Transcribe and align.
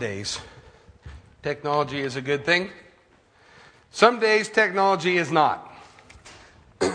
days, 0.00 0.40
technology 1.42 2.00
is 2.00 2.16
a 2.16 2.22
good 2.22 2.44
thing. 2.44 2.70
Some 3.90 4.18
days, 4.18 4.48
technology 4.48 5.18
is 5.18 5.30
not. 5.30 5.72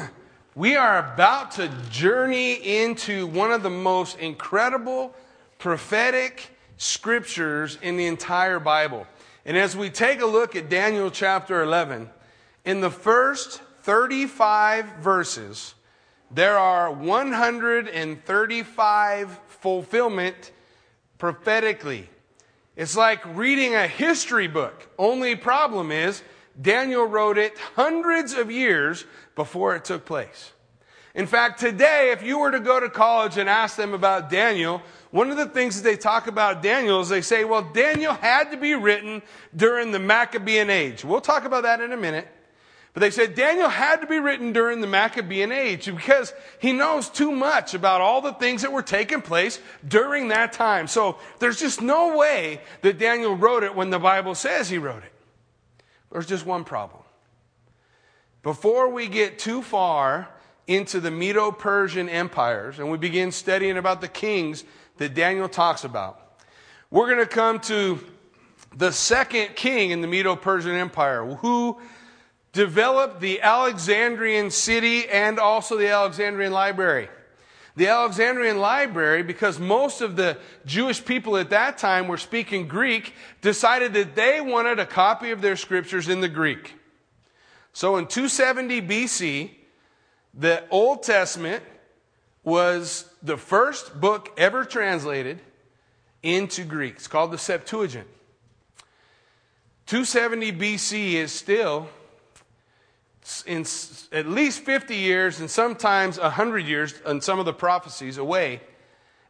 we 0.55 0.75
are 0.75 1.13
about 1.13 1.51
to 1.51 1.69
journey 1.89 2.53
into 2.53 3.27
one 3.27 3.51
of 3.51 3.63
the 3.63 3.69
most 3.69 4.17
incredible 4.17 5.13
prophetic 5.59 6.49
scriptures 6.77 7.77
in 7.81 7.95
the 7.95 8.07
entire 8.07 8.59
Bible. 8.59 9.05
And 9.45 9.55
as 9.55 9.77
we 9.77 9.91
take 9.91 10.21
a 10.21 10.25
look 10.25 10.55
at 10.55 10.69
Daniel 10.69 11.11
chapter 11.11 11.61
11, 11.61 12.09
in 12.65 12.81
the 12.81 12.89
first 12.89 13.61
35 13.83 14.95
verses, 14.95 15.75
there 16.31 16.57
are 16.57 16.91
135 16.91 19.39
fulfillment 19.47 20.51
prophetically. 21.19 22.09
It's 22.75 22.97
like 22.97 23.23
reading 23.35 23.73
a 23.73 23.87
history 23.87 24.47
book. 24.47 24.87
Only 24.97 25.35
problem 25.35 25.91
is 25.91 26.21
Daniel 26.61 27.05
wrote 27.05 27.37
it 27.37 27.57
hundreds 27.75 28.33
of 28.33 28.51
years 28.51 29.05
before 29.35 29.75
it 29.75 29.85
took 29.85 30.05
place. 30.05 30.51
In 31.13 31.27
fact, 31.27 31.61
today, 31.61 32.11
if 32.11 32.21
you 32.21 32.39
were 32.39 32.51
to 32.51 32.59
go 32.59 32.77
to 32.77 32.89
college 32.89 33.37
and 33.37 33.47
ask 33.47 33.77
them 33.77 33.93
about 33.93 34.29
Daniel, 34.29 34.81
one 35.11 35.31
of 35.31 35.37
the 35.37 35.45
things 35.45 35.81
that 35.81 35.89
they 35.89 35.95
talk 35.95 36.27
about 36.27 36.61
Daniel 36.61 36.99
is 36.99 37.07
they 37.07 37.21
say, 37.21 37.45
well, 37.45 37.61
Daniel 37.61 38.13
had 38.13 38.51
to 38.51 38.57
be 38.57 38.75
written 38.75 39.21
during 39.55 39.91
the 39.91 39.99
Maccabean 39.99 40.69
age. 40.69 41.05
We'll 41.05 41.21
talk 41.21 41.45
about 41.45 41.63
that 41.63 41.79
in 41.79 41.93
a 41.93 41.97
minute. 41.97 42.27
But 42.95 43.01
they 43.01 43.11
said 43.11 43.35
Daniel 43.35 43.67
had 43.67 43.97
to 43.97 44.07
be 44.07 44.19
written 44.19 44.53
during 44.53 44.79
the 44.79 44.87
Maccabean 44.87 45.51
age 45.51 45.85
because 45.85 46.33
he 46.59 46.71
knows 46.71 47.09
too 47.09 47.29
much 47.29 47.73
about 47.73 47.99
all 47.99 48.21
the 48.21 48.31
things 48.31 48.61
that 48.61 48.71
were 48.71 48.81
taking 48.81 49.21
place 49.21 49.59
during 49.85 50.29
that 50.29 50.53
time. 50.53 50.87
So 50.87 51.17
there's 51.39 51.59
just 51.59 51.81
no 51.81 52.15
way 52.15 52.61
that 52.83 52.97
Daniel 52.97 53.35
wrote 53.35 53.63
it 53.63 53.75
when 53.75 53.89
the 53.89 53.99
Bible 53.99 54.33
says 54.33 54.69
he 54.69 54.77
wrote 54.77 55.03
it. 55.03 55.11
There's 56.09 56.25
just 56.25 56.45
one 56.45 56.63
problem. 56.63 57.03
Before 58.43 58.87
we 58.87 59.09
get 59.09 59.39
too 59.39 59.61
far 59.61 60.29
into 60.65 61.01
the 61.01 61.11
Medo 61.11 61.51
Persian 61.51 62.07
empires 62.07 62.79
and 62.79 62.89
we 62.89 62.97
begin 62.97 63.33
studying 63.33 63.77
about 63.77 63.99
the 63.99 64.07
kings 64.07 64.63
that 64.99 65.13
Daniel 65.13 65.49
talks 65.49 65.83
about, 65.83 66.41
we're 66.89 67.07
going 67.07 67.19
to 67.19 67.25
come 67.25 67.59
to 67.59 67.99
the 68.73 68.93
second 68.93 69.57
king 69.57 69.91
in 69.91 69.99
the 69.99 70.07
Medo 70.07 70.37
Persian 70.37 70.75
Empire 70.75 71.25
who 71.25 71.77
developed 72.55 73.19
the 73.19 73.41
Alexandrian 73.41 74.49
city 74.49 75.07
and 75.09 75.39
also 75.39 75.75
the 75.75 75.89
Alexandrian 75.89 76.53
library. 76.53 77.09
The 77.75 77.89
Alexandrian 77.89 78.59
library, 78.59 79.23
because 79.23 79.59
most 79.59 79.99
of 79.99 80.15
the 80.15 80.37
Jewish 80.65 81.03
people 81.03 81.35
at 81.35 81.49
that 81.49 81.77
time 81.77 82.07
were 82.07 82.17
speaking 82.17 82.69
Greek, 82.69 83.13
decided 83.41 83.93
that 83.95 84.15
they 84.15 84.39
wanted 84.39 84.79
a 84.79 84.85
copy 84.85 85.31
of 85.31 85.41
their 85.41 85.57
scriptures 85.57 86.07
in 86.07 86.21
the 86.21 86.29
Greek. 86.29 86.75
So 87.73 87.97
in 87.97 88.07
270 88.07 88.81
BC, 88.83 89.51
the 90.33 90.63
Old 90.69 91.03
Testament 91.03 91.61
was 92.45 93.13
the 93.21 93.35
first 93.35 93.99
book 93.99 94.31
ever 94.37 94.63
translated 94.63 95.41
into 96.23 96.63
Greek. 96.63 96.95
It's 96.95 97.07
called 97.07 97.31
the 97.31 97.37
Septuagint. 97.37 98.07
270 99.87 100.53
BC 100.53 101.13
is 101.15 101.33
still 101.33 101.89
in 103.47 103.65
at 104.11 104.27
least 104.27 104.61
50 104.61 104.95
years 104.95 105.39
and 105.39 105.49
sometimes 105.49 106.19
100 106.19 106.59
years 106.59 106.93
in 107.05 107.21
some 107.21 107.39
of 107.39 107.45
the 107.45 107.53
prophecies 107.53 108.17
away, 108.17 108.61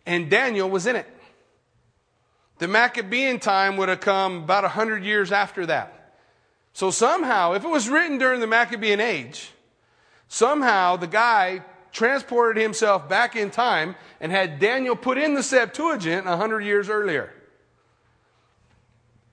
and 0.05 0.29
Daniel 0.29 0.69
was 0.69 0.85
in 0.85 0.95
it. 0.95 1.07
The 2.57 2.67
Maccabean 2.67 3.39
time 3.39 3.77
would 3.77 3.89
have 3.89 3.99
come 3.99 4.43
about 4.43 4.63
100 4.63 5.03
years 5.03 5.31
after 5.31 5.65
that. 5.65 6.15
So 6.73 6.91
somehow, 6.91 7.53
if 7.53 7.63
it 7.63 7.69
was 7.69 7.89
written 7.89 8.17
during 8.17 8.41
the 8.41 8.47
Maccabean 8.47 8.99
age, 8.99 9.52
somehow 10.27 10.97
the 10.97 11.07
guy 11.07 11.61
transported 11.91 12.61
himself 12.61 13.08
back 13.08 13.36
in 13.36 13.49
time 13.49 13.95
and 14.20 14.31
had 14.31 14.59
Daniel 14.59 14.95
put 14.95 15.17
in 15.17 15.33
the 15.33 15.43
Septuagint 15.43 16.25
100 16.25 16.61
years 16.61 16.89
earlier. 16.89 17.33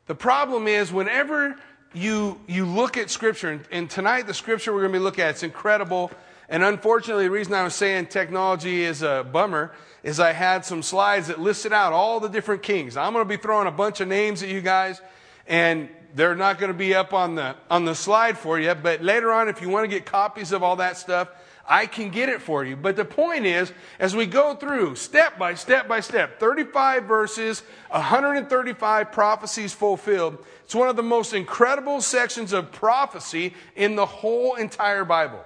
The 0.07 0.15
problem 0.15 0.69
is, 0.69 0.93
whenever 0.93 1.57
you, 1.95 2.41
you 2.47 2.65
look 2.65 2.97
at 2.97 3.11
Scripture, 3.11 3.51
and, 3.51 3.65
and 3.71 3.91
tonight 3.91 4.27
the 4.27 4.35
Scripture 4.35 4.73
we're 4.73 4.81
going 4.81 4.93
to 4.93 4.99
be 4.99 5.03
looking 5.03 5.25
at, 5.25 5.31
it's 5.31 5.43
incredible. 5.43 6.11
And 6.49 6.63
unfortunately, 6.63 7.25
the 7.25 7.31
reason 7.31 7.55
I 7.55 7.65
was 7.65 7.75
saying 7.75 8.07
technology 8.07 8.83
is 8.83 9.03
a 9.03 9.27
bummer 9.31 9.73
is 10.03 10.21
I 10.21 10.33
had 10.33 10.65
some 10.65 10.83
slides 10.83 11.29
that 11.29 11.41
listed 11.41 11.73
out 11.73 11.93
all 11.93 12.21
the 12.21 12.29
different 12.29 12.63
kings. 12.63 12.97
I'm 12.97 13.13
going 13.13 13.25
to 13.25 13.29
be 13.29 13.41
throwing 13.41 13.69
a 13.69 13.73
bunch 13.73 14.01
of 14.01 14.09
names 14.09 14.43
at 14.43 14.49
you 14.49 14.61
guys, 14.61 15.01
and 15.47 15.89
they're 16.15 16.35
not 16.35 16.59
going 16.59 16.73
to 16.73 16.77
be 16.79 16.95
up 16.95 17.15
on 17.15 17.37
the, 17.37 17.57
on 17.71 17.85
the 17.85 17.95
slide 17.95 18.37
for 18.37 18.59
you. 18.59 18.75
But 18.75 19.03
later 19.03 19.33
on, 19.33 19.49
if 19.49 19.63
you 19.63 19.69
want 19.69 19.85
to 19.85 19.89
get 19.89 20.05
copies 20.05 20.53
of 20.53 20.63
all 20.63 20.77
that 20.77 20.97
stuff, 20.97 21.29
I 21.67 21.87
can 21.87 22.11
get 22.11 22.29
it 22.29 22.43
for 22.43 22.65
you. 22.65 22.77
But 22.77 22.97
the 22.97 23.05
point 23.05 23.47
is, 23.47 23.73
as 23.99 24.17
we 24.17 24.27
go 24.27 24.55
through 24.55 24.97
step 24.97 25.39
by 25.39 25.55
step 25.55 25.87
by 25.89 26.01
step, 26.01 26.41
35 26.41 27.05
verses, 27.05 27.63
135 27.91 29.13
prophecies 29.13 29.73
fulfilled, 29.73 30.45
it's 30.73 30.77
one 30.79 30.89
of 30.89 30.97
the 30.97 31.03
most 31.03 31.35
incredible 31.35 32.01
sections 32.01 32.55
of 32.55 32.73
prophecy 32.73 33.53
in 33.77 33.95
the 33.95 34.07
whole 34.07 34.55
entire 34.55 35.05
Bible. 35.05 35.45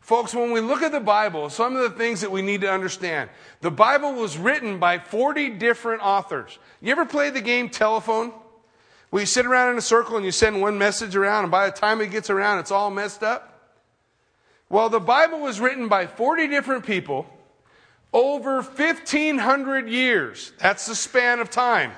Folks, 0.00 0.34
when 0.34 0.52
we 0.52 0.60
look 0.60 0.80
at 0.80 0.90
the 0.90 1.00
Bible, 1.00 1.50
some 1.50 1.76
of 1.76 1.82
the 1.82 1.98
things 1.98 2.22
that 2.22 2.32
we 2.32 2.40
need 2.40 2.62
to 2.62 2.72
understand. 2.72 3.28
The 3.60 3.70
Bible 3.70 4.14
was 4.14 4.38
written 4.38 4.78
by 4.78 5.00
40 5.00 5.50
different 5.50 6.00
authors. 6.00 6.58
You 6.80 6.92
ever 6.92 7.04
play 7.04 7.28
the 7.28 7.42
game 7.42 7.68
telephone? 7.68 8.32
Where 9.10 9.20
you 9.20 9.26
sit 9.26 9.44
around 9.44 9.72
in 9.72 9.76
a 9.76 9.82
circle 9.82 10.16
and 10.16 10.24
you 10.24 10.32
send 10.32 10.62
one 10.62 10.78
message 10.78 11.14
around, 11.14 11.44
and 11.44 11.50
by 11.50 11.68
the 11.68 11.76
time 11.76 12.00
it 12.00 12.10
gets 12.10 12.30
around, 12.30 12.60
it's 12.60 12.70
all 12.70 12.90
messed 12.90 13.22
up? 13.22 13.76
Well, 14.70 14.88
the 14.88 14.98
Bible 14.98 15.40
was 15.40 15.60
written 15.60 15.88
by 15.88 16.06
40 16.06 16.48
different 16.48 16.86
people 16.86 17.26
over 18.14 18.62
1,500 18.62 19.90
years. 19.90 20.52
That's 20.58 20.86
the 20.86 20.94
span 20.94 21.38
of 21.40 21.50
time 21.50 21.92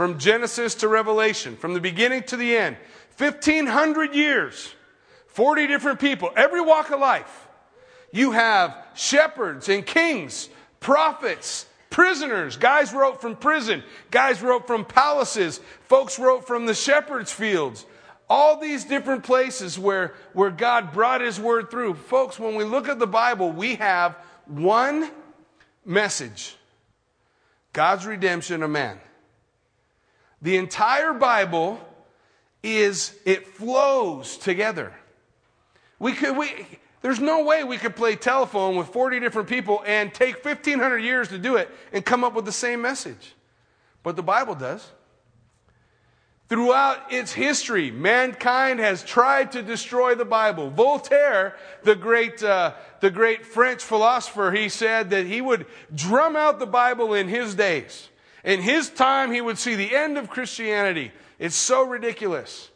from 0.00 0.18
Genesis 0.18 0.76
to 0.76 0.88
Revelation, 0.88 1.56
from 1.56 1.74
the 1.74 1.80
beginning 1.80 2.22
to 2.22 2.38
the 2.38 2.56
end. 2.56 2.78
1,500 3.18 4.14
years, 4.14 4.72
40 5.26 5.66
different 5.66 6.00
people, 6.00 6.30
every 6.34 6.62
walk 6.62 6.90
of 6.90 6.98
life. 6.98 7.46
You 8.10 8.30
have 8.30 8.74
shepherds 8.94 9.68
and 9.68 9.84
kings, 9.84 10.48
prophets, 10.80 11.66
prisoners. 11.90 12.56
Guys 12.56 12.94
wrote 12.94 13.20
from 13.20 13.36
prison, 13.36 13.84
guys 14.10 14.40
wrote 14.40 14.66
from 14.66 14.86
palaces, 14.86 15.60
folks 15.82 16.18
wrote 16.18 16.46
from 16.46 16.64
the 16.64 16.72
shepherd's 16.72 17.30
fields. 17.30 17.84
All 18.26 18.58
these 18.58 18.86
different 18.86 19.22
places 19.22 19.78
where, 19.78 20.14
where 20.32 20.50
God 20.50 20.94
brought 20.94 21.20
His 21.20 21.38
word 21.38 21.70
through. 21.70 21.92
Folks, 21.92 22.38
when 22.38 22.54
we 22.54 22.64
look 22.64 22.88
at 22.88 22.98
the 22.98 23.06
Bible, 23.06 23.52
we 23.52 23.74
have 23.74 24.16
one 24.46 25.10
message 25.84 26.56
God's 27.74 28.06
redemption 28.06 28.62
of 28.62 28.70
man. 28.70 28.98
The 30.42 30.56
entire 30.56 31.12
Bible 31.12 31.80
is, 32.62 33.14
it 33.24 33.46
flows 33.46 34.36
together. 34.36 34.94
We 35.98 36.12
could, 36.12 36.36
we, 36.36 36.66
there's 37.02 37.20
no 37.20 37.44
way 37.44 37.64
we 37.64 37.76
could 37.76 37.96
play 37.96 38.16
telephone 38.16 38.76
with 38.76 38.88
40 38.88 39.20
different 39.20 39.48
people 39.48 39.82
and 39.86 40.12
take 40.12 40.44
1,500 40.44 40.98
years 40.98 41.28
to 41.28 41.38
do 41.38 41.56
it 41.56 41.70
and 41.92 42.04
come 42.04 42.24
up 42.24 42.34
with 42.34 42.44
the 42.44 42.52
same 42.52 42.80
message. 42.80 43.34
But 44.02 44.16
the 44.16 44.22
Bible 44.22 44.54
does. 44.54 44.86
Throughout 46.48 47.12
its 47.12 47.32
history, 47.32 47.92
mankind 47.92 48.80
has 48.80 49.04
tried 49.04 49.52
to 49.52 49.62
destroy 49.62 50.16
the 50.16 50.24
Bible. 50.24 50.68
Voltaire, 50.68 51.54
the 51.84 51.94
great, 51.94 52.42
uh, 52.42 52.74
the 53.00 53.10
great 53.10 53.46
French 53.46 53.84
philosopher, 53.84 54.50
he 54.50 54.68
said 54.68 55.10
that 55.10 55.26
he 55.26 55.40
would 55.40 55.64
drum 55.94 56.34
out 56.34 56.58
the 56.58 56.66
Bible 56.66 57.14
in 57.14 57.28
his 57.28 57.54
days. 57.54 58.08
In 58.44 58.60
his 58.60 58.88
time, 58.88 59.32
he 59.32 59.40
would 59.40 59.58
see 59.58 59.74
the 59.74 59.94
end 59.94 60.16
of 60.18 60.30
Christianity. 60.30 61.12
It's 61.38 61.56
so 61.56 61.86
ridiculous. 61.86 62.70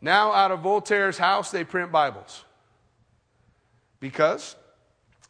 Now, 0.00 0.32
out 0.32 0.50
of 0.50 0.60
Voltaire's 0.60 1.18
house, 1.18 1.50
they 1.50 1.64
print 1.64 1.92
Bibles. 1.92 2.44
Because 4.00 4.56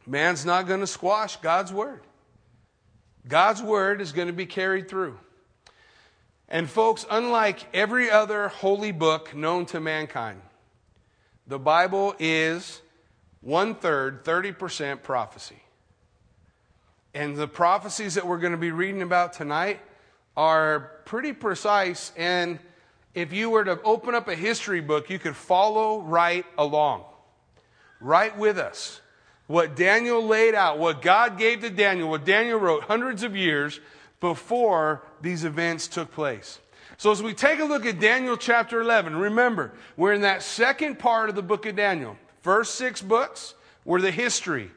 man's 0.05 0.45
not 0.45 0.67
going 0.67 0.79
to 0.79 0.87
squash 0.87 1.37
God's 1.37 1.71
Word. 1.71 2.01
God's 3.27 3.61
Word 3.61 4.01
is 4.01 4.11
going 4.11 4.27
to 4.27 4.33
be 4.33 4.45
carried 4.45 4.89
through. 4.89 5.19
And, 6.49 6.69
folks, 6.69 7.05
unlike 7.09 7.65
every 7.73 8.09
other 8.11 8.47
holy 8.47 8.91
book 8.91 9.35
known 9.35 9.65
to 9.67 9.79
mankind, 9.79 10.41
the 11.47 11.59
Bible 11.59 12.15
is 12.19 12.81
one 13.41 13.75
third, 13.75 14.23
30% 14.23 15.03
prophecy. 15.03 15.62
And 17.13 17.35
the 17.35 17.47
prophecies 17.47 18.15
that 18.15 18.25
we're 18.25 18.39
going 18.39 18.53
to 18.53 18.57
be 18.57 18.71
reading 18.71 19.01
about 19.01 19.33
tonight 19.33 19.79
are 20.35 20.91
pretty 21.05 21.33
precise. 21.33 22.11
And 22.17 22.59
if 23.13 23.31
you 23.31 23.51
were 23.51 23.63
to 23.63 23.79
open 23.83 24.15
up 24.15 24.27
a 24.27 24.35
history 24.35 24.81
book, 24.81 25.09
you 25.09 25.19
could 25.19 25.35
follow 25.35 26.01
right 26.01 26.45
along, 26.57 27.03
right 28.01 28.35
with 28.37 28.57
us. 28.57 29.01
What 29.45 29.75
Daniel 29.75 30.25
laid 30.25 30.55
out, 30.55 30.79
what 30.79 31.01
God 31.01 31.37
gave 31.37 31.61
to 31.61 31.69
Daniel, 31.69 32.09
what 32.09 32.25
Daniel 32.25 32.57
wrote 32.57 32.83
hundreds 32.83 33.23
of 33.23 33.35
years 33.35 33.79
before 34.19 35.03
these 35.21 35.43
events 35.43 35.87
took 35.87 36.11
place. 36.11 36.59
So, 36.97 37.11
as 37.11 37.21
we 37.21 37.33
take 37.33 37.59
a 37.59 37.65
look 37.65 37.85
at 37.85 37.99
Daniel 37.99 38.37
chapter 38.37 38.79
11, 38.79 39.15
remember, 39.15 39.73
we're 39.97 40.13
in 40.13 40.21
that 40.21 40.41
second 40.41 40.97
part 40.97 41.29
of 41.29 41.35
the 41.35 41.41
book 41.41 41.65
of 41.65 41.75
Daniel. 41.75 42.17
First 42.41 42.75
six 42.75 43.01
books 43.01 43.53
were 43.83 44.01
the 44.01 44.11
history, 44.11 44.71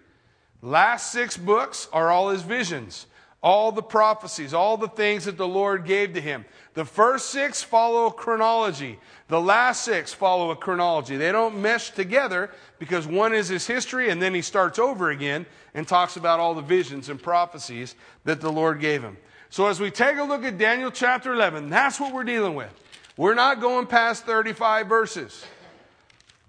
last 0.66 1.12
six 1.12 1.36
books 1.36 1.88
are 1.92 2.10
all 2.10 2.30
his 2.30 2.42
visions, 2.42 3.06
all 3.40 3.70
the 3.70 3.82
prophecies, 3.82 4.52
all 4.52 4.76
the 4.76 4.88
things 4.88 5.26
that 5.26 5.36
the 5.36 5.46
Lord 5.46 5.84
gave 5.84 6.14
to 6.14 6.20
him. 6.20 6.44
The 6.74 6.84
first 6.84 7.30
six 7.30 7.62
follow 7.62 8.06
a 8.06 8.12
chronology, 8.12 8.98
the 9.28 9.40
last 9.40 9.84
six 9.84 10.12
follow 10.12 10.50
a 10.50 10.56
chronology. 10.56 11.16
They 11.16 11.30
don't 11.30 11.62
mesh 11.62 11.90
together 11.90 12.50
because 12.80 13.06
one 13.06 13.32
is 13.32 13.48
his 13.48 13.66
history 13.66 14.10
and 14.10 14.20
then 14.20 14.34
he 14.34 14.42
starts 14.42 14.78
over 14.78 15.10
again 15.10 15.46
and 15.74 15.86
talks 15.86 16.16
about 16.16 16.40
all 16.40 16.54
the 16.54 16.62
visions 16.62 17.08
and 17.08 17.22
prophecies 17.22 17.94
that 18.24 18.40
the 18.40 18.50
Lord 18.50 18.80
gave 18.80 19.02
him. 19.02 19.16
So 19.50 19.68
as 19.68 19.78
we 19.78 19.92
take 19.92 20.18
a 20.18 20.24
look 20.24 20.42
at 20.42 20.58
Daniel 20.58 20.90
chapter 20.90 21.32
11, 21.32 21.70
that's 21.70 22.00
what 22.00 22.12
we're 22.12 22.24
dealing 22.24 22.56
with. 22.56 22.70
We're 23.16 23.34
not 23.34 23.60
going 23.60 23.86
past 23.86 24.26
35 24.26 24.88
verses. 24.88 25.44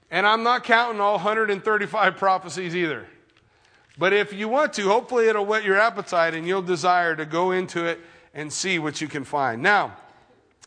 And 0.10 0.25
I'm 0.25 0.42
not 0.42 0.64
counting 0.64 1.00
all 1.00 1.14
135 1.14 2.18
prophecies 2.18 2.75
either. 2.75 3.06
But 3.98 4.14
if 4.14 4.32
you 4.32 4.48
want 4.48 4.74
to, 4.74 4.84
hopefully 4.84 5.28
it'll 5.28 5.46
whet 5.46 5.64
your 5.64 5.80
appetite 5.80 6.34
and 6.34 6.48
you'll 6.48 6.62
desire 6.62 7.16
to 7.16 7.26
go 7.26 7.52
into 7.52 7.86
it 7.86 8.00
and 8.34 8.54
see 8.54 8.78
what 8.78 9.02
you 9.02 9.08
can 9.08 9.24
find. 9.24 9.64
Now, 9.64 9.98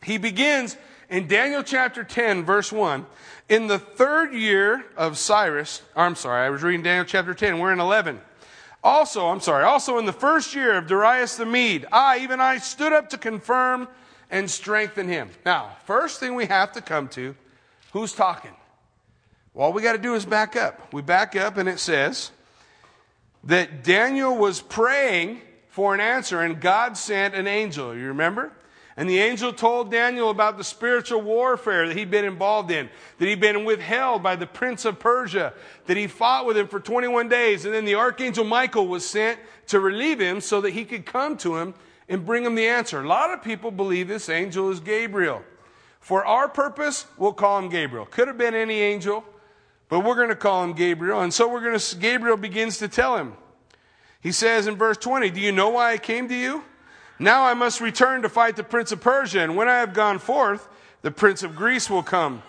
he 0.03 0.17
begins 0.17 0.75
in 1.09 1.27
Daniel 1.27 1.63
chapter 1.63 2.03
10, 2.03 2.43
verse 2.43 2.71
1. 2.71 3.05
In 3.47 3.67
the 3.67 3.79
third 3.79 4.33
year 4.33 4.85
of 4.97 5.17
Cyrus, 5.17 5.81
I'm 5.95 6.15
sorry, 6.15 6.45
I 6.45 6.49
was 6.49 6.63
reading 6.63 6.83
Daniel 6.83 7.05
chapter 7.05 7.33
10, 7.33 7.59
we're 7.59 7.71
in 7.71 7.79
11. 7.79 8.19
Also, 8.83 9.27
I'm 9.27 9.41
sorry, 9.41 9.63
also 9.63 9.97
in 9.99 10.05
the 10.05 10.13
first 10.13 10.55
year 10.55 10.77
of 10.77 10.87
Darius 10.87 11.35
the 11.35 11.45
Mede, 11.45 11.85
I, 11.91 12.19
even 12.19 12.41
I, 12.41 12.57
stood 12.57 12.91
up 12.91 13.09
to 13.09 13.17
confirm 13.17 13.87
and 14.29 14.49
strengthen 14.49 15.07
him. 15.07 15.29
Now, 15.45 15.75
first 15.85 16.19
thing 16.19 16.35
we 16.35 16.47
have 16.47 16.71
to 16.73 16.81
come 16.81 17.07
to, 17.09 17.35
who's 17.93 18.13
talking? 18.13 18.55
Well, 19.53 19.67
all 19.67 19.73
we 19.73 19.81
got 19.81 19.93
to 19.93 19.97
do 19.97 20.15
is 20.15 20.25
back 20.25 20.55
up. 20.55 20.93
We 20.93 21.01
back 21.01 21.35
up 21.35 21.57
and 21.57 21.69
it 21.69 21.79
says 21.79 22.31
that 23.43 23.83
Daniel 23.83 24.37
was 24.37 24.61
praying 24.61 25.41
for 25.69 25.93
an 25.93 25.99
answer 25.99 26.41
and 26.41 26.59
God 26.59 26.97
sent 26.97 27.33
an 27.33 27.47
angel. 27.47 27.95
You 27.95 28.07
remember? 28.07 28.51
And 28.97 29.09
the 29.09 29.19
angel 29.19 29.53
told 29.53 29.89
Daniel 29.89 30.29
about 30.29 30.57
the 30.57 30.63
spiritual 30.63 31.21
warfare 31.21 31.87
that 31.87 31.97
he'd 31.97 32.11
been 32.11 32.25
involved 32.25 32.71
in, 32.71 32.89
that 33.17 33.25
he'd 33.25 33.39
been 33.39 33.63
withheld 33.63 34.21
by 34.21 34.35
the 34.35 34.45
prince 34.45 34.83
of 34.85 34.99
Persia, 34.99 35.53
that 35.85 35.97
he 35.97 36.07
fought 36.07 36.45
with 36.45 36.57
him 36.57 36.67
for 36.67 36.79
21 36.79 37.29
days. 37.29 37.65
And 37.65 37.73
then 37.73 37.85
the 37.85 37.95
archangel 37.95 38.43
Michael 38.43 38.87
was 38.87 39.05
sent 39.07 39.39
to 39.67 39.79
relieve 39.79 40.19
him 40.19 40.41
so 40.41 40.61
that 40.61 40.71
he 40.71 40.83
could 40.83 41.05
come 41.05 41.37
to 41.37 41.57
him 41.57 41.73
and 42.09 42.25
bring 42.25 42.45
him 42.45 42.55
the 42.55 42.67
answer. 42.67 43.01
A 43.01 43.07
lot 43.07 43.33
of 43.33 43.41
people 43.41 43.71
believe 43.71 44.09
this 44.09 44.27
angel 44.27 44.69
is 44.69 44.81
Gabriel. 44.81 45.41
For 46.01 46.25
our 46.25 46.49
purpose, 46.49 47.05
we'll 47.17 47.33
call 47.33 47.59
him 47.59 47.69
Gabriel. 47.69 48.05
Could 48.05 48.27
have 48.27 48.37
been 48.37 48.55
any 48.55 48.81
angel, 48.81 49.23
but 49.91 50.05
we're 50.05 50.15
going 50.15 50.29
to 50.29 50.37
call 50.37 50.63
him 50.63 50.71
Gabriel. 50.71 51.19
And 51.19 51.33
so 51.33 51.49
we're 51.49 51.59
going 51.59 51.77
to, 51.77 51.95
Gabriel 51.97 52.37
begins 52.37 52.77
to 52.77 52.87
tell 52.87 53.17
him. 53.17 53.33
He 54.21 54.31
says 54.31 54.65
in 54.65 54.77
verse 54.77 54.95
20, 54.95 55.29
Do 55.31 55.41
you 55.41 55.51
know 55.51 55.67
why 55.67 55.91
I 55.91 55.97
came 55.97 56.29
to 56.29 56.33
you? 56.35 56.63
Now 57.19 57.43
I 57.43 57.55
must 57.55 57.81
return 57.81 58.21
to 58.21 58.29
fight 58.29 58.55
the 58.55 58.63
prince 58.63 58.93
of 58.93 59.01
Persia, 59.01 59.41
and 59.41 59.57
when 59.57 59.67
I 59.67 59.79
have 59.79 59.93
gone 59.93 60.17
forth, 60.17 60.69
the 61.01 61.11
prince 61.11 61.43
of 61.43 61.57
Greece 61.57 61.89
will 61.89 62.03
come. 62.03 62.41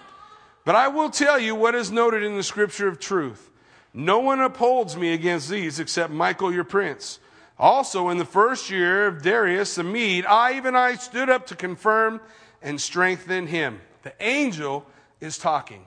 But 0.64 0.76
I 0.76 0.86
will 0.86 1.10
tell 1.10 1.36
you 1.36 1.56
what 1.56 1.74
is 1.74 1.90
noted 1.90 2.22
in 2.22 2.36
the 2.36 2.44
scripture 2.44 2.86
of 2.86 3.00
truth. 3.00 3.50
No 3.92 4.20
one 4.20 4.38
upholds 4.40 4.96
me 4.96 5.12
against 5.12 5.48
these 5.48 5.80
except 5.80 6.12
Michael 6.12 6.54
your 6.54 6.62
prince. 6.62 7.18
Also, 7.58 8.08
in 8.08 8.18
the 8.18 8.24
first 8.24 8.70
year 8.70 9.08
of 9.08 9.20
Darius 9.20 9.74
the 9.74 9.82
Mede, 9.82 10.26
I, 10.26 10.56
even 10.56 10.76
I, 10.76 10.94
stood 10.94 11.28
up 11.28 11.48
to 11.48 11.56
confirm 11.56 12.20
and 12.62 12.80
strengthen 12.80 13.48
him. 13.48 13.80
The 14.04 14.14
angel 14.20 14.86
is 15.20 15.38
talking. 15.38 15.86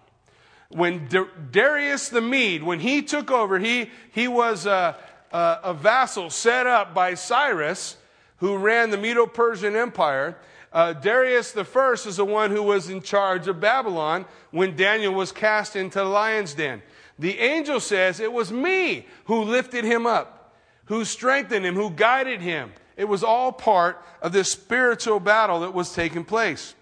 When 0.70 1.08
Darius 1.52 2.10
the 2.10 2.22
Mede, 2.22 2.64
when 2.64 2.80
he 2.80 3.02
took 3.02 3.32
over, 3.32 3.60
he, 3.60 3.92
he 4.12 4.28
was 4.28 4.66
a, 4.66 4.98
a, 5.32 5.60
a 5.64 5.74
vassal 5.74 6.30
set 6.30 6.68
up 6.68 6.94
by 6.94 7.14
Cyrus 7.14 7.98
who 8.38 8.58
ran 8.58 8.90
the 8.90 8.98
Medo 8.98 9.26
Persian 9.26 9.76
Empire. 9.76 10.38
Uh, 10.74 10.94
Darius 10.94 11.52
the 11.52 11.64
first 11.64 12.06
is 12.06 12.18
the 12.18 12.26
one 12.26 12.52
who 12.52 12.62
was 12.62 12.90
in 12.90 13.02
charge 13.02 13.48
of 13.48 13.62
Babylon 13.62 14.26
when 14.52 14.76
Daniel 14.76 15.14
was 15.14 15.32
cast 15.32 15.76
into 15.76 16.00
the 16.00 16.06
lion's 16.06 16.54
den. 16.54 16.82
The 17.18 17.40
angel 17.40 17.80
says, 17.80 18.20
It 18.20 18.34
was 18.34 18.52
me 18.52 19.08
who 19.26 19.44
lifted 19.44 19.86
him 19.86 20.06
up, 20.06 20.54
who 20.86 21.06
strengthened 21.06 21.66
him, 21.66 21.76
who 21.76 21.92
guided 21.92 22.42
him. 22.42 22.74
It 22.98 23.06
was 23.06 23.24
all 23.24 23.52
part 23.52 24.04
of 24.22 24.32
this 24.32 24.52
spiritual 24.52 25.20
battle 25.20 25.62
that 25.62 25.74
was 25.74 25.94
taking 25.94 26.26
place. 26.26 26.76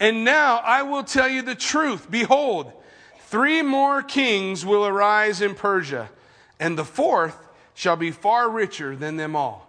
And 0.00 0.24
now 0.24 0.56
I 0.64 0.82
will 0.82 1.04
tell 1.04 1.28
you 1.28 1.42
the 1.42 1.54
truth. 1.54 2.10
Behold, 2.10 2.72
three 3.20 3.62
more 3.62 4.02
kings 4.02 4.66
will 4.66 4.86
arise 4.86 5.40
in 5.40 5.54
Persia, 5.54 6.10
and 6.58 6.76
the 6.76 6.84
fourth 6.84 7.36
shall 7.74 7.96
be 7.96 8.10
far 8.10 8.50
richer 8.50 8.96
than 8.96 9.16
them 9.16 9.34
all 9.34 9.64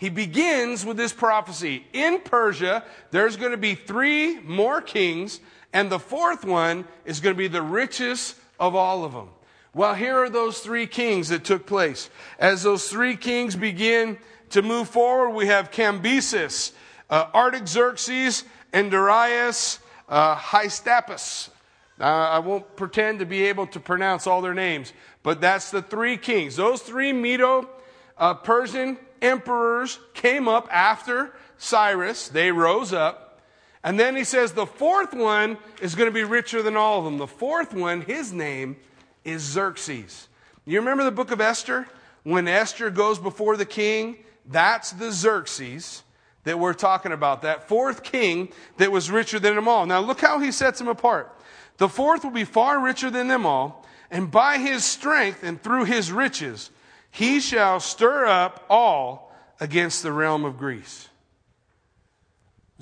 he 0.00 0.08
begins 0.08 0.86
with 0.86 0.96
this 0.96 1.12
prophecy. 1.12 1.84
In 1.92 2.20
Persia, 2.20 2.82
there's 3.10 3.36
going 3.36 3.50
to 3.50 3.58
be 3.58 3.74
three 3.74 4.40
more 4.40 4.80
kings, 4.80 5.40
and 5.74 5.90
the 5.90 5.98
fourth 5.98 6.42
one 6.42 6.86
is 7.04 7.20
going 7.20 7.34
to 7.34 7.38
be 7.38 7.48
the 7.48 7.60
richest 7.60 8.34
of 8.58 8.74
all 8.74 9.04
of 9.04 9.12
them. 9.12 9.28
Well, 9.74 9.94
here 9.94 10.16
are 10.16 10.30
those 10.30 10.60
three 10.60 10.86
kings 10.86 11.28
that 11.28 11.44
took 11.44 11.66
place. 11.66 12.08
As 12.38 12.62
those 12.62 12.88
three 12.88 13.14
kings 13.14 13.54
begin 13.56 14.16
to 14.48 14.62
move 14.62 14.88
forward, 14.88 15.34
we 15.34 15.48
have 15.48 15.70
Cambyses, 15.70 16.72
uh, 17.10 17.26
Artaxerxes, 17.34 18.44
and 18.72 18.90
Darius 18.90 19.78
uh, 20.08 20.36
Hystaspes. 20.36 21.50
Uh, 21.98 22.04
I 22.04 22.38
won't 22.38 22.76
pretend 22.76 23.18
to 23.18 23.26
be 23.26 23.44
able 23.44 23.66
to 23.68 23.80
pronounce 23.80 24.26
all 24.26 24.40
their 24.40 24.54
names, 24.54 24.92
but 25.22 25.40
that's 25.40 25.70
the 25.70 25.82
three 25.82 26.16
kings. 26.16 26.56
Those 26.56 26.80
three 26.80 27.12
Medo 27.12 27.68
uh, 28.16 28.34
Persian 28.34 28.96
emperors 29.20 29.98
came 30.14 30.48
up 30.48 30.68
after 30.72 31.34
Cyrus. 31.58 32.28
They 32.28 32.52
rose 32.52 32.92
up. 32.92 33.42
And 33.82 33.98
then 33.98 34.16
he 34.16 34.24
says 34.24 34.52
the 34.52 34.66
fourth 34.66 35.14
one 35.14 35.58
is 35.80 35.94
going 35.94 36.08
to 36.08 36.14
be 36.14 36.24
richer 36.24 36.62
than 36.62 36.76
all 36.76 36.98
of 36.98 37.04
them. 37.04 37.18
The 37.18 37.26
fourth 37.26 37.72
one, 37.72 38.02
his 38.02 38.32
name 38.32 38.76
is 39.24 39.42
Xerxes. 39.42 40.28
You 40.66 40.78
remember 40.80 41.04
the 41.04 41.10
book 41.10 41.30
of 41.30 41.40
Esther? 41.40 41.86
When 42.22 42.46
Esther 42.46 42.90
goes 42.90 43.18
before 43.18 43.56
the 43.56 43.64
king, 43.64 44.18
that's 44.46 44.92
the 44.92 45.10
Xerxes 45.10 46.02
that 46.44 46.58
we're 46.58 46.74
talking 46.74 47.12
about. 47.12 47.42
That 47.42 47.68
fourth 47.68 48.02
king 48.02 48.50
that 48.78 48.92
was 48.92 49.10
richer 49.10 49.38
than 49.38 49.54
them 49.54 49.68
all. 49.68 49.86
Now 49.86 50.00
look 50.00 50.20
how 50.20 50.38
he 50.38 50.52
sets 50.52 50.78
them 50.78 50.88
apart. 50.88 51.34
The 51.78 51.88
fourth 51.88 52.24
will 52.24 52.30
be 52.30 52.44
far 52.44 52.82
richer 52.82 53.10
than 53.10 53.28
them 53.28 53.46
all, 53.46 53.86
and 54.10 54.30
by 54.30 54.58
his 54.58 54.84
strength 54.84 55.42
and 55.42 55.62
through 55.62 55.84
his 55.84 56.12
riches, 56.12 56.70
he 57.10 57.40
shall 57.40 57.80
stir 57.80 58.26
up 58.26 58.64
all 58.68 59.32
against 59.60 60.02
the 60.02 60.12
realm 60.12 60.44
of 60.44 60.58
Greece. 60.58 61.08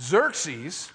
Xerxes 0.00 0.90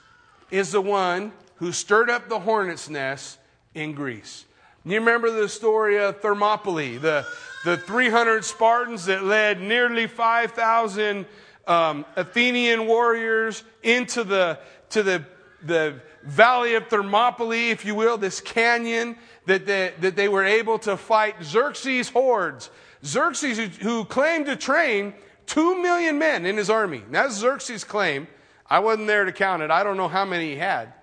is 0.51 0.71
the 0.71 0.81
one 0.81 1.31
who 1.55 1.71
stirred 1.71 2.09
up 2.09 2.29
the 2.29 2.39
hornet's 2.39 2.89
nest 2.89 3.39
in 3.73 3.93
Greece. 3.93 4.45
You 4.85 4.99
remember 4.99 5.31
the 5.31 5.47
story 5.47 5.97
of 5.97 6.19
Thermopylae, 6.21 6.97
the, 6.97 7.25
the 7.63 7.77
300 7.77 8.43
Spartans 8.43 9.05
that 9.05 9.23
led 9.23 9.61
nearly 9.61 10.07
5,000 10.07 11.25
um, 11.67 12.05
Athenian 12.15 12.87
warriors 12.87 13.63
into 13.81 14.23
the, 14.23 14.59
to 14.89 15.03
the, 15.03 15.25
the 15.63 15.99
valley 16.23 16.75
of 16.75 16.87
Thermopylae, 16.87 17.69
if 17.69 17.85
you 17.85 17.95
will, 17.95 18.17
this 18.17 18.41
canyon 18.41 19.17
that 19.45 19.65
they, 19.65 19.93
that 19.99 20.15
they 20.15 20.27
were 20.27 20.43
able 20.43 20.79
to 20.79 20.97
fight 20.97 21.35
Xerxes' 21.43 22.09
hordes 22.09 22.69
Xerxes, 23.05 23.77
who 23.77 24.05
claimed 24.05 24.45
to 24.45 24.55
train 24.55 25.13
two 25.45 25.81
million 25.81 26.17
men 26.17 26.45
in 26.45 26.57
his 26.57 26.69
army. 26.69 27.03
That's 27.11 27.35
Xerxes' 27.35 27.83
claim. 27.83 28.27
I 28.69 28.79
wasn't 28.79 29.07
there 29.07 29.25
to 29.25 29.31
count 29.31 29.61
it. 29.61 29.71
I 29.71 29.83
don't 29.83 29.97
know 29.97 30.07
how 30.07 30.25
many 30.25 30.51
he 30.51 30.55
had. 30.55 30.93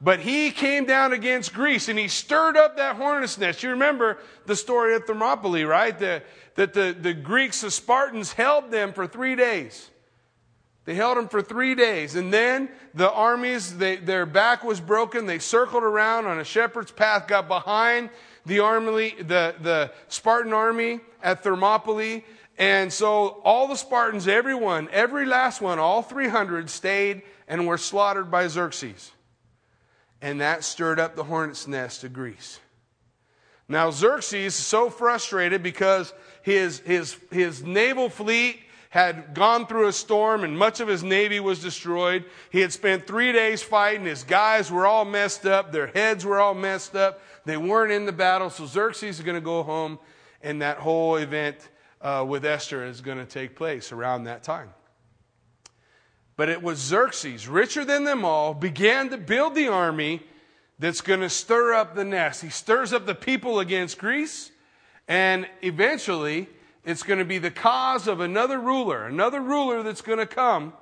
But 0.00 0.20
he 0.20 0.50
came 0.50 0.84
down 0.84 1.12
against 1.12 1.52
Greece 1.52 1.88
and 1.88 1.98
he 1.98 2.08
stirred 2.08 2.56
up 2.56 2.76
that 2.76 2.96
hornet's 2.96 3.38
nest. 3.38 3.62
You 3.62 3.70
remember 3.70 4.18
the 4.46 4.56
story 4.56 4.96
of 4.96 5.04
Thermopylae, 5.04 5.62
right? 5.62 5.96
The, 5.96 6.22
that 6.56 6.74
the, 6.74 6.96
the 6.98 7.14
Greeks, 7.14 7.60
the 7.60 7.70
Spartans, 7.70 8.32
held 8.32 8.70
them 8.70 8.92
for 8.92 9.06
three 9.06 9.36
days. 9.36 9.90
They 10.84 10.94
held 10.94 11.16
them 11.16 11.28
for 11.28 11.42
three 11.42 11.74
days. 11.74 12.16
And 12.16 12.32
then 12.32 12.68
the 12.94 13.10
armies, 13.10 13.76
they, 13.76 13.96
their 13.96 14.26
back 14.26 14.64
was 14.64 14.80
broken. 14.80 15.26
They 15.26 15.38
circled 15.38 15.84
around 15.84 16.26
on 16.26 16.40
a 16.40 16.44
shepherd's 16.44 16.90
path, 16.90 17.28
got 17.28 17.46
behind 17.46 18.10
the 18.46 18.60
army, 18.60 19.14
the, 19.18 19.54
the 19.60 19.92
Spartan 20.08 20.52
army 20.52 21.00
at 21.22 21.44
Thermopylae. 21.44 22.24
And 22.58 22.92
so 22.92 23.40
all 23.44 23.68
the 23.68 23.76
Spartans, 23.76 24.26
everyone, 24.26 24.88
every 24.92 25.24
last 25.24 25.60
one, 25.60 25.78
all 25.78 26.02
300 26.02 26.68
stayed 26.68 27.22
and 27.46 27.66
were 27.66 27.78
slaughtered 27.78 28.30
by 28.30 28.48
Xerxes. 28.48 29.12
And 30.20 30.40
that 30.40 30.64
stirred 30.64 31.00
up 31.00 31.16
the 31.16 31.24
hornet's 31.24 31.66
nest 31.66 32.04
of 32.04 32.12
Greece. 32.12 32.60
Now, 33.68 33.90
Xerxes 33.90 34.46
is 34.46 34.54
so 34.54 34.90
frustrated 34.90 35.62
because 35.62 36.12
his, 36.42 36.80
his, 36.80 37.16
his 37.30 37.62
naval 37.62 38.10
fleet 38.10 38.60
had 38.92 39.32
gone 39.32 39.66
through 39.66 39.88
a 39.88 39.92
storm 39.92 40.44
and 40.44 40.56
much 40.56 40.78
of 40.78 40.86
his 40.86 41.02
navy 41.02 41.40
was 41.40 41.60
destroyed. 41.60 42.26
He 42.50 42.60
had 42.60 42.74
spent 42.74 43.06
three 43.06 43.32
days 43.32 43.62
fighting. 43.62 44.04
His 44.04 44.22
guys 44.22 44.70
were 44.70 44.86
all 44.86 45.06
messed 45.06 45.46
up. 45.46 45.72
Their 45.72 45.86
heads 45.86 46.26
were 46.26 46.38
all 46.38 46.52
messed 46.52 46.94
up. 46.94 47.22
They 47.46 47.56
weren't 47.56 47.90
in 47.90 48.04
the 48.04 48.12
battle. 48.12 48.50
So 48.50 48.66
Xerxes 48.66 49.18
is 49.18 49.24
going 49.24 49.36
to 49.36 49.40
go 49.40 49.62
home, 49.62 49.98
and 50.42 50.60
that 50.60 50.76
whole 50.76 51.16
event 51.16 51.56
uh, 52.02 52.26
with 52.28 52.44
Esther 52.44 52.84
is 52.84 53.00
going 53.00 53.16
to 53.16 53.24
take 53.24 53.56
place 53.56 53.92
around 53.92 54.24
that 54.24 54.42
time. 54.42 54.68
But 56.36 56.50
it 56.50 56.62
was 56.62 56.78
Xerxes, 56.78 57.48
richer 57.48 57.86
than 57.86 58.04
them 58.04 58.26
all, 58.26 58.52
began 58.52 59.08
to 59.08 59.16
build 59.16 59.54
the 59.54 59.68
army 59.68 60.20
that's 60.78 61.00
going 61.00 61.20
to 61.20 61.30
stir 61.30 61.72
up 61.72 61.94
the 61.94 62.04
nest. 62.04 62.42
He 62.42 62.50
stirs 62.50 62.92
up 62.92 63.06
the 63.06 63.14
people 63.14 63.58
against 63.58 63.96
Greece, 63.96 64.50
and 65.08 65.48
eventually 65.62 66.50
it's 66.84 67.02
going 67.02 67.18
to 67.18 67.24
be 67.24 67.38
the 67.38 67.50
cause 67.50 68.08
of 68.08 68.20
another 68.20 68.58
ruler, 68.58 69.06
another 69.06 69.40
ruler 69.40 69.82
that's 69.82 70.02
going 70.02 70.18
to 70.18 70.26
come. 70.26 70.72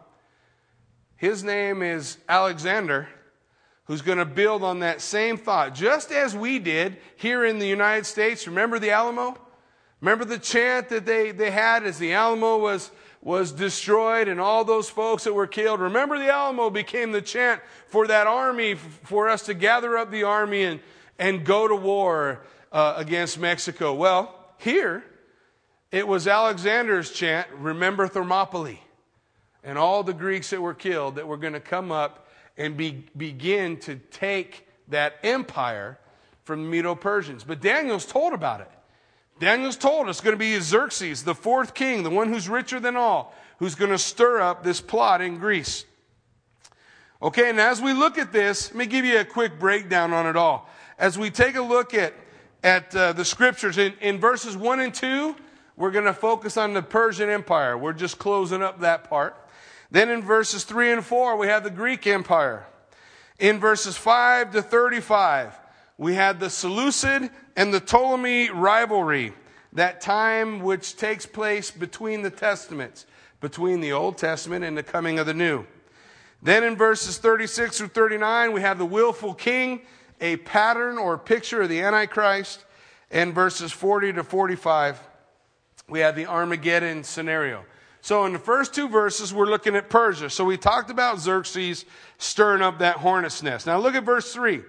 His 1.17 1.45
name 1.45 1.83
is 1.83 2.17
Alexander, 2.29 3.09
who's 3.85 4.01
going 4.01 4.19
to 4.19 4.25
build 4.25 4.63
on 4.63 4.81
that 4.81 5.03
same 5.03 5.37
thought, 5.37 5.75
just 5.75 6.11
as 6.11 6.35
we 6.35 6.59
did 6.59 6.97
here 7.17 7.45
in 7.45 7.59
the 7.59 7.67
United 7.67 8.07
States. 8.07 8.47
Remember 8.47 8.79
the 8.79 8.91
Alamo? 8.91 9.37
Remember 10.01 10.25
the 10.25 10.39
chant 10.39 10.89
that 10.89 11.05
they, 11.05 11.31
they 11.33 11.51
had 11.51 11.85
as 11.85 11.99
the 11.99 12.15
Alamo 12.15 12.57
was, 12.57 12.91
was 13.21 13.53
destroyed 13.53 14.29
and 14.29 14.41
all 14.41 14.65
those 14.65 14.89
folks 14.89 15.25
that 15.25 15.35
were 15.35 15.47
killed? 15.47 15.81
Remember 15.81 16.19
the 16.19 16.31
Alamo 16.31 16.71
became 16.71 17.13
the 17.13 17.21
chant 17.21 17.61
for 17.89 18.07
that 18.07 18.27
army, 18.27 18.77
for 18.77 19.29
us 19.29 19.43
to 19.43 19.53
gather 19.53 19.99
up 19.99 20.11
the 20.11 20.23
army 20.23 20.63
and, 20.63 20.81
and 21.19 21.45
go 21.45 21.69
to 21.69 21.77
war 21.77 22.41
uh, 22.73 22.95
against 22.97 23.39
Mexico. 23.39 23.93
Well, 23.93 24.35
here, 24.57 25.05
it 25.93 26.07
was 26.07 26.29
Alexander's 26.29 27.11
chant, 27.11 27.49
remember 27.59 28.07
Thermopylae, 28.07 28.81
and 29.65 29.77
all 29.77 30.03
the 30.03 30.13
Greeks 30.13 30.51
that 30.51 30.61
were 30.61 30.75
killed 30.75 31.17
that 31.17 31.27
were 31.27 31.37
going 31.37 31.53
to 31.53 31.61
come 31.61 31.91
up 31.91 32.29
and 32.57 32.77
be, 32.77 33.05
begin 33.17 33.77
to 33.79 33.97
take 33.97 34.67
that 34.89 35.15
empire 35.23 35.99
from 36.45 36.65
the 36.65 36.69
Medo 36.69 36.95
Persians. 36.95 37.45
But 37.45 37.61
Daniel's 37.61 38.07
told 38.07 38.33
about 38.33 38.61
it. 38.61 38.71
Daniel's 39.41 39.77
told 39.77 40.09
it's 40.09 40.21
going 40.21 40.35
to 40.35 40.39
be 40.39 40.59
Xerxes, 40.61 41.25
the 41.25 41.35
fourth 41.35 41.75
king, 41.75 42.03
the 42.03 42.11
one 42.11 42.29
who's 42.29 42.49
richer 42.49 42.79
than 42.79 42.97
all, 42.97 43.35
who's 43.59 43.75
going 43.75 43.91
to 43.91 43.99
stir 43.99 44.41
up 44.41 44.63
this 44.63 44.81
plot 44.81 45.23
in 45.23 45.39
Greece. 45.39 45.87
Okay, 47.23 47.51
and 47.51 47.59
as 47.59 47.81
we 47.81 47.93
look 47.93 48.19
at 48.19 48.33
this, 48.33 48.71
let 48.71 48.77
me 48.77 48.87
give 48.87 49.05
you 49.05 49.19
a 49.19 49.25
quick 49.25 49.59
breakdown 49.59 50.13
on 50.13 50.27
it 50.27 50.37
all. 50.37 50.69
As 50.99 51.19
we 51.19 51.31
take 51.31 51.57
a 51.57 51.63
look 51.63 51.95
at, 51.95 52.15
at 52.63 52.95
uh, 52.95 53.13
the 53.13 53.25
scriptures 53.25 53.79
in, 53.79 53.95
in 54.01 54.19
verses 54.19 54.57
1 54.57 54.81
and 54.81 54.95
2, 54.95 55.35
we're 55.81 55.91
going 55.91 56.05
to 56.05 56.13
focus 56.13 56.59
on 56.59 56.75
the 56.75 56.83
Persian 56.83 57.31
Empire. 57.31 57.77
We're 57.77 57.95
just 57.95 58.19
closing 58.19 58.63
up 58.63 58.81
that 58.81 59.09
part. 59.09 59.35
Then 59.91 60.11
in 60.11 60.21
verses 60.21 60.63
3 60.65 60.93
and 60.93 61.03
4, 61.03 61.39
we 61.39 61.47
have 61.47 61.65
the 61.65 61.71
Greek 61.71 62.07
Empire. 62.07 62.67
In 63.39 63.59
verses 63.59 63.97
5 63.97 64.53
to 64.53 64.61
35, 64.61 65.59
we 65.97 66.17
had 66.17 66.39
the 66.39 66.51
Seleucid 66.51 67.31
and 67.57 67.73
the 67.73 67.81
Ptolemy 67.81 68.51
rivalry, 68.51 69.33
that 69.73 70.03
time 70.03 70.61
which 70.61 70.99
takes 70.99 71.25
place 71.25 71.71
between 71.71 72.21
the 72.21 72.31
Testaments, 72.31 73.07
between 73.41 73.81
the 73.81 73.93
Old 73.93 74.19
Testament 74.19 74.67
and 74.67 74.77
the 74.77 74.83
coming 74.83 75.19
of 75.19 75.25
the 75.25 75.33
New. 75.33 75.65
Then 76.43 76.63
in 76.63 76.77
verses 76.77 77.17
36 77.17 77.79
through 77.79 77.89
39, 77.89 78.53
we 78.53 78.61
have 78.61 78.77
the 78.77 78.85
willful 78.85 79.33
king, 79.33 79.81
a 80.21 80.37
pattern 80.37 80.99
or 80.99 81.17
picture 81.17 81.63
of 81.63 81.71
the 81.71 81.81
Antichrist. 81.81 82.67
And 83.11 83.35
verses 83.35 83.73
40 83.73 84.13
to 84.13 84.23
45, 84.23 85.01
we 85.91 86.01
have 86.01 86.17
the 86.17 86.27
Armageddon 86.27 87.05
scenario. 87.05 87.65
So 88.01 88.25
in 88.25 88.33
the 88.33 88.39
first 88.39 88.73
two 88.73 88.89
verses, 88.89 89.35
we're 89.35 89.47
looking 89.47 89.77
at 89.77 89.91
Persia. 89.91 90.31
So 90.31 90.45
we 90.45 90.57
talked 90.57 90.91
about 90.91 91.21
Xerxes 91.21 91.85
stirring 92.19 92.63
up 92.63 92.79
that 92.79 92.97
hornet's 92.97 93.43
nest. 93.43 93.67
Now 93.67 93.79
look 93.79 93.95
at 93.95 94.05
verse 94.05 94.33
3. 94.33 94.63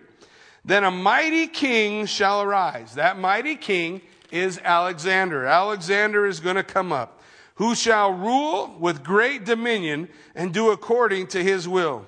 Then 0.65 0.83
a 0.83 0.91
mighty 0.91 1.47
king 1.47 2.05
shall 2.05 2.41
arise. 2.41 2.95
That 2.95 3.17
mighty 3.17 3.55
king 3.55 4.01
is 4.31 4.59
Alexander. 4.63 5.45
Alexander 5.45 6.25
is 6.25 6.39
going 6.39 6.55
to 6.55 6.63
come 6.63 6.91
up, 6.91 7.21
who 7.55 7.73
shall 7.73 8.11
rule 8.11 8.75
with 8.79 9.03
great 9.03 9.45
dominion 9.45 10.09
and 10.35 10.53
do 10.53 10.71
according 10.71 11.27
to 11.27 11.43
his 11.43 11.67
will. 11.67 12.05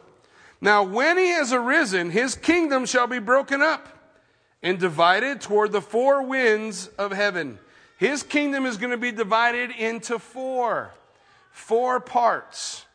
Now 0.62 0.84
when 0.84 1.17
he 1.17 1.29
has 1.29 1.51
arisen, 1.51 2.10
his 2.10 2.36
kingdom 2.36 2.86
shall 2.86 3.08
be 3.08 3.20
broken 3.20 3.62
up 3.62 3.89
and 4.62 4.79
divided 4.79 5.41
toward 5.41 5.72
the 5.72 5.82
four 5.82 6.24
winds 6.24 6.88
of 6.98 7.12
heaven. 7.12 7.60
His 8.03 8.22
kingdom 8.22 8.65
is 8.65 8.75
going 8.75 8.91
to 8.91 8.98
be 8.98 9.13
divided 9.13 9.72
into 9.72 10.19
four, 10.19 10.91
four 11.51 12.01
parts. 12.01 12.86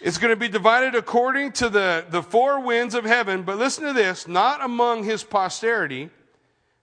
It's 0.00 0.16
going 0.16 0.30
to 0.30 0.38
be 0.38 0.46
divided 0.46 0.94
according 0.94 1.50
to 1.54 1.68
the, 1.68 2.04
the 2.08 2.22
four 2.22 2.60
winds 2.60 2.94
of 2.94 3.04
heaven, 3.04 3.42
but 3.42 3.58
listen 3.58 3.82
to 3.82 3.92
this 3.92 4.28
not 4.28 4.62
among 4.62 5.02
his 5.02 5.24
posterity, 5.24 6.10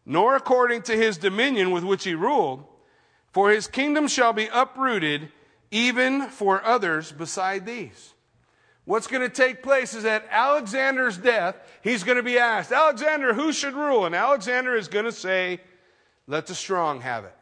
nor 0.06 0.36
according 0.36 0.82
to 0.82 0.98
his 0.98 1.18
dominion 1.18 1.72
with 1.72 1.86
which 1.86 2.04
he 2.04 2.14
ruled, 2.14 2.66
for 3.32 3.52
his 3.52 3.68
kingdom 3.68 4.10
shall 4.10 4.34
be 4.34 4.50
uprooted 4.52 5.30
even 5.72 6.28
for 6.28 6.62
others 6.62 7.14
beside 7.14 7.66
these. 7.66 8.14
What's 8.84 9.08
going 9.08 9.22
to 9.22 9.34
take 9.34 9.64
place 9.64 9.94
is 9.94 10.04
at 10.04 10.28
Alexander's 10.30 11.18
death, 11.18 11.56
he's 11.84 12.04
going 12.04 12.18
to 12.18 12.24
be 12.24 12.38
asked, 12.38 12.74
Alexander, 12.74 13.34
who 13.34 13.54
should 13.54 13.76
rule? 13.76 14.06
And 14.06 14.14
Alexander 14.14 14.76
is 14.76 14.90
going 14.90 15.06
to 15.06 15.14
say, 15.14 15.62
let 16.32 16.48
the 16.48 16.56
strong 16.56 17.02
have 17.02 17.26
it. 17.26 17.36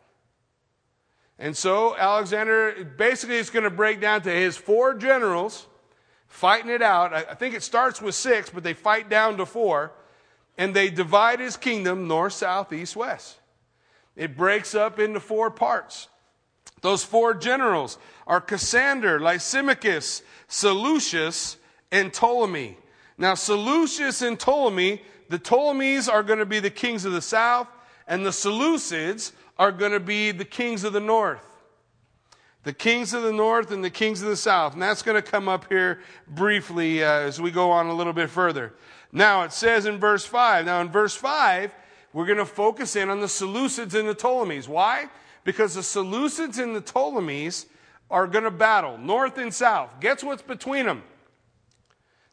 And 1.38 1.56
so 1.56 1.96
Alexander 1.96 2.84
basically 2.98 3.38
is 3.38 3.52
going 3.52 3.64
to 3.64 3.70
break 3.70 4.02
down 4.02 4.24
to 4.24 4.32
his 4.32 4.58
four 4.58 4.96
generals 4.96 5.68
fighting 6.28 6.72
it 6.72 6.82
out. 6.82 7.14
I 7.14 7.36
think 7.36 7.54
it 7.54 7.64
starts 7.64 8.02
with 8.02 8.16
six, 8.16 8.50
but 8.50 8.64
they 8.64 8.74
fight 8.74 9.10
down 9.10 9.38
to 9.38 9.46
four. 9.46 9.92
And 10.58 10.76
they 10.76 10.90
divide 10.90 11.40
his 11.40 11.56
kingdom 11.56 12.08
north, 12.08 12.34
south, 12.34 12.74
east, 12.74 12.96
west. 12.96 13.38
It 14.16 14.36
breaks 14.36 14.76
up 14.76 15.00
into 15.00 15.20
four 15.20 15.52
parts. 15.52 16.10
Those 16.82 17.04
four 17.04 17.34
generals 17.36 17.98
are 18.26 18.42
Cassander, 18.42 19.20
Lysimachus, 19.20 20.24
Seleucus, 20.48 21.58
and 21.92 22.12
Ptolemy. 22.12 22.78
Now, 23.18 23.36
Seleucus 23.36 24.22
and 24.22 24.38
Ptolemy, 24.38 25.02
the 25.30 25.40
Ptolemies 25.40 26.10
are 26.10 26.24
going 26.24 26.40
to 26.40 26.46
be 26.46 26.60
the 26.60 26.70
kings 26.70 27.06
of 27.06 27.14
the 27.14 27.22
south, 27.22 27.68
and 28.10 28.26
the 28.26 28.32
Seleucids 28.32 29.32
are 29.58 29.72
going 29.72 29.92
to 29.92 30.00
be 30.00 30.32
the 30.32 30.44
kings 30.44 30.84
of 30.84 30.92
the 30.92 31.00
north. 31.00 31.46
The 32.64 32.74
kings 32.74 33.14
of 33.14 33.24
the 33.24 33.32
north 33.32 33.72
and 33.72 33.84
the 33.84 33.90
kings 33.90 34.22
of 34.22 34.28
the 34.28 34.36
south. 34.36 34.74
And 34.74 34.82
that's 34.82 35.04
going 35.04 35.16
to 35.16 35.22
come 35.22 35.48
up 35.48 35.70
here 35.70 36.02
briefly 36.28 37.04
uh, 37.04 37.12
as 37.12 37.40
we 37.40 37.52
go 37.52 37.72
on 37.72 37.86
a 37.86 37.94
little 37.94 38.12
bit 38.12 38.30
further. 38.30 38.74
Now, 39.12 39.44
it 39.44 39.54
says 39.54 39.86
in 39.86 40.00
verse 40.00 40.26
5. 40.26 40.66
Now, 40.66 40.82
in 40.82 40.90
verse 40.90 41.16
5, 41.16 41.74
we're 42.12 42.26
going 42.26 42.40
to 42.40 42.46
focus 42.46 42.96
in 42.96 43.10
on 43.10 43.22
the 43.22 43.28
Seleucids 43.28 43.94
and 43.94 44.10
the 44.10 44.16
Ptolemies. 44.16 44.68
Why? 44.68 45.08
Because 45.44 45.76
the 45.76 45.82
Seleucids 45.82 46.62
and 46.62 46.76
the 46.76 46.82
Ptolemies 46.82 47.68
are 48.10 48.28
going 48.28 48.44
to 48.44 48.52
battle 48.52 48.98
north 48.98 49.38
and 49.38 49.54
south. 49.54 50.00
Guess 50.02 50.24
what's 50.24 50.42
between 50.42 50.88
them? 50.88 51.04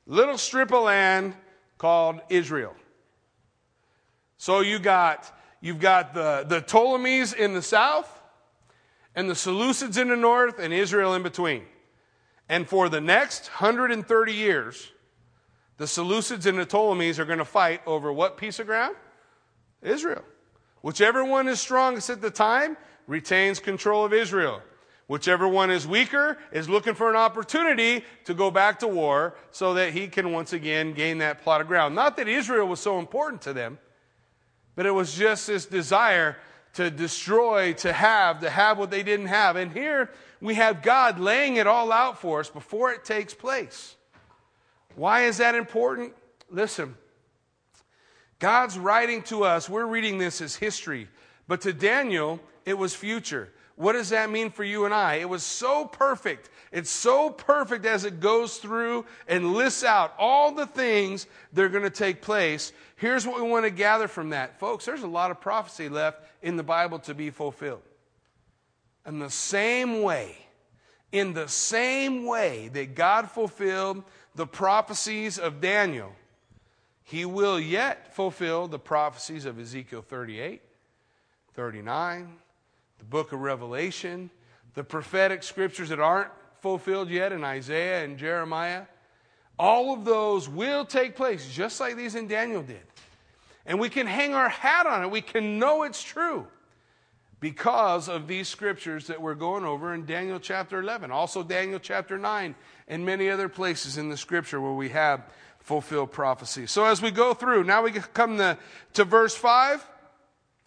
Little 0.06 0.38
strip 0.38 0.73
of 0.73 0.85
land 0.85 1.35
called 1.76 2.21
Israel. 2.30 2.75
So 4.38 4.61
you 4.61 4.78
got 4.78 5.33
You've 5.66 5.80
got 5.80 6.14
the, 6.14 6.44
the 6.46 6.61
Ptolemies 6.61 7.32
in 7.32 7.52
the 7.52 7.61
south, 7.61 8.23
and 9.16 9.28
the 9.28 9.35
Seleucids 9.35 10.00
in 10.00 10.11
the 10.11 10.16
north, 10.16 10.61
and 10.61 10.73
Israel 10.73 11.12
in 11.14 11.25
between. 11.25 11.64
And 12.49 12.68
for 12.68 12.88
the 12.88 13.00
next 13.00 13.49
130 13.49 14.32
years, 14.32 14.92
the 15.76 15.87
Seleucids 15.87 16.46
and 16.46 16.56
the 16.56 16.66
Ptolemies 16.66 17.18
are 17.18 17.25
going 17.25 17.40
to 17.40 17.44
fight 17.44 17.80
over 17.85 18.12
what 18.12 18.37
piece 18.37 18.61
of 18.61 18.66
ground? 18.68 18.94
Israel. 19.82 20.23
Whichever 20.82 21.25
one 21.25 21.49
is 21.49 21.61
strongest 21.61 22.11
at 22.11 22.20
the 22.20 22.30
time 22.30 22.76
retains 23.08 23.58
control 23.58 24.04
of 24.04 24.12
Israel. 24.12 24.62
Whichever 25.08 25.49
one 25.49 25.73
is 25.73 25.85
weaker 25.85 26.38
is 26.52 26.68
looking 26.68 26.94
for 26.94 27.11
an 27.11 27.16
opportunity 27.16 28.04
to 28.26 28.35
go 28.35 28.52
back 28.52 28.78
to 28.78 28.87
war 28.87 29.35
so 29.50 29.75
that 29.75 29.94
he 29.94 30.06
can 30.06 30.30
once 30.30 30.52
again 30.52 30.92
gain 30.92 31.18
that 31.18 31.42
plot 31.42 31.61
of 31.61 31.66
ground. 31.66 31.96
Not 31.96 32.16
that 32.18 32.28
Israel 32.28 32.68
was 32.68 32.78
so 32.78 33.00
important 33.00 33.42
to 33.42 33.52
them, 33.52 33.80
but 34.76 34.87
it 34.87 34.92
was 34.92 35.14
just 35.14 35.47
this 35.49 35.66
desire 35.66 36.37
to 36.75 36.90
destroy, 36.90 37.73
to 37.73 37.92
have, 37.92 38.40
to 38.40 38.50
have 38.50 38.78
what 38.78 38.90
they 38.90 39.02
didn't 39.02 39.26
have. 39.26 39.56
And 39.56 39.73
here 39.73 40.11
we 40.40 40.54
have 40.54 40.83
God 40.83 41.18
laying 41.18 41.56
it 41.56 41.66
all 41.66 41.90
out 41.90 42.21
for 42.21 42.40
us 42.40 42.50
before 42.50 42.92
it 42.92 43.04
takes 43.04 43.33
place. 43.35 43.97
Why 44.95 45.23
is 45.23 45.38
that 45.38 45.54
important? 45.54 46.12
Listen, 46.50 46.95
God's 48.38 48.78
writing 48.78 49.23
to 49.25 49.45
us, 49.45 49.68
we're 49.68 49.87
reading 49.87 50.18
this 50.18 50.42
as 50.42 50.56
history, 50.56 51.09
but 51.49 51.62
to 51.62 51.73
Daniel, 51.73 52.40
it 52.66 52.76
was 52.76 52.95
future. 52.95 53.50
What 53.76 53.92
does 53.92 54.09
that 54.09 54.30
mean 54.30 54.50
for 54.50 54.64
you 54.64 54.87
and 54.87 54.95
I? 54.95 55.16
It 55.16 55.28
was 55.28 55.42
so 55.42 55.85
perfect. 55.85 56.49
It's 56.73 56.90
so 56.90 57.28
perfect 57.28 57.85
as 57.85 58.04
it 58.04 58.21
goes 58.21 58.56
through 58.56 59.04
and 59.28 59.52
lists 59.52 59.85
out 59.85 60.14
all 60.18 60.52
the 60.52 60.66
things 60.66 61.26
that 61.52 61.62
are 61.62 61.68
going 61.68 61.85
to 61.85 61.90
take 61.90 62.23
place. 62.23 62.73
Here's 62.97 63.26
what 63.26 63.37
we 63.37 63.49
want 63.49 63.66
to 63.66 63.71
gather 63.71 64.09
from 64.09 64.30
that. 64.30 64.59
Folks, 64.59 64.87
there's 64.87 65.02
a 65.02 65.06
lot 65.06 65.30
of 65.30 65.40
prophecy 65.40 65.90
left 65.90 66.23
in 66.42 66.56
the 66.56 66.62
Bible 66.62 66.99
to 67.00 67.14
be 67.14 67.28
fulfilled. 67.28 67.83
in 69.06 69.18
the 69.18 69.30
same 69.30 70.02
way, 70.02 70.37
in 71.12 71.35
the 71.35 71.47
same 71.47 72.25
way 72.25 72.68
that 72.68 72.95
God 72.95 73.30
fulfilled 73.30 74.02
the 74.35 74.47
prophecies 74.47 75.38
of 75.38 75.61
Daniel, 75.61 76.12
he 77.04 77.25
will 77.25 77.61
yet 77.61 78.14
fulfill 78.14 78.68
the 78.68 78.78
prophecies 78.78 79.45
of 79.45 79.61
Ezekiel 79.61 80.02
38, 80.02 80.62
39, 81.54 82.38
the 82.99 83.05
book 83.05 83.33
of 83.33 83.41
Revelation, 83.41 84.31
the 84.75 84.85
prophetic 84.85 85.43
scriptures 85.43 85.88
that 85.88 86.00
aren't 86.00 86.31
fulfilled 86.61 87.11
yet 87.11 87.33
in 87.33 87.45
Isaiah 87.45 88.05
and 88.05 88.19
Jeremiah. 88.19 88.85
All 89.59 89.95
of 89.95 90.05
those 90.05 90.49
will 90.49 90.85
take 90.85 91.17
place 91.17 91.49
just 91.53 91.81
like 91.81 91.97
these 91.97 92.15
in 92.15 92.29
Daniel 92.29 92.62
did. 92.62 92.83
And 93.65 93.81
we 93.81 93.88
can 93.88 94.07
hang 94.07 94.35
our 94.35 94.49
hat 94.49 94.87
on 94.87 95.03
it. 95.03 95.11
We 95.11 95.23
can 95.23 95.59
know 95.59 95.83
it's 95.83 96.03
true 96.03 96.47
because 97.41 98.09
of 98.09 98.26
these 98.26 98.49
scriptures 98.49 99.09
that 99.09 99.21
we're 99.21 99.35
going 99.35 99.65
over 99.65 99.93
in 99.93 100.07
Daniel 100.07 100.38
chapter 100.38 100.81
11, 100.81 101.11
also 101.11 101.43
Daniel 101.43 101.79
chapter 101.79 102.19
9, 102.19 102.55
and 102.88 103.05
many 103.05 103.29
other 103.29 103.49
places 103.49 103.99
in 103.99 104.09
the 104.09 104.17
scripture 104.17 104.61
where 104.61 104.73
we 104.73 104.88
have 104.91 105.23
fulfilled 105.61 106.12
prophecy. 106.12 106.67
So 106.67 106.85
as 106.85 107.03
we 107.03 107.11
go 107.11 107.35
through, 107.35 107.65
now 107.65 107.83
we 107.83 107.93
come 107.93 108.38
to, 108.38 108.57
to 108.95 109.05
verse 109.05 109.35
5, 109.35 109.87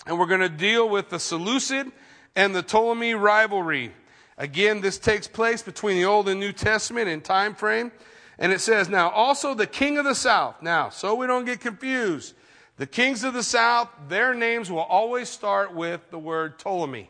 and 0.06 0.20
we're 0.20 0.28
going 0.28 0.42
to 0.42 0.50
deal 0.50 0.88
with 0.88 1.10
the 1.10 1.20
Seleucid 1.20 1.92
and 2.40 2.56
the 2.56 2.64
Ptolemy 2.64 3.16
rivalry. 3.16 3.92
Again, 4.38 4.80
this 4.80 4.98
takes 4.98 5.28
place 5.28 5.62
between 5.62 5.98
the 5.98 6.06
Old 6.06 6.30
and 6.30 6.40
New 6.40 6.54
Testament 6.54 7.10
in 7.10 7.20
time 7.20 7.54
frame. 7.54 7.92
And 8.38 8.54
it 8.54 8.62
says, 8.62 8.88
now 8.88 9.10
also 9.10 9.54
the 9.54 9.68
king 9.68 9.98
of 9.98 10.06
the 10.06 10.16
south. 10.16 10.62
Now, 10.62 10.88
so 10.88 11.16
we 11.16 11.28
don't 11.28 11.44
get 11.44 11.60
confused. 11.60 12.36
The 12.78 12.88
kings 12.88 13.26
of 13.26 13.34
the 13.34 13.44
south, 13.44 13.90
their 14.08 14.34
names 14.34 14.72
will 14.72 14.80
always 14.80 15.28
start 15.28 15.76
with 15.76 16.00
the 16.12 16.18
word 16.18 16.58
Ptolemy. 16.58 17.10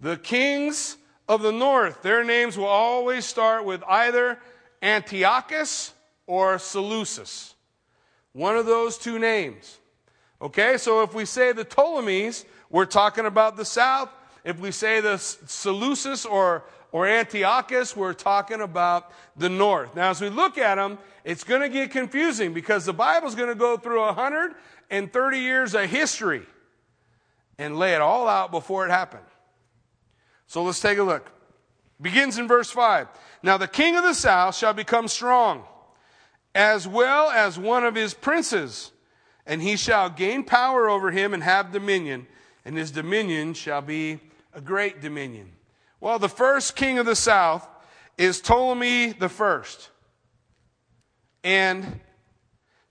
The 0.00 0.16
kings 0.16 0.96
of 1.28 1.42
the 1.42 1.52
north, 1.52 2.02
their 2.02 2.24
names 2.24 2.58
will 2.58 2.66
always 2.66 3.24
start 3.24 3.64
with 3.64 3.84
either 3.88 4.40
Antiochus 4.82 5.94
or 6.26 6.58
Seleucus. 6.58 7.54
One 8.32 8.56
of 8.56 8.66
those 8.66 8.98
two 8.98 9.20
names. 9.20 9.78
Okay, 10.42 10.78
so 10.78 11.02
if 11.04 11.14
we 11.14 11.26
say 11.26 11.52
the 11.52 11.64
Ptolemies, 11.64 12.44
we're 12.74 12.86
talking 12.86 13.24
about 13.24 13.56
the 13.56 13.64
south. 13.64 14.08
If 14.42 14.58
we 14.58 14.72
say 14.72 15.00
the 15.00 15.16
Seleucus 15.18 16.26
or, 16.26 16.64
or 16.90 17.06
Antiochus, 17.06 17.94
we're 17.94 18.14
talking 18.14 18.60
about 18.60 19.12
the 19.36 19.48
north. 19.48 19.94
Now, 19.94 20.10
as 20.10 20.20
we 20.20 20.28
look 20.28 20.58
at 20.58 20.74
them, 20.74 20.98
it's 21.22 21.44
going 21.44 21.60
to 21.60 21.68
get 21.68 21.92
confusing 21.92 22.52
because 22.52 22.84
the 22.84 22.92
Bible's 22.92 23.36
going 23.36 23.48
to 23.48 23.54
go 23.54 23.76
through 23.76 24.00
130 24.00 25.38
years 25.38 25.76
of 25.76 25.88
history 25.88 26.42
and 27.58 27.78
lay 27.78 27.94
it 27.94 28.00
all 28.00 28.26
out 28.26 28.50
before 28.50 28.84
it 28.84 28.90
happened. 28.90 29.22
So 30.48 30.64
let's 30.64 30.80
take 30.80 30.98
a 30.98 31.04
look. 31.04 31.30
Begins 32.02 32.38
in 32.38 32.48
verse 32.48 32.72
5. 32.72 33.06
Now 33.44 33.56
the 33.56 33.68
king 33.68 33.94
of 33.94 34.02
the 34.02 34.14
south 34.14 34.56
shall 34.56 34.72
become 34.72 35.06
strong, 35.06 35.62
as 36.56 36.88
well 36.88 37.30
as 37.30 37.56
one 37.56 37.84
of 37.84 37.94
his 37.94 38.14
princes, 38.14 38.90
and 39.46 39.62
he 39.62 39.76
shall 39.76 40.10
gain 40.10 40.42
power 40.42 40.88
over 40.88 41.12
him 41.12 41.32
and 41.32 41.44
have 41.44 41.70
dominion, 41.70 42.26
and 42.64 42.76
his 42.76 42.90
dominion 42.90 43.54
shall 43.54 43.82
be 43.82 44.20
a 44.52 44.60
great 44.60 45.00
dominion. 45.00 45.52
Well, 46.00 46.18
the 46.18 46.28
first 46.28 46.76
king 46.76 46.98
of 46.98 47.06
the 47.06 47.16
south 47.16 47.66
is 48.16 48.40
Ptolemy 48.40 49.12
the 49.12 49.28
first. 49.28 49.90
And 51.42 52.00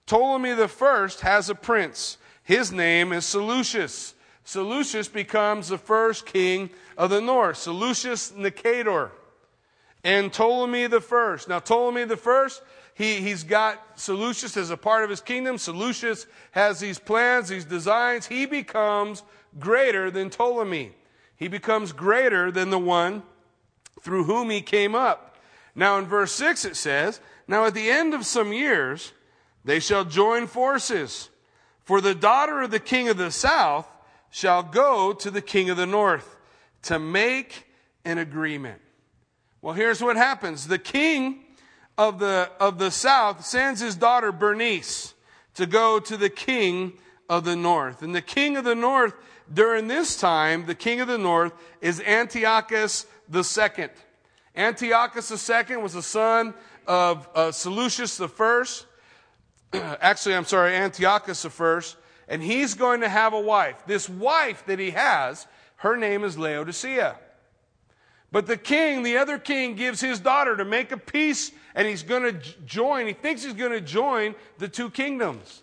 Ptolemy 0.06 0.53
the 0.53 0.68
first 0.68 1.22
has 1.22 1.50
a 1.50 1.56
prince. 1.56 2.18
His 2.44 2.72
name 2.72 3.13
is 3.13 3.25
Seleucus. 3.25 4.13
Seleucus 4.44 5.08
becomes 5.08 5.70
the 5.70 5.77
first 5.77 6.25
king 6.25 6.70
of 6.98 7.10
the 7.10 7.22
north. 7.22 7.58
Seleucus 7.58 8.32
Nicator. 8.32 9.12
And 10.03 10.34
Ptolemy 10.34 10.88
the 10.88 11.00
first. 11.00 11.48
Now, 11.48 11.60
Ptolemy 11.60 12.03
the 12.03 12.18
first, 12.18 12.62
he, 12.94 13.22
he's 13.22 13.44
got 13.44 13.98
Seleucus 13.98 14.58
as 14.58 14.70
a 14.70 14.77
part 14.77 15.06
of 15.06 15.10
his 15.10 15.22
kingdom. 15.22 15.58
Seleucus 15.58 16.27
has 16.51 16.79
these 16.79 17.00
plans, 17.00 17.48
these 17.48 17.66
designs. 17.66 18.25
He 18.25 18.46
becomes 18.46 19.24
greater 19.59 20.09
than 20.11 20.29
Ptolemy. 20.29 20.94
He 21.35 21.48
becomes 21.48 21.92
greater 21.92 22.51
than 22.51 22.70
the 22.70 22.79
one 22.79 23.24
through 24.01 24.25
whom 24.25 24.50
he 24.50 24.61
came 24.61 24.96
up. 24.96 25.37
Now, 25.75 25.98
in 25.98 26.05
verse 26.05 26.31
6, 26.33 26.66
it 26.66 26.75
says, 26.75 27.20
now, 27.48 27.66
at 27.66 27.74
the 27.74 27.89
end 27.89 28.13
of 28.13 28.25
some 28.25 28.53
years, 28.53 29.11
they 29.66 29.79
shall 29.79 30.05
join 30.05 30.48
forces. 30.48 31.29
For 31.83 32.00
the 32.00 32.16
daughter 32.16 32.61
of 32.61 32.72
the 32.72 32.79
king 32.79 33.09
of 33.09 33.18
the 33.18 33.31
south 33.31 33.87
shall 34.29 34.63
go 34.63 35.13
to 35.13 35.29
the 35.29 35.42
king 35.42 35.70
of 35.70 35.77
the 35.77 35.85
north 35.85 36.37
to 36.83 37.00
make 37.00 37.68
an 38.05 38.18
agreement. 38.18 38.81
Well, 39.61 39.74
here's 39.74 40.01
what 40.01 40.16
happens 40.16 40.68
the 40.68 40.79
king 40.79 41.44
of 41.98 42.20
the, 42.20 42.50
of 42.59 42.79
the 42.79 42.92
south 42.92 43.46
sends 43.46 43.81
his 43.81 43.96
daughter 43.96 44.31
Bernice 44.31 45.13
to 45.55 45.66
go 45.66 46.00
to 46.00 46.18
the 46.18 46.29
king 46.29 46.94
of 47.29 47.44
the 47.44 47.55
north. 47.55 48.01
And 48.01 48.16
the 48.16 48.22
king 48.22 48.57
of 48.57 48.63
the 48.63 48.75
north, 48.75 49.13
during 49.51 49.88
this 49.88 50.16
time, 50.18 50.66
the 50.66 50.75
king 50.75 51.01
of 51.01 51.08
the 51.08 51.18
north 51.18 51.53
is 51.82 52.00
Antiochus 52.01 53.06
second. 53.42 53.92
Antiochus 54.56 55.27
second 55.42 55.82
was 55.82 55.94
the 55.94 56.03
son 56.03 56.53
of 56.88 57.27
uh, 57.34 57.51
Seleucus 57.51 58.20
first. 58.20 58.86
Actually, 59.74 60.36
I'm 60.36 60.46
sorry, 60.46 60.75
Antiochus 60.75 61.46
first. 61.46 61.98
And 62.27 62.42
he's 62.42 62.74
going 62.74 63.01
to 63.01 63.10
have 63.10 63.34
a 63.34 63.40
wife. 63.40 63.84
This 63.86 64.08
wife 64.08 64.66
that 64.68 64.79
he 64.79 64.92
has, 64.92 65.48
her 65.77 65.98
name 65.98 66.24
is 66.24 66.38
Laodicea. 66.38 67.18
But 68.32 68.48
the 68.48 68.58
king, 68.58 69.03
the 69.03 69.18
other 69.18 69.38
king, 69.38 69.75
gives 69.75 70.01
his 70.01 70.20
daughter 70.20 70.58
to 70.58 70.66
make 70.66 70.92
a 70.92 70.98
peace, 70.98 71.51
and 71.75 71.88
he's 71.88 72.01
going 72.01 72.24
to 72.24 72.32
join, 72.66 73.06
he 73.06 73.14
thinks 73.14 73.44
he's 73.44 73.53
going 73.53 73.72
to 73.72 73.82
join 73.82 74.34
the 74.58 74.68
two 74.68 74.90
kingdoms. 74.90 75.62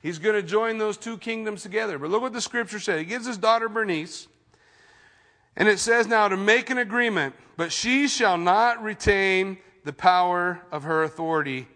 He's 0.00 0.18
going 0.18 0.36
to 0.36 0.42
join 0.42 0.78
those 0.78 0.96
two 0.96 1.18
kingdoms 1.18 1.62
together. 1.62 1.98
But 1.98 2.10
look 2.10 2.22
what 2.22 2.32
the 2.32 2.40
scripture 2.40 2.78
said. 2.78 2.98
He 2.98 3.04
gives 3.04 3.26
his 3.26 3.38
daughter 3.38 3.68
Bernice, 3.68 4.28
and 5.56 5.68
it 5.68 5.78
says 5.78 6.06
now 6.06 6.28
to 6.28 6.36
make 6.36 6.70
an 6.70 6.78
agreement, 6.78 7.34
but 7.56 7.72
she 7.72 8.06
shall 8.06 8.38
not 8.38 8.82
retain 8.82 9.58
the 9.84 9.92
power 9.92 10.62
of 10.70 10.84
her 10.84 11.02
authority, 11.02 11.66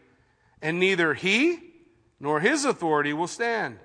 and 0.61 0.79
neither 0.79 1.15
he 1.15 1.59
nor 2.21 2.39
his 2.39 2.65
authority 2.65 3.13
will 3.13 3.27
stand. 3.27 3.79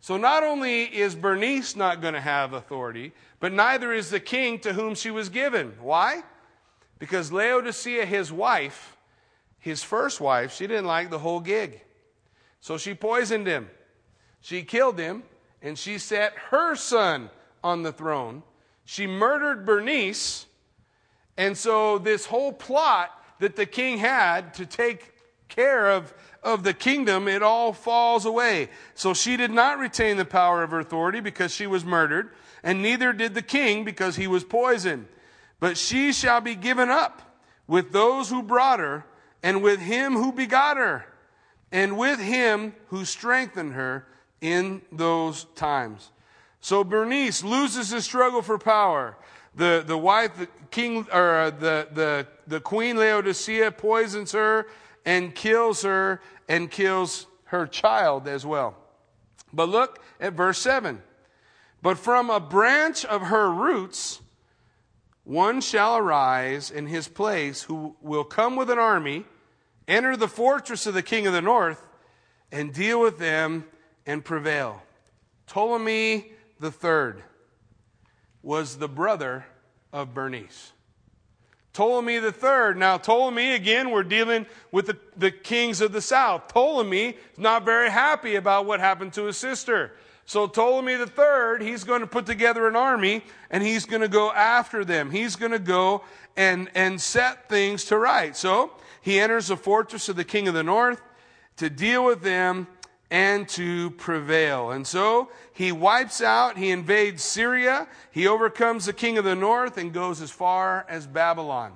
So 0.00 0.16
not 0.16 0.42
only 0.42 0.84
is 0.84 1.14
Bernice 1.14 1.76
not 1.76 2.00
going 2.00 2.14
to 2.14 2.20
have 2.20 2.54
authority, 2.54 3.12
but 3.38 3.52
neither 3.52 3.92
is 3.92 4.10
the 4.10 4.20
king 4.20 4.58
to 4.60 4.72
whom 4.72 4.94
she 4.94 5.10
was 5.10 5.28
given. 5.28 5.74
Why? 5.80 6.22
Because 6.98 7.30
Laodicea, 7.30 8.06
his 8.06 8.32
wife, 8.32 8.96
his 9.58 9.82
first 9.82 10.20
wife, 10.20 10.54
she 10.54 10.66
didn't 10.66 10.86
like 10.86 11.10
the 11.10 11.18
whole 11.18 11.40
gig. 11.40 11.82
So 12.60 12.78
she 12.78 12.94
poisoned 12.94 13.46
him. 13.46 13.68
She 14.42 14.64
killed 14.64 14.98
him, 14.98 15.22
and 15.62 15.78
she 15.78 15.98
set 15.98 16.34
her 16.50 16.74
son 16.74 17.30
on 17.62 17.82
the 17.82 17.92
throne. 17.92 18.42
She 18.84 19.06
murdered 19.06 19.64
Bernice. 19.64 20.46
And 21.36 21.56
so 21.56 21.98
this 21.98 22.26
whole 22.26 22.52
plot 22.52 23.10
that 23.38 23.56
the 23.56 23.66
king 23.66 23.98
had 23.98 24.54
to 24.54 24.66
take 24.66 25.12
care 25.48 25.90
of, 25.90 26.12
of 26.42 26.64
the 26.64 26.74
kingdom, 26.74 27.28
it 27.28 27.42
all 27.42 27.72
falls 27.72 28.26
away. 28.26 28.68
So 28.94 29.14
she 29.14 29.36
did 29.36 29.52
not 29.52 29.78
retain 29.78 30.16
the 30.16 30.24
power 30.24 30.64
of 30.64 30.72
her 30.72 30.80
authority 30.80 31.20
because 31.20 31.54
she 31.54 31.68
was 31.68 31.84
murdered, 31.84 32.30
and 32.64 32.82
neither 32.82 33.12
did 33.12 33.34
the 33.34 33.42
king 33.42 33.84
because 33.84 34.16
he 34.16 34.26
was 34.26 34.42
poisoned. 34.42 35.06
But 35.60 35.78
she 35.78 36.12
shall 36.12 36.40
be 36.40 36.56
given 36.56 36.90
up 36.90 37.38
with 37.68 37.92
those 37.92 38.28
who 38.28 38.42
brought 38.42 38.80
her, 38.80 39.04
and 39.40 39.62
with 39.62 39.78
him 39.78 40.14
who 40.14 40.32
begot 40.32 40.76
her, 40.76 41.06
and 41.70 41.96
with 41.96 42.18
him 42.18 42.74
who 42.88 43.04
strengthened 43.04 43.74
her 43.74 44.06
in 44.42 44.82
those 44.92 45.44
times. 45.54 46.10
So 46.60 46.84
Bernice 46.84 47.42
loses 47.42 47.90
the 47.90 48.02
struggle 48.02 48.42
for 48.42 48.58
power 48.58 49.16
the, 49.54 49.84
the 49.86 49.98
wife, 49.98 50.36
the 50.36 50.48
king, 50.70 51.06
or 51.12 51.36
uh, 51.36 51.50
the, 51.50 51.88
the, 51.92 52.26
the 52.46 52.60
queen 52.60 52.96
Laodicea 52.96 53.72
poisons 53.72 54.32
her 54.32 54.66
and 55.04 55.34
kills 55.34 55.82
her 55.82 56.20
and 56.48 56.70
kills 56.70 57.26
her 57.44 57.66
child 57.66 58.26
as 58.26 58.46
well. 58.46 58.76
But 59.52 59.68
look 59.68 60.02
at 60.20 60.32
verse 60.32 60.58
7. 60.58 61.02
But 61.82 61.98
from 61.98 62.30
a 62.30 62.40
branch 62.40 63.04
of 63.04 63.22
her 63.22 63.50
roots, 63.50 64.20
one 65.24 65.60
shall 65.60 65.96
arise 65.96 66.70
in 66.70 66.86
his 66.86 67.08
place 67.08 67.62
who 67.62 67.96
will 68.00 68.24
come 68.24 68.56
with 68.56 68.70
an 68.70 68.78
army, 68.78 69.24
enter 69.86 70.16
the 70.16 70.28
fortress 70.28 70.86
of 70.86 70.94
the 70.94 71.02
king 71.02 71.26
of 71.26 71.32
the 71.32 71.42
north, 71.42 71.86
and 72.50 72.72
deal 72.72 73.00
with 73.00 73.18
them 73.18 73.64
and 74.06 74.24
prevail. 74.24 74.82
Ptolemy 75.46 76.32
third 76.60 77.22
was 78.42 78.76
the 78.76 78.88
brother 78.88 79.46
of 79.92 80.14
Bernice. 80.14 80.72
Ptolemy 81.72 82.20
third. 82.20 82.76
Now, 82.76 82.98
Ptolemy, 82.98 83.54
again, 83.54 83.90
we're 83.90 84.02
dealing 84.02 84.46
with 84.70 84.86
the, 84.86 84.98
the 85.16 85.30
kings 85.30 85.80
of 85.80 85.92
the 85.92 86.02
south. 86.02 86.48
Ptolemy 86.48 87.08
is 87.08 87.38
not 87.38 87.64
very 87.64 87.90
happy 87.90 88.34
about 88.34 88.66
what 88.66 88.80
happened 88.80 89.14
to 89.14 89.24
his 89.24 89.38
sister. 89.38 89.92
So 90.26 90.46
Ptolemy 90.46 90.96
third, 91.06 91.62
he's 91.62 91.84
going 91.84 92.00
to 92.00 92.06
put 92.06 92.26
together 92.26 92.68
an 92.68 92.76
army 92.76 93.24
and 93.50 93.62
he's 93.62 93.86
going 93.86 94.02
to 94.02 94.08
go 94.08 94.30
after 94.32 94.84
them. 94.84 95.10
He's 95.10 95.36
going 95.36 95.52
to 95.52 95.58
go 95.58 96.04
and, 96.36 96.70
and 96.74 97.00
set 97.00 97.48
things 97.48 97.84
to 97.86 97.98
right. 97.98 98.36
So 98.36 98.72
he 99.00 99.18
enters 99.18 99.48
the 99.48 99.56
fortress 99.56 100.08
of 100.08 100.16
the 100.16 100.24
king 100.24 100.48
of 100.48 100.54
the 100.54 100.62
north 100.62 101.00
to 101.56 101.70
deal 101.70 102.04
with 102.04 102.22
them 102.22 102.66
and 103.12 103.46
to 103.46 103.90
prevail. 103.90 104.70
And 104.70 104.86
so 104.86 105.28
he 105.52 105.70
wipes 105.70 106.22
out, 106.22 106.56
he 106.56 106.70
invades 106.70 107.22
Syria, 107.22 107.86
he 108.10 108.26
overcomes 108.26 108.86
the 108.86 108.94
king 108.94 109.18
of 109.18 109.24
the 109.24 109.34
north 109.34 109.76
and 109.76 109.92
goes 109.92 110.22
as 110.22 110.30
far 110.30 110.86
as 110.88 111.06
Babylon. 111.06 111.74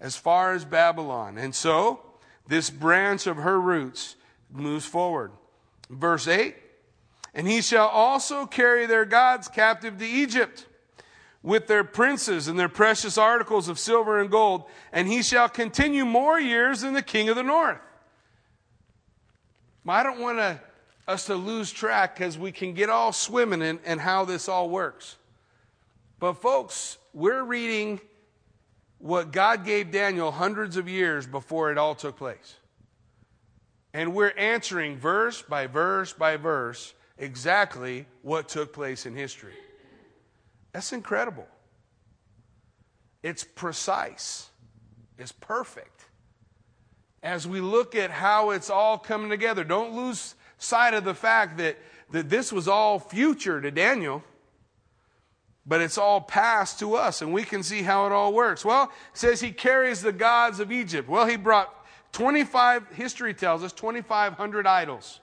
As 0.00 0.16
far 0.16 0.52
as 0.52 0.64
Babylon. 0.64 1.38
And 1.38 1.54
so 1.54 2.00
this 2.48 2.70
branch 2.70 3.28
of 3.28 3.36
her 3.36 3.60
roots 3.60 4.16
moves 4.50 4.84
forward. 4.84 5.30
Verse 5.88 6.26
8 6.26 6.56
And 7.34 7.46
he 7.46 7.62
shall 7.62 7.86
also 7.86 8.44
carry 8.44 8.86
their 8.86 9.04
gods 9.04 9.46
captive 9.46 9.96
to 9.98 10.06
Egypt 10.06 10.66
with 11.40 11.68
their 11.68 11.84
princes 11.84 12.48
and 12.48 12.58
their 12.58 12.68
precious 12.68 13.16
articles 13.16 13.68
of 13.68 13.78
silver 13.78 14.18
and 14.18 14.28
gold, 14.28 14.64
and 14.92 15.06
he 15.06 15.22
shall 15.22 15.48
continue 15.48 16.04
more 16.04 16.40
years 16.40 16.80
than 16.80 16.94
the 16.94 17.02
king 17.02 17.28
of 17.28 17.36
the 17.36 17.44
north. 17.44 17.78
I 19.88 20.02
don't 20.02 20.20
want 20.20 20.38
to, 20.38 20.60
us 21.06 21.26
to 21.26 21.34
lose 21.34 21.70
track 21.70 22.16
because 22.16 22.38
we 22.38 22.52
can 22.52 22.74
get 22.74 22.90
all 22.90 23.12
swimming 23.12 23.62
in, 23.62 23.80
in 23.84 23.98
how 23.98 24.24
this 24.24 24.48
all 24.48 24.68
works. 24.68 25.16
But, 26.18 26.34
folks, 26.34 26.98
we're 27.14 27.42
reading 27.42 28.00
what 28.98 29.32
God 29.32 29.64
gave 29.64 29.90
Daniel 29.90 30.30
hundreds 30.30 30.76
of 30.76 30.88
years 30.88 31.26
before 31.26 31.70
it 31.70 31.78
all 31.78 31.94
took 31.94 32.16
place. 32.16 32.56
And 33.94 34.14
we're 34.14 34.34
answering 34.36 34.96
verse 34.96 35.42
by 35.42 35.66
verse 35.66 36.12
by 36.12 36.36
verse 36.36 36.94
exactly 37.16 38.06
what 38.22 38.48
took 38.48 38.72
place 38.72 39.06
in 39.06 39.14
history. 39.14 39.54
That's 40.72 40.92
incredible. 40.92 41.46
It's 43.22 43.44
precise, 43.44 44.50
it's 45.18 45.32
perfect 45.32 45.97
as 47.22 47.46
we 47.46 47.60
look 47.60 47.94
at 47.94 48.10
how 48.10 48.50
it's 48.50 48.70
all 48.70 48.98
coming 48.98 49.30
together. 49.30 49.64
Don't 49.64 49.94
lose 49.94 50.34
sight 50.58 50.94
of 50.94 51.04
the 51.04 51.14
fact 51.14 51.58
that, 51.58 51.76
that 52.10 52.28
this 52.28 52.52
was 52.52 52.68
all 52.68 52.98
future 52.98 53.60
to 53.60 53.70
Daniel, 53.70 54.22
but 55.66 55.80
it's 55.80 55.98
all 55.98 56.20
past 56.20 56.78
to 56.78 56.94
us, 56.94 57.20
and 57.20 57.32
we 57.32 57.42
can 57.42 57.62
see 57.62 57.82
how 57.82 58.06
it 58.06 58.12
all 58.12 58.32
works. 58.32 58.64
Well, 58.64 58.84
it 58.84 59.18
says 59.18 59.40
he 59.40 59.52
carries 59.52 60.00
the 60.00 60.12
gods 60.12 60.60
of 60.60 60.72
Egypt. 60.72 61.08
Well, 61.08 61.26
he 61.26 61.36
brought 61.36 61.74
25, 62.12 62.88
history 62.88 63.34
tells 63.34 63.62
us, 63.62 63.72
2,500 63.72 64.66
idols 64.66 65.20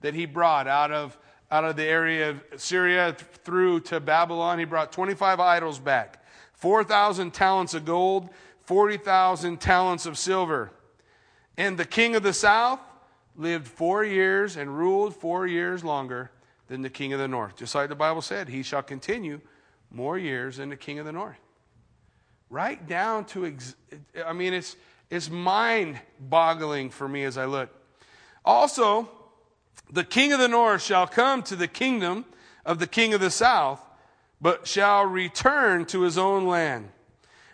that 0.00 0.14
he 0.14 0.26
brought 0.26 0.66
out 0.68 0.92
of, 0.92 1.16
out 1.50 1.64
of 1.64 1.76
the 1.76 1.84
area 1.84 2.30
of 2.30 2.42
Syria 2.56 3.16
through 3.44 3.80
to 3.80 4.00
Babylon. 4.00 4.58
He 4.58 4.64
brought 4.64 4.92
25 4.92 5.40
idols 5.40 5.78
back, 5.78 6.22
4,000 6.54 7.32
talents 7.32 7.74
of 7.74 7.84
gold, 7.84 8.28
40,000 8.64 9.58
talents 9.58 10.04
of 10.04 10.18
silver. 10.18 10.70
And 11.58 11.76
the 11.76 11.84
king 11.84 12.14
of 12.14 12.22
the 12.22 12.32
south 12.32 12.78
lived 13.36 13.66
four 13.66 14.04
years 14.04 14.56
and 14.56 14.78
ruled 14.78 15.16
four 15.16 15.44
years 15.44 15.82
longer 15.82 16.30
than 16.68 16.82
the 16.82 16.88
king 16.88 17.12
of 17.12 17.18
the 17.18 17.26
north. 17.26 17.56
Just 17.56 17.74
like 17.74 17.88
the 17.88 17.96
Bible 17.96 18.22
said, 18.22 18.48
he 18.48 18.62
shall 18.62 18.82
continue 18.82 19.40
more 19.90 20.16
years 20.16 20.58
than 20.58 20.68
the 20.68 20.76
king 20.76 21.00
of 21.00 21.04
the 21.04 21.12
north. 21.12 21.36
Right 22.48 22.86
down 22.86 23.24
to, 23.26 23.44
ex- 23.44 23.74
I 24.24 24.32
mean, 24.32 24.54
it's, 24.54 24.76
it's 25.10 25.28
mind 25.28 26.00
boggling 26.20 26.90
for 26.90 27.08
me 27.08 27.24
as 27.24 27.36
I 27.36 27.46
look. 27.46 27.70
Also, 28.44 29.10
the 29.90 30.04
king 30.04 30.32
of 30.32 30.38
the 30.38 30.48
north 30.48 30.82
shall 30.82 31.08
come 31.08 31.42
to 31.42 31.56
the 31.56 31.68
kingdom 31.68 32.24
of 32.64 32.78
the 32.78 32.86
king 32.86 33.14
of 33.14 33.20
the 33.20 33.30
south, 33.32 33.80
but 34.40 34.68
shall 34.68 35.04
return 35.04 35.86
to 35.86 36.02
his 36.02 36.18
own 36.18 36.46
land. 36.46 36.90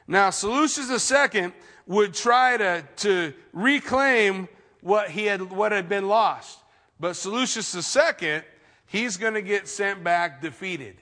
Now, 0.07 0.31
Seleucus 0.31 1.11
II 1.11 1.53
would 1.87 2.14
try 2.14 2.57
to, 2.57 2.85
to 2.97 3.35
reclaim 3.53 4.49
what, 4.81 5.11
he 5.11 5.27
had, 5.27 5.51
what 5.51 5.73
had 5.73 5.88
been 5.88 6.09
lost. 6.09 6.59
But 7.01 7.17
Seleucus 7.17 7.97
II, 7.97 8.43
he's 8.87 9.17
going 9.17 9.35
to 9.35 9.43
get 9.43 9.69
sent 9.69 10.05
back 10.05 10.43
defeated. 10.43 10.97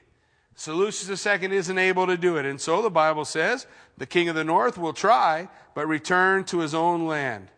Seleucus 0.54 1.26
II 1.26 1.56
isn't 1.56 1.78
able 1.78 2.06
to 2.06 2.16
do 2.16 2.36
it. 2.36 2.46
And 2.46 2.60
so 2.60 2.82
the 2.82 2.90
Bible 2.90 3.24
says 3.24 3.66
the 3.98 4.06
king 4.06 4.28
of 4.28 4.34
the 4.34 4.44
north 4.44 4.78
will 4.78 4.92
try, 4.92 5.48
but 5.74 5.86
return 5.86 6.44
to 6.44 6.60
his 6.60 6.74
own 6.74 7.06
land. 7.06 7.48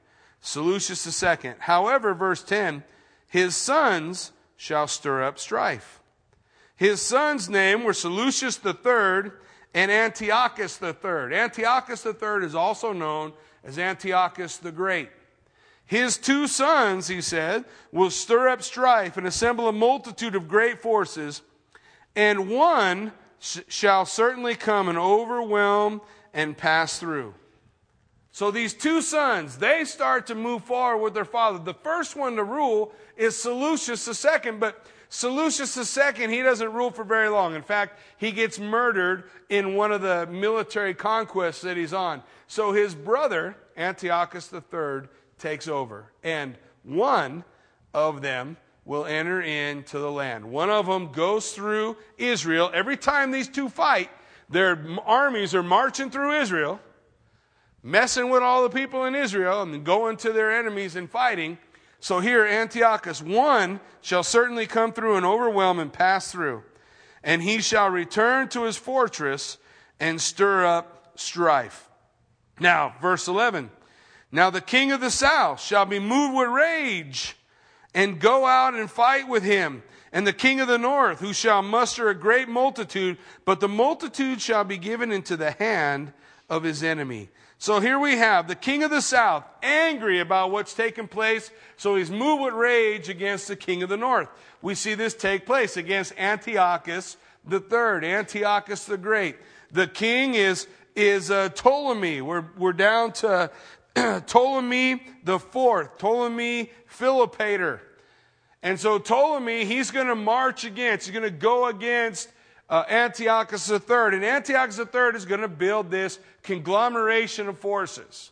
Seleucus 0.41 1.23
II. 1.23 1.55
However, 1.59 2.15
verse 2.15 2.43
10, 2.43 2.85
his 3.29 3.57
sons 3.57 4.33
shall 4.57 4.87
stir 4.87 5.23
up 5.23 5.39
strife. 5.39 6.01
His 6.77 7.01
sons' 7.01 7.49
name 7.49 7.85
were 7.85 7.93
Seleucus 7.93 8.61
III 8.65 9.33
and 9.75 9.91
Antiochus 9.91 10.81
III. 10.81 11.35
Antiochus 11.35 12.07
III 12.07 12.45
is 12.45 12.55
also 12.55 12.93
known 12.93 13.33
as 13.65 13.79
Antiochus 13.79 14.57
the 14.57 14.73
Great. 14.73 15.11
His 15.85 16.17
two 16.17 16.47
sons, 16.47 17.09
he 17.09 17.21
said, 17.21 17.65
will 17.93 18.11
stir 18.11 18.49
up 18.49 18.63
strife 18.63 19.17
and 19.17 19.27
assemble 19.27 19.69
a 19.69 19.73
multitude 19.73 20.35
of 20.35 20.49
great 20.49 20.81
forces, 20.81 21.43
and 22.17 22.49
one 22.49 23.13
sh- 23.39 23.59
shall 23.69 24.07
certainly 24.07 24.55
come 24.55 24.89
and 24.89 24.97
overwhelm 24.97 26.01
and 26.33 26.57
pass 26.57 26.99
through. 26.99 27.35
So 28.33 28.51
these 28.51 28.75
two 28.75 29.03
sons, 29.03 29.59
they 29.59 29.85
start 29.85 30.27
to 30.29 30.35
move 30.35 30.65
forward 30.65 31.03
with 31.03 31.15
their 31.15 31.25
father. 31.25 31.59
The 31.59 31.75
first 31.75 32.17
one 32.17 32.37
to 32.37 32.45
rule 32.45 32.93
is 33.17 33.41
Seleucus 33.41 34.09
II, 34.09 34.53
but 34.53 34.87
Seleucus 35.15 35.97
II, 35.97 36.27
he 36.27 36.43
doesn't 36.43 36.73
rule 36.73 36.91
for 36.91 37.05
very 37.05 37.29
long. 37.29 37.55
In 37.55 37.63
fact, 37.63 38.01
he 38.17 38.33
gets 38.33 38.59
murdered 38.59 39.31
in 39.49 39.77
one 39.77 39.93
of 39.93 40.03
the 40.03 40.27
military 40.27 40.93
conquests 40.93 41.61
that 41.61 41.77
he's 41.77 41.93
on. 41.93 42.21
So 42.49 42.73
his 42.73 42.97
brother, 42.97 43.57
Antiochus 43.77 44.53
III, 44.53 45.09
takes 45.39 45.69
over. 45.69 46.11
And 46.25 46.59
one 46.83 47.45
of 47.95 48.23
them 48.23 48.57
will 48.85 49.07
enter 49.07 49.41
into 49.41 50.01
the 50.01 50.11
land. 50.11 50.51
One 50.51 50.69
of 50.69 50.87
them 50.87 51.13
goes 51.13 51.53
through 51.53 51.97
Israel. 52.19 52.73
Every 52.75 52.97
time 52.97 53.31
these 53.31 53.47
two 53.47 53.69
fight, 53.69 54.11
their 54.51 54.85
armies 55.07 55.55
are 55.55 55.63
marching 55.63 56.11
through 56.11 56.41
Israel, 56.41 56.81
messing 57.85 58.31
with 58.31 58.43
all 58.43 58.65
the 58.65 58.71
people 58.71 59.05
in 59.05 59.15
Israel, 59.15 59.63
and 59.63 59.85
going 59.85 60.17
to 60.17 60.33
their 60.33 60.51
enemies 60.51 60.97
and 60.97 61.09
fighting. 61.09 61.57
So 62.05 62.21
here, 62.21 62.45
Antiochus, 62.45 63.23
one 63.23 63.81
shall 64.03 64.23
certainly 64.23 64.67
come 64.67 64.93
through 64.93 65.17
and 65.17 65.25
overwhelm 65.25 65.79
and 65.79 65.91
pass 65.91 66.31
through, 66.31 66.63
and 67.23 67.43
he 67.43 67.63
shall 67.63 67.89
return 67.89 68.49
to 68.49 68.65
his 68.65 68.77
fortress 68.77 69.57
and 69.99 70.21
stir 70.21 70.67
up 70.67 71.13
strife. 71.15 71.89
Now, 72.61 72.95
verse 73.01 73.27
11. 73.27 73.71
Now 74.31 74.51
the 74.51 74.61
king 74.61 74.93
of 74.93 75.01
the 75.01 75.11
south 75.11 75.63
shall 75.63 75.87
be 75.87 75.99
moved 75.99 76.37
with 76.37 76.51
rage 76.51 77.37
and 77.95 78.21
go 78.21 78.45
out 78.45 78.75
and 78.75 78.91
fight 78.91 79.27
with 79.27 79.43
him. 79.43 79.83
And 80.13 80.27
the 80.27 80.35
king 80.35 80.61
of 80.61 80.69
the 80.69 80.77
north, 80.77 81.21
who 81.21 81.33
shall 81.33 81.63
muster 81.63 82.11
a 82.11 82.15
great 82.15 82.51
multitude, 82.51 83.17
but 83.47 83.61
the 83.61 83.69
multitude 83.69 84.43
shall 84.43 84.65
be 84.65 84.77
given 84.77 85.11
into 85.11 85.39
the 85.39 85.53
hand 85.53 86.13
of 86.51 86.65
his 86.65 86.83
enemy. 86.83 87.31
So 87.59 87.81
here 87.81 87.99
we 87.99 88.17
have 88.17 88.49
the 88.49 88.55
king 88.55 88.83
of 88.83 88.91
the 88.91 89.01
south 89.01 89.45
angry 89.63 90.21
about 90.21 90.51
what's 90.51 90.75
taken 90.75 91.09
place. 91.09 91.51
So 91.77 91.97
he's 91.97 92.11
moved 92.11 92.43
with 92.43 92.55
rage 92.55 93.09
against 93.09 93.49
the 93.49 93.57
king 93.57 93.83
of 93.83 93.89
the 93.89 93.97
north. 93.97 94.29
We 94.61 94.75
see 94.75 94.95
this 94.95 95.15
take 95.15 95.47
place 95.47 95.77
against 95.77 96.13
Antiochus 96.19 97.17
the 97.47 97.61
third, 97.61 98.05
Antiochus 98.05 98.85
the 98.85 98.97
great. 98.97 99.37
The 99.71 99.87
king 99.87 100.35
is, 100.35 100.67
is 100.95 101.31
uh, 101.31 101.51
Ptolemy. 101.51 102.23
We're, 102.23 102.45
we're 102.57 102.73
down 102.73 103.13
to 103.13 103.51
Ptolemy 104.27 105.03
the 105.25 105.39
fourth, 105.39 105.99
Ptolemy 105.99 106.71
Philopator. 106.91 107.81
And 108.63 108.81
so 108.81 108.99
Ptolemy, 108.99 109.67
he's 109.67 109.91
going 109.91 110.07
to 110.07 110.15
march 110.15 110.65
against, 110.65 111.07
he's 111.07 111.13
going 111.13 111.31
to 111.31 111.31
go 111.31 111.67
against 111.67 112.31
uh, 112.69 112.85
Antiochus 112.89 113.71
III. 113.71 113.79
And 113.89 114.25
Antiochus 114.25 114.79
III 114.79 115.11
is 115.15 115.25
going 115.25 115.41
to 115.41 115.49
build 115.49 115.91
this 115.91 116.19
conglomeration 116.43 117.49
of 117.49 117.59
forces. 117.59 118.31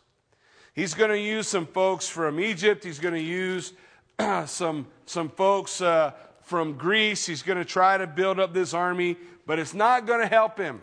He's 0.73 0.93
going 0.93 1.11
to 1.11 1.19
use 1.19 1.47
some 1.47 1.67
folks 1.67 2.09
from 2.09 2.39
Egypt. 2.39 2.83
He's 2.83 2.99
going 2.99 3.13
to 3.13 3.21
use 3.21 3.73
some, 4.45 4.87
some 5.05 5.29
folks 5.29 5.81
uh, 5.81 6.13
from 6.41 6.73
Greece. 6.73 7.25
He's 7.25 7.43
going 7.43 7.59
to 7.59 7.65
try 7.65 7.97
to 7.97 8.07
build 8.07 8.39
up 8.39 8.53
this 8.53 8.73
army, 8.73 9.17
but 9.45 9.59
it's 9.59 9.73
not 9.73 10.07
going 10.07 10.21
to 10.21 10.27
help 10.27 10.57
him. 10.57 10.81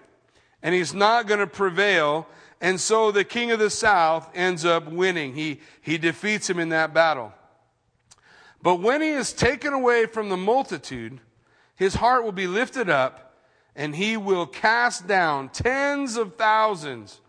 And 0.62 0.74
he's 0.74 0.94
not 0.94 1.26
going 1.26 1.40
to 1.40 1.46
prevail. 1.46 2.28
And 2.60 2.78
so 2.78 3.10
the 3.10 3.24
king 3.24 3.50
of 3.50 3.58
the 3.58 3.70
south 3.70 4.30
ends 4.34 4.64
up 4.64 4.88
winning. 4.88 5.34
He, 5.34 5.60
he 5.80 5.98
defeats 5.98 6.48
him 6.48 6.58
in 6.58 6.68
that 6.68 6.94
battle. 6.94 7.32
But 8.62 8.76
when 8.76 9.00
he 9.00 9.08
is 9.08 9.32
taken 9.32 9.72
away 9.72 10.06
from 10.06 10.28
the 10.28 10.36
multitude, 10.36 11.20
his 11.74 11.94
heart 11.94 12.22
will 12.24 12.32
be 12.32 12.46
lifted 12.46 12.90
up 12.90 13.29
and 13.76 13.94
he 13.94 14.16
will 14.16 14.46
cast 14.46 15.06
down 15.06 15.48
tens 15.48 16.16
of 16.16 16.36
thousands, 16.36 17.20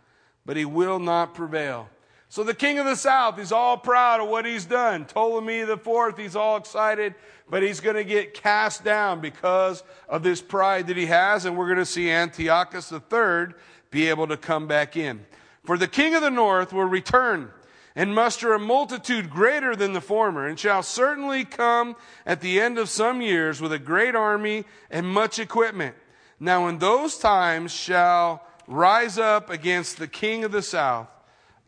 but 0.46 0.58
he 0.58 0.66
will 0.66 1.00
not 1.00 1.34
prevail. 1.34 1.90
So 2.30 2.44
the 2.44 2.54
king 2.54 2.80
of 2.80 2.86
the 2.86 2.96
south, 2.96 3.38
he's 3.38 3.52
all 3.52 3.78
proud 3.78 4.22
of 4.22 4.30
what 4.30 4.46
he's 4.46 4.66
done. 4.66 5.04
Ptolemy 5.06 5.64
the 5.64 5.76
fourth, 5.76 6.18
he's 6.18 6.36
all 6.36 6.56
excited, 6.56 7.14
but 7.50 7.62
he's 7.62 7.82
going 7.82 7.98
to 7.98 8.06
get 8.06 8.34
cast 8.34 8.86
down 8.86 9.20
because 9.20 9.84
of 10.08 10.24
this 10.24 10.42
pride 10.42 10.88
that 10.88 10.96
he 10.96 11.08
has. 11.08 11.44
And 11.44 11.58
we're 11.58 11.66
going 11.66 11.78
to 11.78 11.86
see 11.86 12.10
Antiochus 12.10 12.88
the 12.88 13.02
third 13.02 13.56
be 13.90 14.08
able 14.08 14.28
to 14.28 14.38
come 14.38 14.66
back 14.66 14.96
in. 14.96 15.26
For 15.66 15.78
the 15.78 15.90
king 15.90 16.16
of 16.16 16.22
the 16.22 16.32
north 16.32 16.72
will 16.72 16.86
return 16.86 17.52
and 17.96 18.16
muster 18.16 18.54
a 18.54 18.60
multitude 18.60 19.30
greater 19.30 19.76
than 19.76 19.92
the 19.92 20.00
former, 20.00 20.48
and 20.48 20.58
shall 20.58 20.82
certainly 20.82 21.44
come 21.44 21.96
at 22.26 22.40
the 22.40 22.62
end 22.62 22.78
of 22.78 22.88
some 22.90 23.22
years 23.22 23.60
with 23.60 23.74
a 23.74 23.80
great 23.80 24.16
army 24.16 24.64
and 24.90 25.06
much 25.06 25.38
equipment. 25.40 25.96
Now 26.42 26.68
in 26.68 26.80
those 26.80 27.18
times 27.18 27.72
shall 27.72 28.44
rise 28.68 29.18
up 29.18 29.50
against 29.50 29.98
the 29.98 30.08
king 30.10 30.44
of 30.44 30.52
the 30.52 30.62
south 30.62 31.08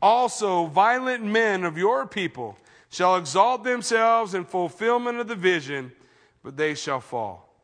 also, 0.03 0.65
violent 0.65 1.23
men 1.23 1.63
of 1.63 1.77
your 1.77 2.05
people 2.05 2.57
shall 2.89 3.15
exalt 3.15 3.63
themselves 3.63 4.33
in 4.33 4.43
fulfillment 4.43 5.17
of 5.17 5.29
the 5.29 5.35
vision, 5.35 5.93
but 6.43 6.57
they 6.57 6.75
shall 6.75 6.99
fall. 6.99 7.55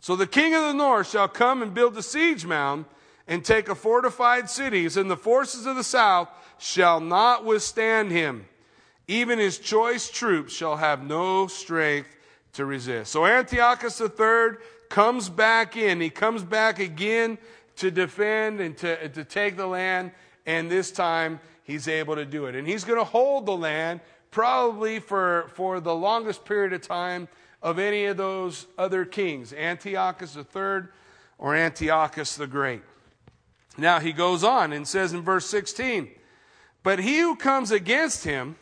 So 0.00 0.16
the 0.16 0.26
king 0.26 0.54
of 0.54 0.62
the 0.62 0.72
north 0.72 1.10
shall 1.10 1.28
come 1.28 1.60
and 1.60 1.74
build 1.74 1.94
a 1.98 2.02
siege 2.02 2.46
mound 2.46 2.86
and 3.28 3.44
take 3.44 3.68
a 3.68 3.74
fortified 3.74 4.48
cities, 4.48 4.96
and 4.96 5.10
the 5.10 5.18
forces 5.18 5.66
of 5.66 5.76
the 5.76 5.84
south 5.84 6.30
shall 6.56 6.98
not 6.98 7.44
withstand 7.44 8.10
him. 8.10 8.46
Even 9.06 9.38
his 9.38 9.58
choice 9.58 10.08
troops 10.08 10.54
shall 10.54 10.78
have 10.78 11.04
no 11.04 11.46
strength 11.46 12.16
to 12.54 12.64
resist. 12.64 13.12
So 13.12 13.26
Antiochus 13.26 14.00
III 14.00 14.56
comes 14.88 15.28
back 15.28 15.76
in. 15.76 16.00
He 16.00 16.10
comes 16.10 16.42
back 16.42 16.78
again 16.78 17.38
to 17.76 17.90
defend 17.90 18.60
and 18.60 18.76
to, 18.78 19.08
to 19.08 19.24
take 19.24 19.56
the 19.56 19.66
land, 19.66 20.12
and 20.46 20.70
this 20.70 20.90
time 20.90 21.40
he's 21.64 21.88
able 21.88 22.14
to 22.14 22.24
do 22.24 22.46
it. 22.46 22.54
And 22.54 22.66
he's 22.66 22.84
going 22.84 22.98
to 22.98 23.04
hold 23.04 23.46
the 23.46 23.56
land 23.56 24.00
probably 24.30 24.98
for, 24.98 25.50
for 25.54 25.80
the 25.80 25.94
longest 25.94 26.44
period 26.44 26.72
of 26.72 26.82
time 26.82 27.28
of 27.62 27.78
any 27.78 28.04
of 28.04 28.16
those 28.16 28.66
other 28.78 29.04
kings, 29.04 29.52
Antiochus 29.52 30.36
III 30.36 30.82
or 31.38 31.54
Antiochus 31.54 32.36
the 32.36 32.46
Great. 32.46 32.82
Now 33.76 34.00
he 34.00 34.12
goes 34.12 34.42
on 34.42 34.72
and 34.72 34.86
says 34.86 35.12
in 35.12 35.22
verse 35.22 35.46
16, 35.46 36.08
But 36.82 36.98
he 36.98 37.18
who 37.18 37.36
comes 37.36 37.70
against 37.70 38.24
him 38.24 38.56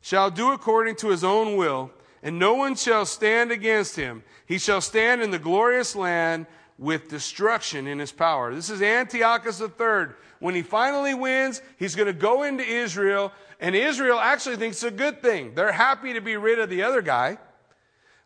shall 0.00 0.30
do 0.30 0.52
according 0.52 0.96
to 0.96 1.08
his 1.08 1.24
own 1.24 1.56
will, 1.56 1.90
and 2.24 2.38
no 2.38 2.54
one 2.54 2.74
shall 2.74 3.04
stand 3.04 3.52
against 3.52 3.94
him. 3.94 4.24
He 4.46 4.58
shall 4.58 4.80
stand 4.80 5.22
in 5.22 5.30
the 5.30 5.38
glorious 5.38 5.94
land 5.94 6.46
with 6.78 7.08
destruction 7.08 7.86
in 7.86 7.98
his 7.98 8.10
power. 8.10 8.52
This 8.52 8.70
is 8.70 8.82
Antiochus 8.82 9.60
III 9.60 10.14
when 10.40 10.54
he 10.54 10.62
finally 10.62 11.14
wins, 11.14 11.62
he's 11.78 11.94
going 11.94 12.06
to 12.06 12.12
go 12.12 12.42
into 12.42 12.64
Israel, 12.64 13.32
and 13.60 13.74
Israel 13.74 14.18
actually 14.18 14.56
thinks 14.56 14.82
it's 14.82 14.92
a 14.92 14.96
good 14.96 15.22
thing. 15.22 15.54
They're 15.54 15.72
happy 15.72 16.14
to 16.14 16.20
be 16.20 16.36
rid 16.36 16.58
of 16.58 16.68
the 16.68 16.82
other 16.82 17.02
guy. 17.02 17.38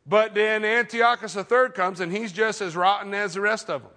But 0.06 0.34
then 0.34 0.64
Antiochus 0.64 1.36
III 1.36 1.70
comes, 1.74 2.00
and 2.00 2.10
he's 2.10 2.32
just 2.32 2.60
as 2.60 2.74
rotten 2.74 3.14
as 3.14 3.34
the 3.34 3.40
rest 3.40 3.68
of 3.68 3.82
them. 3.82 3.92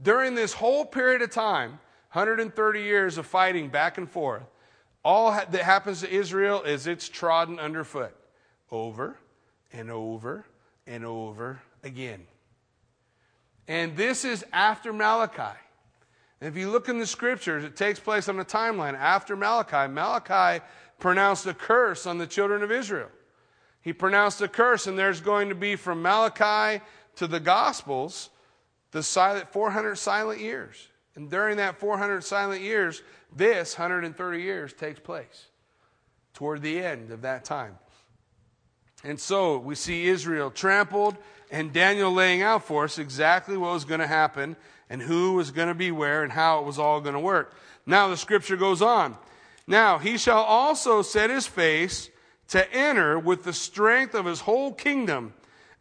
During 0.00 0.34
this 0.34 0.52
whole 0.52 0.84
period 0.84 1.22
of 1.22 1.30
time, 1.30 1.80
130 2.12 2.82
years 2.82 3.18
of 3.18 3.26
fighting 3.26 3.70
back 3.70 3.98
and 3.98 4.08
forth, 4.08 4.44
all 5.04 5.32
that 5.32 5.54
happens 5.54 6.02
to 6.02 6.10
Israel 6.10 6.62
is 6.62 6.86
it's 6.86 7.08
trodden 7.08 7.58
underfoot 7.58 8.14
over 8.70 9.16
and 9.72 9.90
over 9.90 10.44
and 10.86 11.04
over 11.04 11.60
again. 11.82 12.26
And 13.68 13.96
this 13.96 14.24
is 14.24 14.44
after 14.52 14.92
Malachi. 14.92 15.58
And 16.40 16.48
if 16.48 16.56
you 16.56 16.70
look 16.70 16.88
in 16.88 16.98
the 16.98 17.06
scriptures, 17.06 17.64
it 17.64 17.76
takes 17.76 17.98
place 17.98 18.28
on 18.28 18.38
a 18.38 18.44
timeline 18.44 18.94
after 18.94 19.36
Malachi. 19.36 19.90
Malachi 19.90 20.64
pronounced 20.98 21.46
a 21.46 21.54
curse 21.54 22.06
on 22.06 22.18
the 22.18 22.26
children 22.26 22.62
of 22.62 22.70
Israel. 22.70 23.08
He 23.80 23.92
pronounced 23.92 24.40
a 24.40 24.48
curse, 24.48 24.86
and 24.86 24.98
there's 24.98 25.20
going 25.20 25.48
to 25.48 25.54
be 25.54 25.76
from 25.76 26.02
Malachi 26.02 26.82
to 27.16 27.26
the 27.26 27.40
Gospels 27.40 28.30
the 28.90 29.02
silent 29.02 29.52
400 29.52 29.96
silent 29.96 30.40
years. 30.40 30.88
And 31.14 31.30
during 31.30 31.56
that 31.56 31.78
400 31.78 32.22
silent 32.22 32.62
years, 32.62 33.02
this 33.34 33.78
130 33.78 34.42
years 34.42 34.72
takes 34.72 35.00
place 35.00 35.46
toward 36.34 36.62
the 36.62 36.82
end 36.82 37.10
of 37.10 37.22
that 37.22 37.44
time. 37.44 37.78
And 39.04 39.20
so 39.20 39.58
we 39.58 39.74
see 39.74 40.06
Israel 40.06 40.50
trampled 40.50 41.16
and 41.50 41.72
Daniel 41.72 42.12
laying 42.12 42.42
out 42.42 42.64
for 42.64 42.84
us 42.84 42.98
exactly 42.98 43.56
what 43.56 43.72
was 43.72 43.84
going 43.84 44.00
to 44.00 44.06
happen 44.06 44.56
and 44.90 45.00
who 45.02 45.34
was 45.34 45.50
going 45.50 45.68
to 45.68 45.74
be 45.74 45.90
where 45.90 46.22
and 46.22 46.32
how 46.32 46.60
it 46.60 46.64
was 46.64 46.78
all 46.78 47.00
going 47.00 47.14
to 47.14 47.20
work. 47.20 47.54
Now 47.84 48.08
the 48.08 48.16
scripture 48.16 48.56
goes 48.56 48.82
on. 48.82 49.16
Now 49.66 49.98
he 49.98 50.18
shall 50.18 50.42
also 50.42 51.02
set 51.02 51.30
his 51.30 51.46
face 51.46 52.10
to 52.48 52.72
enter 52.72 53.18
with 53.18 53.44
the 53.44 53.52
strength 53.52 54.14
of 54.14 54.26
his 54.26 54.40
whole 54.40 54.72
kingdom 54.72 55.34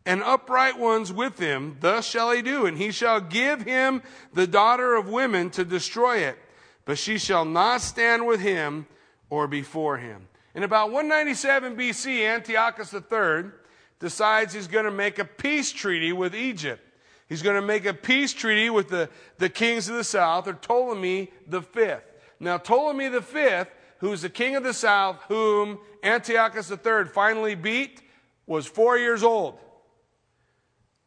and 0.06 0.22
upright 0.22 0.78
ones 0.78 1.12
with 1.12 1.40
him. 1.40 1.78
Thus 1.80 2.08
shall 2.08 2.32
he 2.32 2.42
do. 2.42 2.66
And 2.66 2.78
he 2.78 2.92
shall 2.92 3.20
give 3.20 3.64
him 3.64 4.04
the 4.34 4.48
daughter 4.48 4.96
of 4.96 5.10
women 5.10 5.50
to 5.52 5.66
destroy 5.66 6.18
it. 6.18 6.38
But 6.86 6.98
she 6.98 7.18
shall 7.18 7.46
not 7.46 7.82
stand 7.82 8.28
with 8.28 8.40
him 8.40 8.86
or 9.30 9.48
before 9.48 9.98
him. 9.98 10.28
In 10.56 10.64
about 10.64 10.92
197 10.92 11.76
BC, 11.76 12.22
Antiochus 12.22 12.94
III 12.94 13.52
decides 14.00 14.54
he's 14.54 14.68
going 14.68 14.86
to 14.86 14.92
make 14.92 15.20
a 15.20 15.26
peace 15.26 15.74
treaty 15.74 16.14
with 16.14 16.34
Egypt. 16.34 16.82
He's 17.28 17.42
going 17.42 17.58
to 17.58 17.62
make 17.62 17.86
a 17.86 17.94
peace 17.94 18.34
treaty 18.34 18.70
with 18.70 18.88
the, 18.88 19.10
the 19.38 19.50
kings 19.50 19.90
of 19.90 19.96
the 19.96 20.04
south, 20.04 20.48
or 20.48 20.54
Ptolemy 20.54 21.30
fifth. 21.74 22.04
Now, 22.40 22.58
Ptolemy 22.58 23.10
fifth, 23.20 23.68
who's 24.00 24.22
the 24.22 24.30
king 24.30 24.56
of 24.56 24.64
the 24.64 24.74
south, 24.74 25.22
whom 25.28 25.80
Antiochus 26.02 26.72
III 26.72 27.06
finally 27.14 27.56
beat, 27.56 28.02
was 28.48 28.66
four 28.66 28.98
years 28.98 29.24
old 29.24 29.60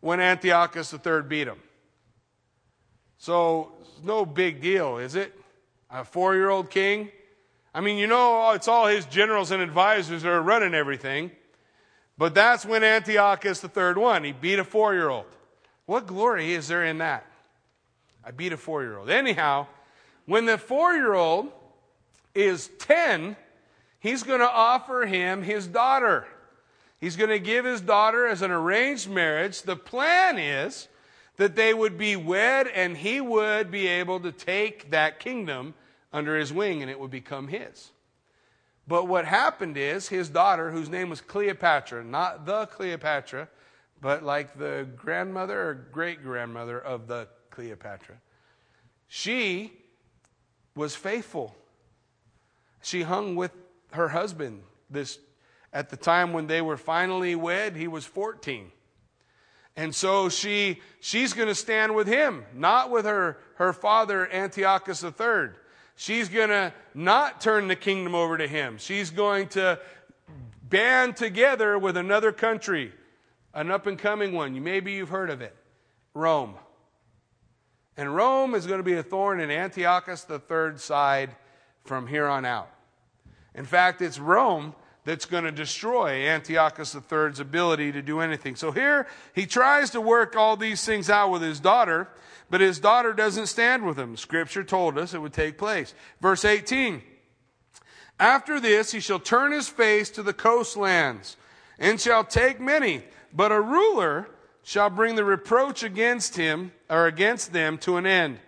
when 0.00 0.20
Antiochus 0.20 0.92
III 0.92 1.22
beat 1.22 1.48
him. 1.48 1.60
So, 3.16 3.72
no 4.04 4.26
big 4.26 4.60
deal, 4.60 4.98
is 4.98 5.14
it? 5.14 5.32
A 5.90 6.04
four 6.04 6.34
year 6.34 6.50
old 6.50 6.68
king? 6.68 7.10
I 7.78 7.80
mean, 7.80 7.96
you 7.96 8.08
know, 8.08 8.50
it's 8.54 8.66
all 8.66 8.88
his 8.88 9.06
generals 9.06 9.52
and 9.52 9.62
advisors 9.62 10.22
that 10.22 10.30
are 10.30 10.42
running 10.42 10.74
everything. 10.74 11.30
But 12.18 12.34
that's 12.34 12.66
when 12.66 12.82
Antiochus 12.82 13.60
the 13.60 13.68
third 13.68 13.96
won. 13.96 14.24
He 14.24 14.32
beat 14.32 14.58
a 14.58 14.64
four 14.64 14.94
year 14.94 15.08
old. 15.08 15.26
What 15.86 16.08
glory 16.08 16.54
is 16.54 16.66
there 16.66 16.84
in 16.84 16.98
that? 16.98 17.24
I 18.24 18.32
beat 18.32 18.52
a 18.52 18.56
four 18.56 18.82
year 18.82 18.98
old. 18.98 19.10
Anyhow, 19.10 19.68
when 20.26 20.44
the 20.44 20.58
four 20.58 20.92
year 20.94 21.14
old 21.14 21.52
is 22.34 22.68
10, 22.80 23.36
he's 24.00 24.24
going 24.24 24.40
to 24.40 24.50
offer 24.50 25.06
him 25.06 25.44
his 25.44 25.68
daughter. 25.68 26.26
He's 27.00 27.14
going 27.14 27.30
to 27.30 27.38
give 27.38 27.64
his 27.64 27.80
daughter 27.80 28.26
as 28.26 28.42
an 28.42 28.50
arranged 28.50 29.08
marriage. 29.08 29.62
The 29.62 29.76
plan 29.76 30.36
is 30.36 30.88
that 31.36 31.54
they 31.54 31.72
would 31.72 31.96
be 31.96 32.16
wed 32.16 32.66
and 32.66 32.96
he 32.96 33.20
would 33.20 33.70
be 33.70 33.86
able 33.86 34.18
to 34.18 34.32
take 34.32 34.90
that 34.90 35.20
kingdom 35.20 35.74
under 36.12 36.36
his 36.36 36.52
wing 36.52 36.82
and 36.82 36.90
it 36.90 36.98
would 36.98 37.10
become 37.10 37.48
his. 37.48 37.90
But 38.86 39.06
what 39.06 39.26
happened 39.26 39.76
is 39.76 40.08
his 40.08 40.30
daughter, 40.30 40.70
whose 40.70 40.88
name 40.88 41.10
was 41.10 41.20
Cleopatra, 41.20 42.04
not 42.04 42.46
the 42.46 42.66
Cleopatra, 42.66 43.48
but 44.00 44.22
like 44.22 44.58
the 44.58 44.88
grandmother 44.96 45.68
or 45.68 45.74
great 45.74 46.22
grandmother 46.22 46.78
of 46.78 47.06
the 47.06 47.28
Cleopatra. 47.50 48.16
She 49.08 49.72
was 50.74 50.94
faithful. 50.94 51.54
She 52.82 53.02
hung 53.02 53.36
with 53.36 53.52
her 53.92 54.08
husband 54.08 54.62
this 54.88 55.18
at 55.72 55.90
the 55.90 55.96
time 55.96 56.32
when 56.32 56.46
they 56.46 56.62
were 56.62 56.78
finally 56.78 57.34
wed, 57.34 57.76
he 57.76 57.88
was 57.88 58.06
14. 58.06 58.72
And 59.76 59.94
so 59.94 60.28
she 60.28 60.80
she's 61.00 61.34
going 61.34 61.48
to 61.48 61.54
stand 61.54 61.94
with 61.94 62.06
him, 62.06 62.44
not 62.54 62.90
with 62.90 63.04
her 63.04 63.38
her 63.56 63.72
father 63.72 64.32
Antiochus 64.32 65.04
III. 65.04 65.50
She's 66.00 66.28
going 66.28 66.50
to 66.50 66.72
not 66.94 67.40
turn 67.40 67.66
the 67.66 67.74
kingdom 67.74 68.14
over 68.14 68.38
to 68.38 68.46
him. 68.46 68.78
She's 68.78 69.10
going 69.10 69.48
to 69.48 69.80
band 70.62 71.16
together 71.16 71.76
with 71.76 71.96
another 71.96 72.30
country 72.30 72.92
an 73.52 73.72
up 73.72 73.88
and 73.88 73.98
coming 73.98 74.32
one. 74.32 74.62
Maybe 74.62 74.92
you've 74.92 75.08
heard 75.08 75.28
of 75.28 75.40
it 75.40 75.56
Rome. 76.14 76.54
And 77.96 78.14
Rome 78.14 78.54
is 78.54 78.64
going 78.64 78.78
to 78.78 78.84
be 78.84 78.94
a 78.94 79.02
thorn 79.02 79.40
in 79.40 79.50
Antiochus 79.50 80.24
III's 80.30 80.84
side 80.84 81.34
from 81.84 82.06
here 82.06 82.28
on 82.28 82.44
out. 82.44 82.70
In 83.56 83.64
fact, 83.64 84.00
it's 84.00 84.20
Rome 84.20 84.76
that's 85.04 85.24
going 85.24 85.44
to 85.44 85.52
destroy 85.52 86.28
Antiochus 86.28 86.94
III's 86.94 87.40
ability 87.40 87.90
to 87.90 88.02
do 88.02 88.20
anything. 88.20 88.54
So 88.54 88.70
here 88.70 89.08
he 89.34 89.46
tries 89.46 89.90
to 89.90 90.00
work 90.00 90.36
all 90.36 90.56
these 90.56 90.84
things 90.84 91.10
out 91.10 91.32
with 91.32 91.42
his 91.42 91.58
daughter, 91.58 92.08
but 92.50 92.60
his 92.60 92.80
daughter 92.80 93.12
doesn't 93.12 93.46
stand 93.46 93.84
with 93.84 93.98
him. 93.98 94.16
Scripture 94.16 94.64
told 94.64 94.98
us 94.98 95.14
it 95.14 95.22
would 95.22 95.32
take 95.32 95.58
place. 95.58 95.94
Verse 96.20 96.44
18. 96.44 97.02
After 98.20 98.58
this, 98.58 98.92
he 98.92 99.00
shall 99.00 99.20
turn 99.20 99.52
his 99.52 99.68
face 99.68 100.10
to 100.10 100.22
the 100.22 100.32
coastlands 100.32 101.36
and 101.78 102.00
shall 102.00 102.24
take 102.24 102.60
many 102.60 103.04
but 103.32 103.52
a 103.52 103.60
ruler 103.60 104.28
shall 104.62 104.90
bring 104.90 105.16
the 105.16 105.24
reproach 105.24 105.82
against 105.82 106.36
him 106.36 106.72
or 106.88 107.06
against 107.06 107.52
them 107.52 107.78
to 107.78 107.96
an 107.96 108.06
end. 108.06 108.38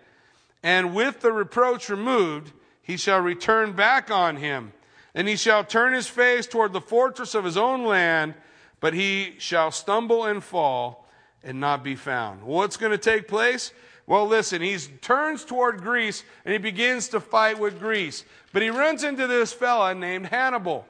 And 0.63 0.93
with 0.93 1.21
the 1.21 1.31
reproach 1.31 1.89
removed, 1.89 2.51
he 2.81 2.97
shall 2.97 3.19
return 3.19 3.73
back 3.73 4.11
on 4.11 4.37
him, 4.37 4.73
and 5.15 5.27
he 5.27 5.35
shall 5.35 5.63
turn 5.63 5.93
his 5.93 6.07
face 6.07 6.45
toward 6.45 6.73
the 6.73 6.81
fortress 6.81 7.33
of 7.33 7.45
his 7.45 7.57
own 7.57 7.85
land, 7.85 8.35
but 8.79 8.93
he 8.93 9.35
shall 9.39 9.71
stumble 9.71 10.25
and 10.25 10.43
fall 10.43 11.07
and 11.43 11.59
not 11.59 11.83
be 11.83 11.95
found. 11.95 12.43
What's 12.43 12.77
going 12.77 12.91
to 12.91 12.97
take 12.97 13.27
place? 13.27 13.71
Well, 14.07 14.27
listen, 14.27 14.61
he 14.61 14.77
turns 14.77 15.45
toward 15.45 15.81
Greece 15.81 16.23
and 16.43 16.51
he 16.51 16.57
begins 16.57 17.09
to 17.09 17.19
fight 17.19 17.59
with 17.59 17.79
Greece. 17.79 18.25
But 18.51 18.61
he 18.61 18.69
runs 18.69 19.03
into 19.03 19.27
this 19.27 19.53
fella 19.53 19.95
named 19.95 20.27
Hannibal. 20.27 20.85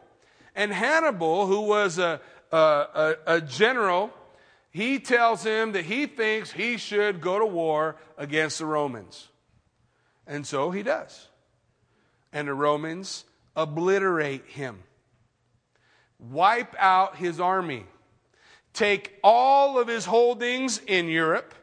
And 0.55 0.71
Hannibal, 0.71 1.47
who 1.47 1.61
was 1.61 1.97
a, 1.97 2.19
a, 2.51 2.57
a, 2.57 3.15
a 3.27 3.41
general, 3.41 4.11
he 4.71 4.99
tells 4.99 5.43
him 5.43 5.73
that 5.73 5.85
he 5.85 6.05
thinks 6.07 6.51
he 6.51 6.77
should 6.77 7.21
go 7.21 7.39
to 7.39 7.45
war 7.45 7.97
against 8.17 8.59
the 8.59 8.65
Romans. 8.65 9.27
And 10.25 10.47
so 10.47 10.71
he 10.71 10.81
does. 10.81 11.27
And 12.31 12.47
the 12.47 12.53
Romans 12.53 13.25
obliterate 13.55 14.45
him, 14.45 14.79
wipe 16.19 16.73
out 16.79 17.17
his 17.17 17.39
army, 17.39 17.85
take 18.73 19.19
all 19.23 19.77
of 19.77 19.89
his 19.89 20.05
holdings 20.05 20.79
in 20.87 21.07
Europe, 21.07 21.53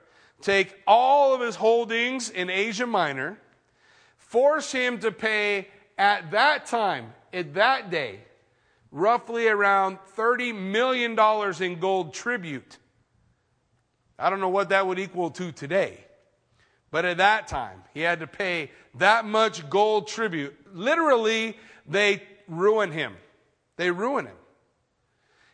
take 0.40 0.74
all 0.86 1.34
of 1.34 1.40
his 1.40 1.56
holdings 1.56 2.30
in 2.30 2.50
Asia 2.50 2.86
Minor, 2.86 3.38
force 4.16 4.72
him 4.72 4.98
to 5.00 5.10
pay 5.10 5.68
at 5.96 6.30
that 6.30 6.66
time, 6.66 7.12
at 7.32 7.54
that 7.54 7.90
day, 7.90 8.20
roughly 8.90 9.48
around 9.48 9.98
$30 10.16 10.54
million 10.54 11.18
in 11.62 11.80
gold 11.80 12.14
tribute. 12.14 12.78
I 14.18 14.30
don't 14.30 14.40
know 14.40 14.48
what 14.48 14.70
that 14.70 14.86
would 14.86 14.98
equal 14.98 15.30
to 15.30 15.52
today. 15.52 16.04
But 16.90 17.04
at 17.04 17.18
that 17.18 17.48
time, 17.48 17.82
he 17.92 18.00
had 18.00 18.20
to 18.20 18.26
pay 18.26 18.70
that 18.94 19.24
much 19.24 19.68
gold 19.68 20.08
tribute. 20.08 20.56
Literally, 20.74 21.56
they 21.86 22.22
ruin 22.48 22.90
him. 22.92 23.14
They 23.76 23.90
ruin 23.90 24.26
him. 24.26 24.36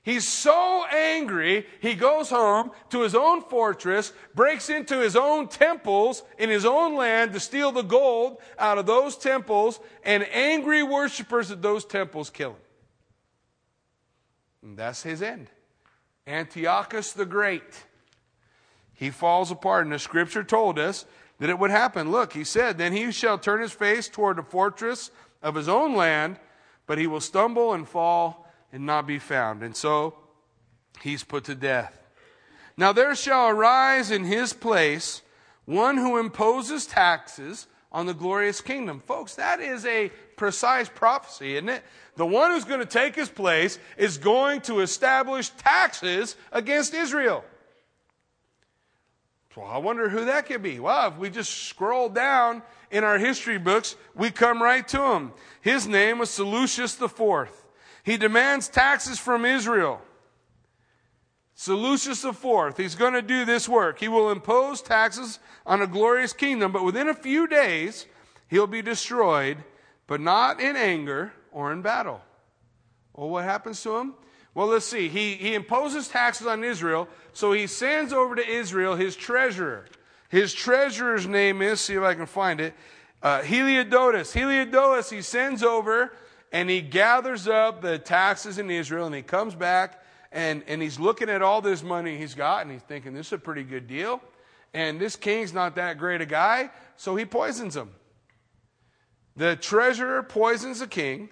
He's 0.04 0.28
so 0.28 0.84
angry, 0.92 1.66
he 1.80 1.94
goes 1.94 2.28
home 2.28 2.72
to 2.90 3.00
his 3.00 3.14
own 3.14 3.40
fortress, 3.40 4.12
breaks 4.34 4.68
into 4.68 4.98
his 4.98 5.16
own 5.16 5.48
temples 5.48 6.22
in 6.38 6.50
his 6.50 6.66
own 6.66 6.94
land 6.94 7.32
to 7.32 7.40
steal 7.40 7.72
the 7.72 7.80
gold 7.80 8.36
out 8.58 8.76
of 8.76 8.84
those 8.84 9.16
temples, 9.16 9.80
and 10.04 10.22
angry 10.30 10.82
worshippers 10.82 11.50
at 11.50 11.62
those 11.62 11.86
temples 11.86 12.28
kill 12.28 12.50
him. 12.50 12.56
And 14.62 14.76
that's 14.76 15.02
his 15.02 15.22
end. 15.22 15.48
Antiochus 16.26 17.12
the 17.12 17.24
Great. 17.24 17.84
He 18.92 19.08
falls 19.08 19.50
apart, 19.50 19.86
and 19.86 19.92
the 19.92 19.98
scripture 19.98 20.44
told 20.44 20.78
us 20.78 21.06
that 21.38 21.48
it 21.48 21.58
would 21.58 21.70
happen. 21.70 22.10
Look, 22.10 22.34
he 22.34 22.44
said, 22.44 22.76
Then 22.76 22.92
he 22.92 23.10
shall 23.10 23.38
turn 23.38 23.62
his 23.62 23.72
face 23.72 24.08
toward 24.10 24.36
the 24.36 24.42
fortress 24.42 25.10
of 25.42 25.54
his 25.54 25.68
own 25.68 25.96
land, 25.96 26.38
but 26.86 26.98
he 26.98 27.06
will 27.06 27.22
stumble 27.22 27.72
and 27.72 27.88
fall 27.88 28.43
and 28.74 28.84
not 28.84 29.06
be 29.06 29.20
found. 29.20 29.62
And 29.62 29.74
so 29.74 30.14
he's 31.00 31.22
put 31.22 31.44
to 31.44 31.54
death. 31.54 31.96
Now 32.76 32.92
there 32.92 33.14
shall 33.14 33.48
arise 33.48 34.10
in 34.10 34.24
his 34.24 34.52
place 34.52 35.22
one 35.64 35.96
who 35.96 36.18
imposes 36.18 36.84
taxes 36.84 37.68
on 37.92 38.06
the 38.06 38.12
glorious 38.12 38.60
kingdom. 38.60 38.98
Folks, 38.98 39.36
that 39.36 39.60
is 39.60 39.86
a 39.86 40.10
precise 40.36 40.88
prophecy, 40.88 41.54
isn't 41.54 41.68
it? 41.68 41.84
The 42.16 42.26
one 42.26 42.50
who's 42.50 42.64
going 42.64 42.80
to 42.80 42.86
take 42.86 43.14
his 43.14 43.28
place 43.28 43.78
is 43.96 44.18
going 44.18 44.60
to 44.62 44.80
establish 44.80 45.50
taxes 45.50 46.34
against 46.50 46.92
Israel. 46.94 47.44
Well, 49.56 49.66
I 49.66 49.78
wonder 49.78 50.08
who 50.08 50.24
that 50.24 50.46
could 50.46 50.64
be. 50.64 50.80
Well, 50.80 51.10
if 51.10 51.16
we 51.16 51.30
just 51.30 51.68
scroll 51.68 52.08
down 52.08 52.62
in 52.90 53.04
our 53.04 53.18
history 53.18 53.56
books, 53.56 53.94
we 54.16 54.32
come 54.32 54.60
right 54.60 54.86
to 54.88 55.00
him. 55.12 55.32
His 55.60 55.86
name 55.86 56.18
was 56.18 56.30
Seleucus 56.30 57.00
IV. 57.00 57.63
He 58.04 58.18
demands 58.18 58.68
taxes 58.68 59.18
from 59.18 59.44
Israel. 59.44 60.00
Seleucus 61.54 62.22
IV, 62.24 62.76
he's 62.76 62.94
going 62.94 63.14
to 63.14 63.22
do 63.22 63.44
this 63.44 63.68
work. 63.68 63.98
He 63.98 64.08
will 64.08 64.30
impose 64.30 64.82
taxes 64.82 65.38
on 65.64 65.80
a 65.80 65.86
glorious 65.86 66.32
kingdom, 66.32 66.70
but 66.70 66.84
within 66.84 67.08
a 67.08 67.14
few 67.14 67.46
days, 67.46 68.06
he'll 68.48 68.66
be 68.66 68.82
destroyed, 68.82 69.58
but 70.06 70.20
not 70.20 70.60
in 70.60 70.76
anger 70.76 71.32
or 71.50 71.72
in 71.72 71.80
battle. 71.80 72.20
Well, 73.14 73.30
what 73.30 73.44
happens 73.44 73.82
to 73.84 73.96
him? 73.96 74.14
Well, 74.54 74.66
let's 74.66 74.84
see. 74.84 75.08
He, 75.08 75.34
he 75.34 75.54
imposes 75.54 76.06
taxes 76.06 76.46
on 76.46 76.62
Israel, 76.62 77.08
so 77.32 77.52
he 77.52 77.66
sends 77.66 78.12
over 78.12 78.34
to 78.34 78.46
Israel 78.46 78.96
his 78.96 79.16
treasurer. 79.16 79.86
His 80.28 80.52
treasurer's 80.52 81.26
name 81.26 81.62
is, 81.62 81.80
see 81.80 81.94
if 81.94 82.02
I 82.02 82.14
can 82.14 82.26
find 82.26 82.60
it, 82.60 82.74
uh, 83.22 83.40
Heliodotus. 83.42 84.32
Heliodotus, 84.34 85.08
he 85.08 85.22
sends 85.22 85.62
over 85.62 86.12
and 86.54 86.70
he 86.70 86.80
gathers 86.80 87.48
up 87.48 87.82
the 87.82 87.98
taxes 87.98 88.58
in 88.58 88.70
Israel 88.70 89.06
and 89.06 89.14
he 89.14 89.22
comes 89.22 89.56
back 89.56 90.00
and, 90.30 90.62
and 90.68 90.80
he's 90.80 91.00
looking 91.00 91.28
at 91.28 91.42
all 91.42 91.60
this 91.60 91.82
money 91.82 92.16
he's 92.16 92.34
got 92.34 92.62
and 92.62 92.70
he's 92.70 92.82
thinking, 92.82 93.12
this 93.12 93.26
is 93.26 93.32
a 93.32 93.38
pretty 93.38 93.64
good 93.64 93.88
deal. 93.88 94.22
And 94.72 95.00
this 95.00 95.16
king's 95.16 95.52
not 95.52 95.74
that 95.74 95.98
great 95.98 96.20
a 96.20 96.26
guy, 96.26 96.70
so 96.94 97.16
he 97.16 97.24
poisons 97.24 97.74
him. 97.74 97.90
The 99.34 99.56
treasurer 99.56 100.22
poisons 100.22 100.78
the 100.78 100.86
king. 100.86 101.28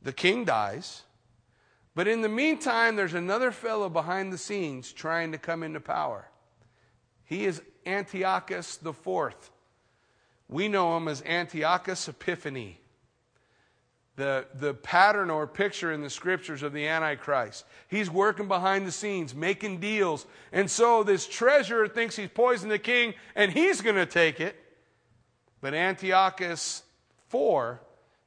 The 0.00 0.14
king 0.14 0.46
dies. 0.46 1.02
But 1.94 2.08
in 2.08 2.22
the 2.22 2.30
meantime, 2.30 2.96
there's 2.96 3.12
another 3.12 3.50
fellow 3.50 3.90
behind 3.90 4.32
the 4.32 4.38
scenes 4.38 4.94
trying 4.94 5.32
to 5.32 5.38
come 5.38 5.62
into 5.62 5.80
power. 5.80 6.30
He 7.24 7.44
is 7.44 7.60
Antiochus 7.84 8.78
IV. 8.82 9.34
We 10.48 10.68
know 10.68 10.96
him 10.96 11.06
as 11.08 11.22
Antiochus 11.22 12.08
Epiphanes, 12.08 12.76
the, 14.16 14.46
the 14.54 14.74
pattern 14.74 15.30
or 15.30 15.46
picture 15.46 15.92
in 15.92 16.00
the 16.00 16.10
scriptures 16.10 16.62
of 16.62 16.72
the 16.72 16.86
Antichrist. 16.86 17.64
He's 17.88 18.10
working 18.10 18.46
behind 18.46 18.86
the 18.86 18.92
scenes, 18.92 19.34
making 19.34 19.80
deals. 19.80 20.26
And 20.52 20.70
so 20.70 21.02
this 21.02 21.26
treasurer 21.26 21.88
thinks 21.88 22.16
he's 22.16 22.28
poisoned 22.28 22.70
the 22.70 22.78
king 22.78 23.14
and 23.34 23.52
he's 23.52 23.80
going 23.80 23.96
to 23.96 24.06
take 24.06 24.40
it. 24.40 24.56
But 25.60 25.74
Antiochus 25.74 26.82
IV 27.32 27.78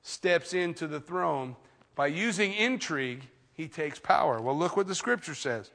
steps 0.02 0.54
into 0.54 0.88
the 0.88 1.00
throne 1.00 1.56
by 1.96 2.08
using 2.08 2.54
intrigue 2.54 3.24
he 3.54 3.68
takes 3.68 4.00
power. 4.00 4.42
Well, 4.42 4.58
look 4.58 4.76
what 4.76 4.88
the 4.88 4.96
scripture 4.96 5.36
says. 5.36 5.72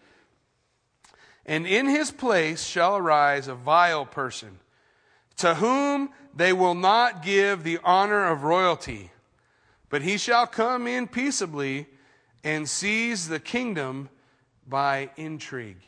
And 1.46 1.66
in 1.66 1.87
his 1.87 2.11
place 2.11 2.64
shall 2.64 2.96
arise 2.96 3.48
a 3.48 3.55
vile 3.55 4.07
person, 4.07 4.59
to 5.38 5.55
whom 5.55 6.11
they 6.35 6.53
will 6.53 6.75
not 6.75 7.22
give 7.22 7.64
the 7.64 7.79
honor 7.85 8.27
of 8.27 8.44
royalty, 8.44 9.11
but 9.93 10.01
he 10.01 10.17
shall 10.17 10.47
come 10.47 10.87
in 10.87 11.07
peaceably 11.07 11.87
and 12.43 12.67
seize 12.67 13.29
the 13.29 13.39
kingdom 13.39 14.09
by 14.67 15.11
intrigue. 15.17 15.83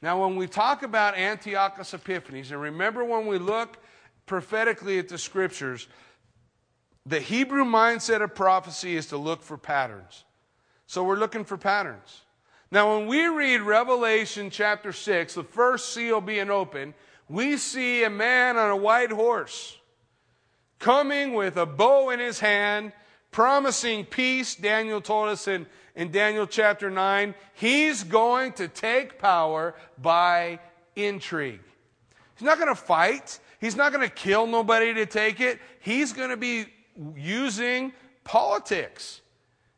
Now, 0.00 0.22
when 0.22 0.36
we 0.36 0.46
talk 0.46 0.82
about 0.82 1.14
Antiochus 1.14 1.92
Epiphanes, 1.92 2.50
and 2.50 2.62
remember 2.62 3.04
when 3.04 3.26
we 3.26 3.36
look 3.36 3.76
prophetically 4.24 4.98
at 4.98 5.10
the 5.10 5.18
scriptures, 5.18 5.86
the 7.04 7.20
Hebrew 7.20 7.66
mindset 7.66 8.22
of 8.22 8.34
prophecy 8.34 8.96
is 8.96 9.08
to 9.08 9.18
look 9.18 9.42
for 9.42 9.58
patterns. 9.58 10.24
So 10.86 11.04
we're 11.04 11.18
looking 11.18 11.44
for 11.44 11.58
patterns. 11.58 12.22
Now, 12.70 12.96
when 12.96 13.06
we 13.06 13.26
read 13.26 13.60
Revelation 13.60 14.48
chapter 14.48 14.92
6, 14.92 15.34
the 15.34 15.44
first 15.44 15.92
seal 15.92 16.22
being 16.22 16.48
opened, 16.48 16.94
we 17.28 17.58
see 17.58 18.02
a 18.04 18.10
man 18.10 18.56
on 18.56 18.70
a 18.70 18.76
white 18.76 19.12
horse 19.12 19.76
coming 20.84 21.32
with 21.32 21.56
a 21.56 21.64
bow 21.64 22.10
in 22.10 22.20
his 22.20 22.40
hand, 22.40 22.92
promising 23.30 24.04
peace. 24.04 24.54
Daniel 24.54 25.00
told 25.00 25.30
us 25.30 25.48
in, 25.48 25.64
in 25.96 26.10
Daniel 26.10 26.46
chapter 26.46 26.90
9, 26.90 27.34
he's 27.54 28.04
going 28.04 28.52
to 28.52 28.68
take 28.68 29.18
power 29.18 29.74
by 29.96 30.60
intrigue. 30.94 31.62
He's 32.36 32.44
not 32.44 32.58
going 32.58 32.68
to 32.68 32.74
fight. 32.74 33.40
He's 33.62 33.76
not 33.76 33.94
going 33.94 34.06
to 34.06 34.14
kill 34.14 34.46
nobody 34.46 34.92
to 34.92 35.06
take 35.06 35.40
it. 35.40 35.58
He's 35.80 36.12
going 36.12 36.28
to 36.28 36.36
be 36.36 36.66
using 37.16 37.94
politics. 38.22 39.22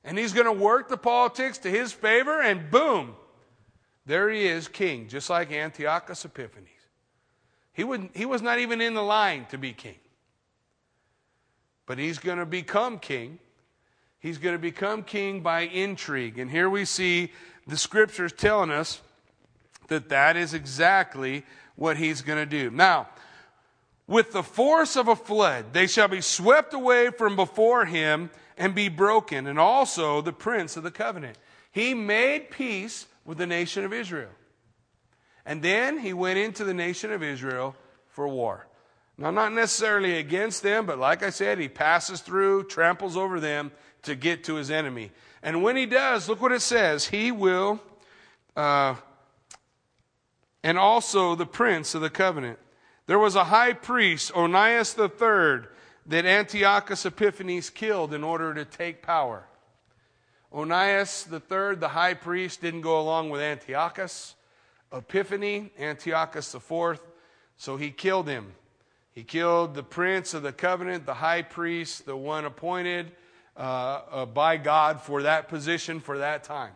And 0.03 0.19
he's 0.19 0.33
going 0.33 0.47
to 0.47 0.53
work 0.53 0.88
the 0.88 0.97
politics 0.97 1.59
to 1.59 1.71
his 1.71 1.92
favor, 1.92 2.42
and 2.42 2.69
boom, 2.69 3.14
there 4.07 4.29
he 4.29 4.45
is, 4.45 4.66
king, 4.66 5.07
just 5.07 5.31
like 5.31 5.53
Antiochus 5.53 6.25
Epiphanes. 6.25 6.66
He, 7.73 7.85
would, 7.85 8.11
he 8.12 8.27
was 8.27 8.42
not 8.42 8.59
even 8.59 8.81
in 8.81 8.95
the 8.95 9.03
line 9.05 9.47
to 9.51 9.59
be 9.59 9.72
king. 9.72 9.99
But 11.87 11.99
he's 11.99 12.18
going 12.18 12.39
to 12.39 12.47
become 12.47 12.99
king. 12.99 13.39
He's 14.18 14.39
going 14.39 14.55
to 14.55 14.61
become 14.61 15.03
king 15.03 15.41
by 15.41 15.61
intrigue. 15.62 16.39
And 16.39 16.51
here 16.51 16.68
we 16.68 16.84
see 16.84 17.32
the 17.66 17.76
scriptures 17.76 18.32
telling 18.32 18.70
us 18.70 19.01
that 19.89 20.09
that 20.09 20.37
is 20.37 20.53
exactly 20.53 21.45
what 21.76 21.97
he's 21.97 22.22
going 22.22 22.39
to 22.39 22.47
do. 22.47 22.70
Now, 22.70 23.09
with 24.09 24.32
the 24.32 24.43
force 24.43 24.97
of 24.97 25.09
a 25.09 25.16
flood, 25.16 25.72
they 25.72 25.87
shall 25.87 26.09
be 26.09 26.20
swept 26.20 26.74
away 26.74 27.11
from 27.11 27.37
before 27.37 27.84
him 27.84 28.30
and 28.57 28.74
be 28.74 28.89
broken, 28.89 29.47
and 29.47 29.59
also 29.59 30.22
the 30.22 30.32
prince 30.32 30.76
of 30.76 30.82
the 30.82 30.91
covenant. 30.91 31.37
He 31.70 31.93
made 31.93 32.51
peace 32.51 33.07
with 33.24 33.39
the 33.39 33.47
nation 33.47 33.84
of 33.84 33.93
Israel. 33.93 34.30
And 35.45 35.61
then 35.62 35.99
he 35.99 36.12
went 36.12 36.39
into 36.39 36.64
the 36.64 36.72
nation 36.72 37.12
of 37.12 37.22
Israel 37.22 37.76
for 38.09 38.26
war. 38.26 38.66
Now, 39.19 39.31
not 39.31 39.53
necessarily 39.53 40.19
against 40.19 40.62
them, 40.62 40.85
but 40.85 40.99
like 40.99 41.23
I 41.23 41.31
said, 41.31 41.59
he 41.59 41.69
passes 41.69 42.21
through, 42.21 42.64
tramples 42.64 43.17
over 43.17 43.41
them 43.41 43.73
to 44.03 44.14
get 44.14 44.45
to 44.45 44.57
his 44.57 44.71
enemy. 44.71 45.11
And 45.43 45.62
when 45.62 45.77
he 45.77 45.87
does, 45.87 46.29
look 46.29 46.41
what 46.43 46.53
it 46.53 46.61
says. 46.61 47.07
He 47.07 47.33
will, 47.33 47.81
uh, 48.57 48.97
and 50.62 50.79
also 50.79 51.35
the 51.35 51.47
prince 51.47 51.95
of 51.95 52.03
the 52.03 52.11
covenant. 52.11 52.59
There 53.07 53.19
was 53.19 53.37
a 53.37 53.45
high 53.45 53.73
priest, 53.73 54.33
Onias 54.35 54.95
the 54.95 55.09
third, 55.09 55.69
that 56.07 56.27
Antiochus 56.27 57.07
Epiphanes 57.07 57.71
killed 57.71 58.12
in 58.12 58.23
order 58.23 58.53
to 58.53 58.64
take 58.64 59.03
power. 59.03 59.47
Onias 60.53 61.25
the 61.25 61.41
third, 61.41 61.81
the 61.81 61.89
high 61.89 62.14
priest, 62.14 62.61
didn't 62.61 62.83
go 62.83 63.01
along 63.01 63.31
with 63.31 63.41
Antiochus. 63.41 64.35
Epiphany, 64.93 65.73
Antiochus 65.79 66.53
the 66.53 66.61
fourth, 66.61 67.01
so 67.57 67.77
he 67.77 67.91
killed 67.91 68.29
him. 68.29 68.53
He 69.17 69.25
killed 69.25 69.75
the 69.75 69.83
prince 69.83 70.35
of 70.35 70.43
the 70.43 70.53
covenant, 70.53 71.07
the 71.07 71.14
high 71.14 71.41
priest, 71.41 72.05
the 72.05 72.14
one 72.14 72.45
appointed 72.45 73.12
uh, 73.57 73.61
uh, 74.11 74.27
by 74.27 74.59
God 74.59 75.01
for 75.01 75.23
that 75.23 75.49
position 75.49 76.01
for 76.01 76.19
that 76.19 76.45
time. 76.45 76.75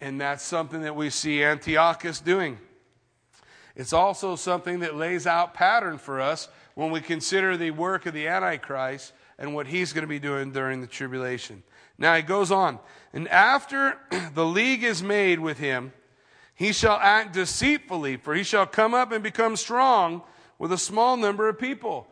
And 0.00 0.20
that's 0.20 0.44
something 0.44 0.82
that 0.82 0.94
we 0.94 1.10
see 1.10 1.42
Antiochus 1.42 2.20
doing. 2.20 2.58
It's 3.74 3.92
also 3.92 4.36
something 4.36 4.78
that 4.80 4.94
lays 4.94 5.26
out 5.26 5.52
pattern 5.52 5.98
for 5.98 6.20
us 6.20 6.48
when 6.76 6.92
we 6.92 7.00
consider 7.00 7.56
the 7.56 7.72
work 7.72 8.06
of 8.06 8.14
the 8.14 8.28
Antichrist 8.28 9.12
and 9.36 9.52
what 9.52 9.66
he's 9.66 9.92
going 9.92 10.02
to 10.02 10.08
be 10.08 10.20
doing 10.20 10.52
during 10.52 10.80
the 10.80 10.86
tribulation. 10.86 11.64
Now 11.98 12.14
he 12.14 12.22
goes 12.22 12.52
on, 12.52 12.78
and 13.12 13.26
after 13.26 13.98
the 14.34 14.46
league 14.46 14.84
is 14.84 15.02
made 15.02 15.40
with 15.40 15.58
him, 15.58 15.92
he 16.54 16.72
shall 16.72 17.00
act 17.02 17.34
deceitfully, 17.34 18.16
for 18.16 18.36
he 18.36 18.44
shall 18.44 18.64
come 18.64 18.94
up 18.94 19.10
and 19.10 19.24
become 19.24 19.56
strong 19.56 20.22
with 20.58 20.72
a 20.72 20.78
small 20.78 21.16
number 21.16 21.48
of 21.48 21.58
people. 21.58 22.08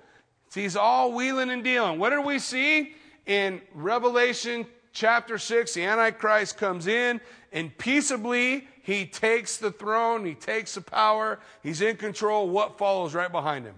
See, 0.48 0.62
he's 0.62 0.76
all 0.76 1.12
wheeling 1.12 1.50
and 1.50 1.64
dealing. 1.64 1.98
What 1.98 2.10
do 2.10 2.20
we 2.22 2.38
see 2.38 2.94
in 3.26 3.60
Revelation 3.74 4.66
chapter 4.92 5.38
6? 5.38 5.74
The 5.74 5.84
Antichrist 5.84 6.56
comes 6.56 6.86
in 6.86 7.20
and 7.52 7.76
peaceably 7.76 8.68
he 8.82 9.04
takes 9.04 9.56
the 9.56 9.72
throne, 9.72 10.24
he 10.24 10.34
takes 10.34 10.74
the 10.74 10.80
power, 10.80 11.40
he's 11.60 11.80
in 11.80 11.96
control. 11.96 12.48
What 12.48 12.78
follows 12.78 13.14
right 13.14 13.32
behind 13.32 13.66
him? 13.66 13.74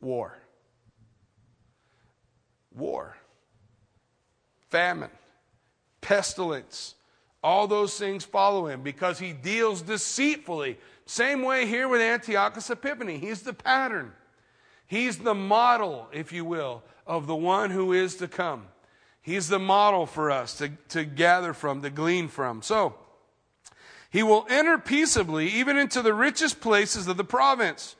War. 0.00 0.38
War. 2.72 3.16
Famine. 4.70 5.10
Pestilence. 6.00 6.94
All 7.48 7.66
those 7.66 7.98
things 7.98 8.26
follow 8.26 8.66
him 8.66 8.82
because 8.82 9.18
he 9.18 9.32
deals 9.32 9.80
deceitfully 9.80 10.76
same 11.06 11.42
way 11.42 11.64
here 11.64 11.88
with 11.88 12.02
Antiochus 12.02 12.68
Epiphanes. 12.68 13.22
He's 13.22 13.40
the 13.40 13.54
pattern. 13.54 14.12
He's 14.86 15.16
the 15.16 15.34
model, 15.34 16.10
if 16.12 16.30
you 16.30 16.44
will, 16.44 16.82
of 17.06 17.26
the 17.26 17.34
one 17.34 17.70
who 17.70 17.94
is 17.94 18.16
to 18.16 18.28
come. 18.28 18.66
He's 19.22 19.48
the 19.48 19.58
model 19.58 20.04
for 20.04 20.30
us 20.30 20.58
to, 20.58 20.72
to 20.90 21.06
gather 21.06 21.54
from, 21.54 21.80
to 21.80 21.88
glean 21.88 22.28
from. 22.28 22.60
So, 22.60 22.96
he 24.10 24.22
will 24.22 24.46
enter 24.50 24.76
peaceably 24.76 25.48
even 25.48 25.78
into 25.78 26.02
the 26.02 26.12
richest 26.12 26.60
places 26.60 27.08
of 27.08 27.16
the 27.16 27.24
province. 27.24 27.96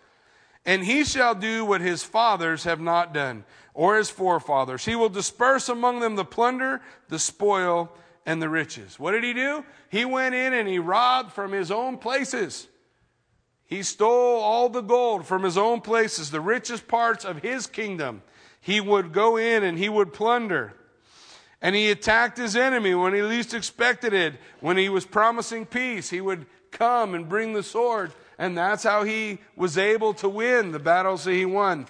And 0.67 0.85
he 0.85 1.05
shall 1.05 1.35
do 1.35 1.65
what 1.65 1.81
his 1.81 2.03
fathers 2.03 2.65
have 2.65 2.81
not 2.81 3.15
done, 3.15 3.45
or 3.73 3.97
his 3.97 4.11
forefathers. 4.11 4.85
He 4.85 4.95
will 4.95 5.09
disperse 5.09 5.71
among 5.71 6.01
them 6.01 6.17
the 6.17 6.25
plunder, 6.27 6.83
the 7.09 7.19
spoil, 7.19 7.91
and 8.29 8.43
the 8.43 8.49
riches. 8.51 9.01
What 9.01 9.13
did 9.13 9.25
he 9.25 9.33
do? 9.33 9.65
He 9.89 10.05
went 10.05 10.35
in 10.35 10.53
and 10.53 10.69
he 10.69 10.79
robbed 10.79 11.33
from 11.33 11.51
his 11.51 11.71
own 11.71 11.97
places. 11.97 12.69
He 13.65 13.83
stole 13.83 14.39
all 14.41 14.69
the 14.69 14.83
gold 14.83 15.27
from 15.27 15.45
his 15.45 15.57
own 15.57 15.81
places, 15.81 16.31
the 16.31 16.41
richest 16.43 16.87
parts 16.89 17.25
of 17.25 17.39
his 17.39 17.67
kingdom. 17.67 18.23
He 18.61 18.83
would 18.83 19.15
go 19.15 19.39
in 19.39 19.65
and 19.65 19.79
he 19.79 19.89
would 19.89 20.13
plunder. 20.13 20.75
And 21.63 21.75
he 21.75 21.91
attacked 21.91 22.37
his 22.37 22.55
enemy 22.55 22.95
when 22.95 23.15
he 23.15 23.23
least 23.23 23.55
expected 23.55 24.13
it. 24.13 24.35
When 24.61 24.77
he 24.77 24.91
was 24.91 25.07
promising 25.07 25.65
peace, 25.65 26.11
he 26.11 26.21
would 26.21 26.45
come 26.71 27.15
and 27.15 27.31
bring 27.31 27.55
the 27.55 27.63
sword. 27.63 28.13
And 28.37 28.59
that's 28.59 28.83
how 28.83 29.05
he 29.05 29.39
was 29.57 29.79
able 29.79 30.13
to 30.15 30.29
win 30.29 30.73
the 30.73 30.79
battles 30.79 31.25
that 31.25 31.33
he 31.33 31.47
won. 31.47 31.87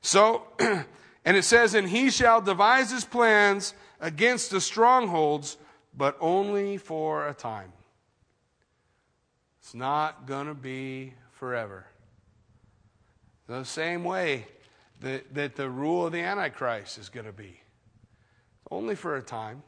So, 0.00 0.44
and 0.58 1.36
it 1.36 1.44
says, 1.44 1.74
And 1.74 1.90
he 1.90 2.10
shall 2.10 2.40
devise 2.40 2.90
his 2.90 3.04
plans 3.04 3.74
against 4.00 4.50
the 4.50 4.60
strongholds, 4.62 5.58
but 5.96 6.16
only 6.20 6.76
for 6.76 7.26
a 7.28 7.34
time. 7.34 7.72
It's 9.60 9.74
not 9.74 10.26
going 10.26 10.46
to 10.46 10.54
be 10.54 11.14
forever. 11.32 11.86
The 13.46 13.64
same 13.64 14.04
way 14.04 14.46
that, 15.00 15.34
that 15.34 15.56
the 15.56 15.68
rule 15.68 16.06
of 16.06 16.12
the 16.12 16.20
Antichrist 16.20 16.98
is 16.98 17.08
going 17.08 17.26
to 17.26 17.32
be. 17.32 17.60
Only 18.70 18.94
for 18.94 19.16
a 19.16 19.22
time. 19.22 19.62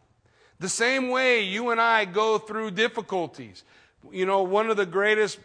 The 0.60 0.68
same 0.68 1.10
way 1.10 1.42
you 1.42 1.70
and 1.70 1.80
I 1.80 2.04
go 2.04 2.38
through 2.38 2.72
difficulties. 2.72 3.64
You 4.10 4.26
know, 4.26 4.42
one 4.42 4.70
of 4.70 4.76
the 4.76 4.86
greatest 4.86 5.38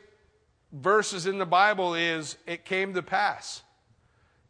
verses 0.71 1.27
in 1.27 1.37
the 1.37 1.45
Bible 1.45 1.93
is, 1.93 2.37
It 2.47 2.65
came 2.65 2.93
to 2.95 3.03
pass. 3.03 3.61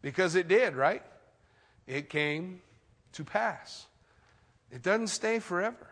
Because 0.01 0.35
it 0.35 0.47
did, 0.47 0.75
right? 0.75 1.03
It 1.87 2.09
came 2.09 2.61
to 3.13 3.23
pass. 3.23 3.87
It 4.71 4.81
doesn't 4.81 5.07
stay 5.07 5.39
forever. 5.39 5.87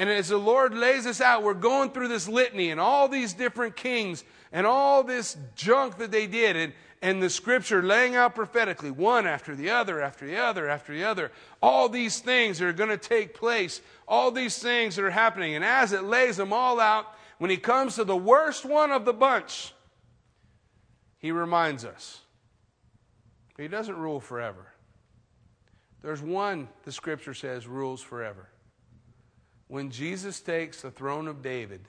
And 0.00 0.08
as 0.08 0.28
the 0.28 0.38
Lord 0.38 0.74
lays 0.74 1.06
us 1.06 1.20
out, 1.20 1.42
we're 1.42 1.52
going 1.52 1.90
through 1.90 2.08
this 2.08 2.26
litany 2.26 2.70
and 2.70 2.80
all 2.80 3.06
these 3.06 3.34
different 3.34 3.76
kings 3.76 4.24
and 4.50 4.66
all 4.66 5.04
this 5.04 5.36
junk 5.54 5.98
that 5.98 6.10
they 6.10 6.26
did. 6.26 6.56
And, 6.56 6.72
and 7.02 7.22
the 7.22 7.28
scripture 7.28 7.82
laying 7.82 8.16
out 8.16 8.34
prophetically, 8.34 8.90
one 8.90 9.26
after 9.26 9.54
the 9.54 9.68
other, 9.68 10.00
after 10.00 10.26
the 10.26 10.38
other, 10.38 10.70
after 10.70 10.94
the 10.94 11.04
other, 11.04 11.30
all 11.60 11.90
these 11.90 12.18
things 12.18 12.62
are 12.62 12.72
going 12.72 12.88
to 12.88 12.96
take 12.96 13.34
place, 13.34 13.82
all 14.08 14.30
these 14.30 14.58
things 14.58 14.96
that 14.96 15.04
are 15.04 15.10
happening. 15.10 15.54
And 15.54 15.62
as 15.62 15.92
it 15.92 16.04
lays 16.04 16.38
them 16.38 16.50
all 16.50 16.80
out, 16.80 17.04
when 17.36 17.50
he 17.50 17.58
comes 17.58 17.96
to 17.96 18.04
the 18.04 18.16
worst 18.16 18.64
one 18.64 18.92
of 18.92 19.04
the 19.04 19.12
bunch, 19.12 19.74
he 21.18 21.30
reminds 21.30 21.84
us 21.84 22.20
he 23.58 23.68
doesn't 23.68 23.98
rule 23.98 24.18
forever. 24.18 24.72
There's 26.00 26.22
one, 26.22 26.70
the 26.86 26.92
scripture 26.92 27.34
says, 27.34 27.66
rules 27.66 28.00
forever 28.00 28.48
when 29.70 29.88
Jesus 29.92 30.40
takes 30.40 30.82
the 30.82 30.90
throne 30.90 31.28
of 31.28 31.42
David, 31.42 31.82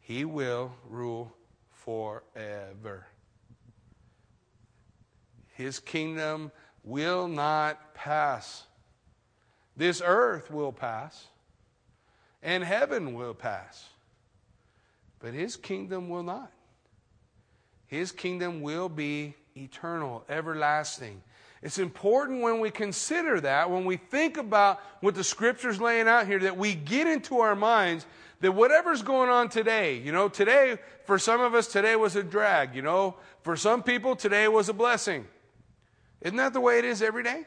he 0.00 0.24
will 0.24 0.72
rule 0.88 1.30
forever. 1.70 3.06
His 5.52 5.80
kingdom 5.80 6.50
will 6.82 7.28
not 7.28 7.94
pass. 7.94 8.64
This 9.76 10.00
earth 10.02 10.50
will 10.50 10.72
pass, 10.72 11.26
and 12.42 12.64
heaven 12.64 13.12
will 13.12 13.34
pass, 13.34 13.90
but 15.18 15.34
his 15.34 15.56
kingdom 15.56 16.08
will 16.08 16.22
not. 16.22 16.50
His 17.86 18.12
kingdom 18.12 18.62
will 18.62 18.88
be 18.88 19.34
eternal, 19.54 20.24
everlasting. 20.26 21.20
It's 21.62 21.78
important 21.78 22.42
when 22.42 22.60
we 22.60 22.70
consider 22.70 23.40
that, 23.40 23.70
when 23.70 23.84
we 23.84 23.96
think 23.96 24.36
about 24.36 24.80
what 25.00 25.14
the 25.14 25.24
scripture's 25.24 25.80
laying 25.80 26.06
out 26.06 26.26
here, 26.26 26.38
that 26.40 26.56
we 26.56 26.74
get 26.74 27.06
into 27.06 27.38
our 27.38 27.56
minds 27.56 28.06
that 28.40 28.52
whatever's 28.52 29.02
going 29.02 29.28
on 29.28 29.48
today, 29.48 29.98
you 29.98 30.12
know, 30.12 30.28
today, 30.28 30.78
for 31.04 31.18
some 31.18 31.40
of 31.40 31.54
us, 31.54 31.66
today 31.66 31.96
was 31.96 32.14
a 32.14 32.22
drag, 32.22 32.74
you 32.74 32.82
know, 32.82 33.16
for 33.42 33.56
some 33.56 33.82
people, 33.82 34.14
today 34.14 34.46
was 34.46 34.68
a 34.68 34.72
blessing. 34.72 35.26
Isn't 36.20 36.36
that 36.36 36.52
the 36.52 36.60
way 36.60 36.78
it 36.78 36.84
is 36.84 37.02
every 37.02 37.24
day? 37.24 37.44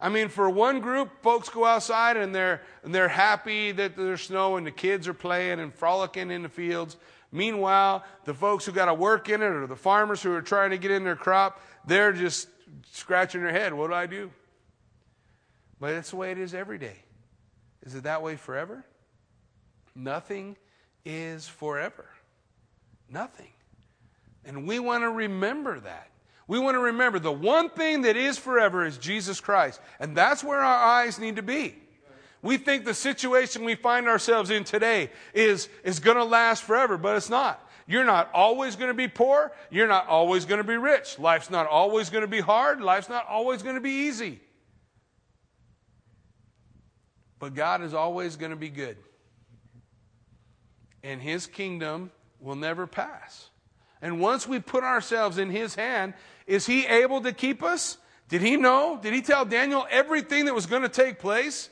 I 0.00 0.08
mean, 0.08 0.28
for 0.28 0.50
one 0.50 0.80
group, 0.80 1.22
folks 1.22 1.48
go 1.48 1.64
outside 1.64 2.16
and 2.16 2.34
they're, 2.34 2.62
and 2.82 2.92
they're 2.94 3.08
happy 3.08 3.70
that 3.72 3.96
there's 3.96 4.22
snow 4.22 4.56
and 4.56 4.66
the 4.66 4.72
kids 4.72 5.06
are 5.06 5.14
playing 5.14 5.60
and 5.60 5.72
frolicking 5.72 6.30
in 6.30 6.42
the 6.42 6.48
fields. 6.48 6.96
Meanwhile, 7.30 8.04
the 8.24 8.34
folks 8.34 8.66
who 8.66 8.72
got 8.72 8.86
to 8.86 8.94
work 8.94 9.28
in 9.28 9.40
it 9.42 9.46
or 9.46 9.66
the 9.66 9.76
farmers 9.76 10.22
who 10.22 10.32
are 10.32 10.42
trying 10.42 10.70
to 10.70 10.78
get 10.78 10.90
in 10.90 11.04
their 11.04 11.16
crop, 11.16 11.60
they're 11.86 12.12
just 12.12 12.48
scratching 12.90 13.42
their 13.42 13.52
head. 13.52 13.72
What 13.72 13.88
do 13.88 13.94
I 13.94 14.06
do? 14.06 14.30
But 15.80 15.92
that's 15.92 16.10
the 16.10 16.16
way 16.16 16.30
it 16.30 16.38
is 16.38 16.54
every 16.54 16.78
day. 16.78 16.96
Is 17.82 17.94
it 17.94 18.04
that 18.04 18.22
way 18.22 18.36
forever? 18.36 18.84
Nothing 19.94 20.56
is 21.04 21.46
forever. 21.46 22.06
Nothing. 23.08 23.52
And 24.44 24.66
we 24.66 24.78
want 24.78 25.02
to 25.02 25.10
remember 25.10 25.80
that. 25.80 26.10
We 26.46 26.58
want 26.58 26.74
to 26.74 26.80
remember 26.80 27.18
the 27.18 27.32
one 27.32 27.70
thing 27.70 28.02
that 28.02 28.16
is 28.16 28.36
forever 28.38 28.84
is 28.84 28.98
Jesus 28.98 29.40
Christ. 29.40 29.80
And 29.98 30.16
that's 30.16 30.44
where 30.44 30.60
our 30.60 30.84
eyes 30.84 31.18
need 31.18 31.36
to 31.36 31.42
be. 31.42 31.76
We 32.42 32.58
think 32.58 32.84
the 32.84 32.92
situation 32.92 33.64
we 33.64 33.74
find 33.74 34.06
ourselves 34.06 34.50
in 34.50 34.64
today 34.64 35.10
is, 35.32 35.70
is 35.82 35.98
going 35.98 36.18
to 36.18 36.24
last 36.24 36.64
forever, 36.64 36.98
but 36.98 37.16
it's 37.16 37.30
not. 37.30 37.63
You're 37.86 38.04
not 38.04 38.30
always 38.32 38.76
going 38.76 38.88
to 38.88 38.94
be 38.94 39.08
poor. 39.08 39.52
You're 39.70 39.88
not 39.88 40.08
always 40.08 40.44
going 40.46 40.58
to 40.58 40.66
be 40.66 40.76
rich. 40.76 41.18
Life's 41.18 41.50
not 41.50 41.66
always 41.66 42.10
going 42.10 42.22
to 42.22 42.28
be 42.28 42.40
hard. 42.40 42.80
Life's 42.80 43.08
not 43.08 43.26
always 43.28 43.62
going 43.62 43.74
to 43.74 43.80
be 43.80 44.06
easy. 44.06 44.40
But 47.38 47.54
God 47.54 47.82
is 47.82 47.92
always 47.92 48.36
going 48.36 48.52
to 48.52 48.56
be 48.56 48.70
good. 48.70 48.96
And 51.02 51.20
His 51.20 51.46
kingdom 51.46 52.10
will 52.40 52.54
never 52.54 52.86
pass. 52.86 53.50
and 54.02 54.20
once 54.20 54.46
we 54.46 54.60
put 54.60 54.84
ourselves 54.84 55.38
in 55.38 55.50
his 55.50 55.74
hand, 55.74 56.12
is 56.46 56.66
he 56.66 56.86
able 56.86 57.22
to 57.22 57.32
keep 57.32 57.62
us? 57.62 57.96
Did 58.28 58.42
he 58.42 58.56
know? 58.56 58.98
Did 59.00 59.14
he 59.14 59.22
tell 59.22 59.46
Daniel 59.46 59.86
everything 59.90 60.44
that 60.44 60.54
was 60.54 60.66
going 60.66 60.82
to 60.82 60.88
take 60.90 61.18
place? 61.18 61.70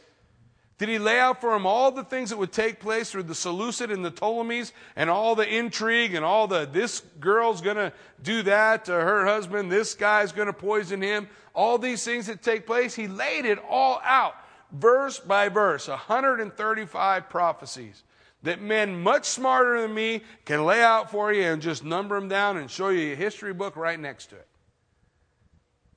Did 0.79 0.89
he 0.89 0.99
lay 0.99 1.19
out 1.19 1.41
for 1.41 1.55
him 1.55 1.67
all 1.67 1.93
the 1.93 2.03
things 2.03 2.31
that 2.31 2.39
would 2.39 2.53
take 2.53 2.81
place 2.81 3.11
through 3.11 3.25
the 3.25 3.35
Seleucid 3.35 3.91
and 3.91 4.05
the 4.05 4.11
Ptolemies 4.11 4.73
and 4.97 5.09
all 5.09 5.35
the 5.35 5.49
intrigue 5.49 6.15
and 6.15 6.25
all 6.25 6.49
the 6.49 6.69
this 6.71 7.01
girl's 7.21 7.61
going 7.61 7.77
to 7.77 7.93
do 8.23 8.43
that 8.43 8.87
to 8.87 8.93
her 8.93 9.25
husband, 9.25 9.71
this 9.71 9.95
guy's 9.95 10.33
going 10.33 10.47
to 10.47 10.53
poison 10.53 11.01
him, 11.01 11.29
all 11.55 11.79
these 11.79 12.05
things 12.05 12.27
that 12.27 12.43
take 12.43 12.67
place? 12.67 12.95
He 12.95 13.07
laid 13.07 13.45
it 13.45 13.59
all 13.69 14.01
out, 14.03 14.35
verse 14.73 15.21
by 15.21 15.49
verse, 15.49 15.87
135 15.89 17.29
prophecies 17.29 18.03
that 18.43 18.61
men 18.61 19.01
much 19.03 19.27
smarter 19.27 19.81
than 19.81 19.95
me 19.95 20.23
can 20.45 20.65
lay 20.65 20.83
out 20.83 21.11
for 21.11 21.33
you 21.33 21.45
and 21.45 21.63
just 21.63 21.85
number 21.85 22.19
them 22.19 22.29
down 22.29 22.57
and 22.57 22.71
show 22.71 22.89
you 22.89 23.13
a 23.13 23.17
history 23.17 23.53
book 23.53 23.77
right 23.77 23.99
next 23.99 24.27
to 24.27 24.37
it. 24.37 24.47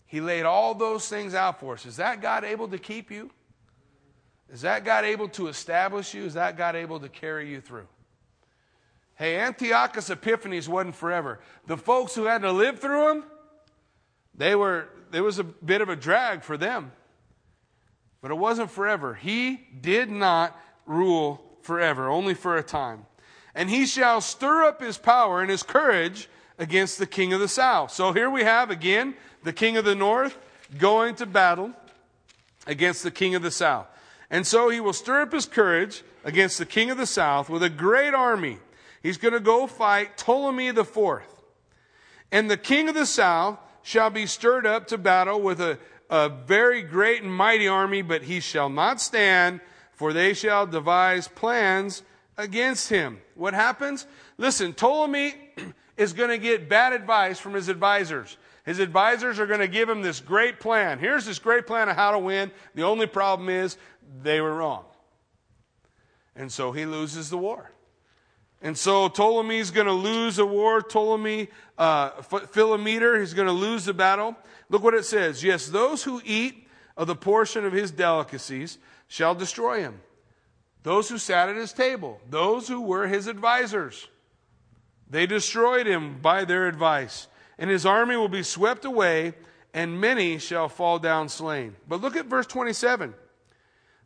He 0.05 0.21
laid 0.21 0.43
all 0.43 0.75
those 0.75 1.09
things 1.09 1.33
out 1.33 1.59
for 1.59 1.73
us. 1.73 1.85
Is 1.85 1.97
that 1.97 2.21
God 2.21 2.43
able 2.43 2.67
to 2.67 2.77
keep 2.77 3.09
you? 3.09 3.31
Is 4.51 4.61
that 4.61 4.85
God 4.85 5.05
able 5.05 5.27
to 5.29 5.47
establish 5.47 6.13
you? 6.13 6.23
Is 6.23 6.35
that 6.35 6.57
God 6.57 6.75
able 6.75 6.99
to 6.99 7.09
carry 7.09 7.49
you 7.49 7.61
through? 7.61 7.87
Hey, 9.15 9.39
Antiochus 9.39 10.09
Epiphanes 10.09 10.67
wasn't 10.67 10.95
forever. 10.95 11.39
The 11.67 11.77
folks 11.77 12.15
who 12.15 12.25
had 12.25 12.41
to 12.41 12.51
live 12.51 12.79
through 12.79 13.11
him, 13.11 13.23
they 14.35 14.55
were, 14.55 14.89
there 15.11 15.23
was 15.23 15.39
a 15.39 15.43
bit 15.43 15.81
of 15.81 15.89
a 15.89 15.95
drag 15.95 16.43
for 16.43 16.57
them. 16.57 16.91
But 18.21 18.31
it 18.31 18.35
wasn't 18.35 18.71
forever. 18.71 19.13
He 19.13 19.67
did 19.81 20.09
not 20.09 20.59
rule 20.85 21.43
forever, 21.61 22.09
only 22.09 22.33
for 22.33 22.57
a 22.57 22.63
time. 22.63 23.05
And 23.53 23.69
he 23.69 23.85
shall 23.85 24.19
stir 24.19 24.63
up 24.63 24.81
his 24.81 24.97
power 24.97 25.41
and 25.41 25.49
his 25.49 25.63
courage 25.63 26.27
against 26.57 26.97
the 26.97 27.07
king 27.07 27.33
of 27.33 27.39
the 27.39 27.47
south. 27.47 27.91
So 27.91 28.11
here 28.11 28.29
we 28.29 28.43
have 28.43 28.69
again 28.69 29.15
the 29.43 29.53
king 29.53 29.77
of 29.77 29.85
the 29.85 29.95
north 29.95 30.37
going 30.77 31.15
to 31.15 31.25
battle 31.25 31.71
against 32.67 33.03
the 33.03 33.11
king 33.11 33.35
of 33.35 33.41
the 33.41 33.51
south. 33.51 33.87
And 34.29 34.45
so 34.45 34.69
he 34.69 34.79
will 34.79 34.93
stir 34.93 35.21
up 35.21 35.33
his 35.33 35.45
courage 35.45 36.03
against 36.23 36.57
the 36.57 36.65
king 36.65 36.89
of 36.89 36.97
the 36.97 37.05
south 37.05 37.49
with 37.49 37.63
a 37.63 37.69
great 37.69 38.13
army. 38.13 38.59
He's 39.03 39.17
going 39.17 39.33
to 39.33 39.39
go 39.39 39.67
fight 39.67 40.17
Ptolemy 40.17 40.71
the 40.71 40.83
fourth. 40.85 41.43
And 42.31 42.49
the 42.49 42.57
king 42.57 42.89
of 42.89 42.95
the 42.95 43.05
south 43.05 43.59
shall 43.83 44.09
be 44.09 44.25
stirred 44.25 44.65
up 44.65 44.87
to 44.87 44.97
battle 44.97 45.39
with 45.39 45.61
a, 45.61 45.77
a 46.09 46.27
very 46.29 46.81
great 46.81 47.21
and 47.21 47.31
mighty 47.31 47.67
army, 47.67 48.01
but 48.01 48.23
he 48.23 48.39
shall 48.39 48.69
not 48.69 48.99
stand, 48.99 49.61
for 49.93 50.11
they 50.11 50.33
shall 50.33 50.65
devise 50.65 51.27
plans 51.27 52.01
against 52.35 52.89
him. 52.89 53.21
What 53.35 53.53
happens? 53.53 54.07
Listen, 54.37 54.73
Ptolemy 54.73 55.35
is 55.97 56.13
going 56.13 56.29
to 56.29 56.39
get 56.39 56.67
bad 56.67 56.93
advice 56.93 57.39
from 57.39 57.53
his 57.53 57.69
advisors. 57.69 58.37
His 58.65 58.79
advisors 58.79 59.39
are 59.39 59.45
going 59.45 59.59
to 59.59 59.67
give 59.67 59.87
him 59.87 60.01
this 60.01 60.19
great 60.19 60.59
plan. 60.59 60.97
Here's 60.97 61.25
this 61.25 61.37
great 61.37 61.67
plan 61.67 61.87
of 61.87 61.95
how 61.95 62.11
to 62.11 62.19
win. 62.19 62.51
The 62.73 62.81
only 62.81 63.05
problem 63.05 63.47
is 63.47 63.77
they 64.21 64.41
were 64.41 64.53
wrong. 64.53 64.85
And 66.35 66.51
so 66.51 66.71
he 66.71 66.85
loses 66.85 67.29
the 67.29 67.37
war. 67.37 67.71
And 68.61 68.77
so 68.77 69.09
Ptolemy's 69.09 69.71
going 69.71 69.87
to 69.87 69.93
lose 69.93 70.39
a 70.39 70.45
war. 70.45 70.81
Ptolemy, 70.81 71.49
uh, 71.77 72.11
Philometor, 72.21 73.19
he's 73.19 73.33
going 73.33 73.47
to 73.47 73.53
lose 73.53 73.85
the 73.85 73.93
battle. 73.93 74.35
Look 74.69 74.83
what 74.83 74.93
it 74.93 75.05
says. 75.05 75.43
Yes, 75.43 75.67
those 75.67 76.03
who 76.03 76.21
eat 76.25 76.67
of 76.97 77.07
the 77.07 77.15
portion 77.15 77.65
of 77.65 77.73
his 77.73 77.91
delicacies 77.91 78.77
shall 79.07 79.35
destroy 79.35 79.81
him. 79.81 80.01
Those 80.83 81.09
who 81.09 81.17
sat 81.17 81.49
at 81.49 81.55
his 81.55 81.73
table, 81.73 82.19
those 82.29 82.67
who 82.67 82.81
were 82.81 83.07
his 83.07 83.27
advisors, 83.27 84.07
they 85.09 85.25
destroyed 85.25 85.87
him 85.87 86.19
by 86.21 86.45
their 86.45 86.67
advice. 86.67 87.27
And 87.57 87.69
his 87.69 87.85
army 87.85 88.15
will 88.15 88.29
be 88.29 88.43
swept 88.43 88.85
away, 88.85 89.33
and 89.73 89.99
many 89.99 90.37
shall 90.39 90.69
fall 90.69 90.99
down 90.99 91.29
slain. 91.29 91.75
But 91.87 92.01
look 92.01 92.15
at 92.15 92.25
verse 92.25 92.47
27. 92.47 93.13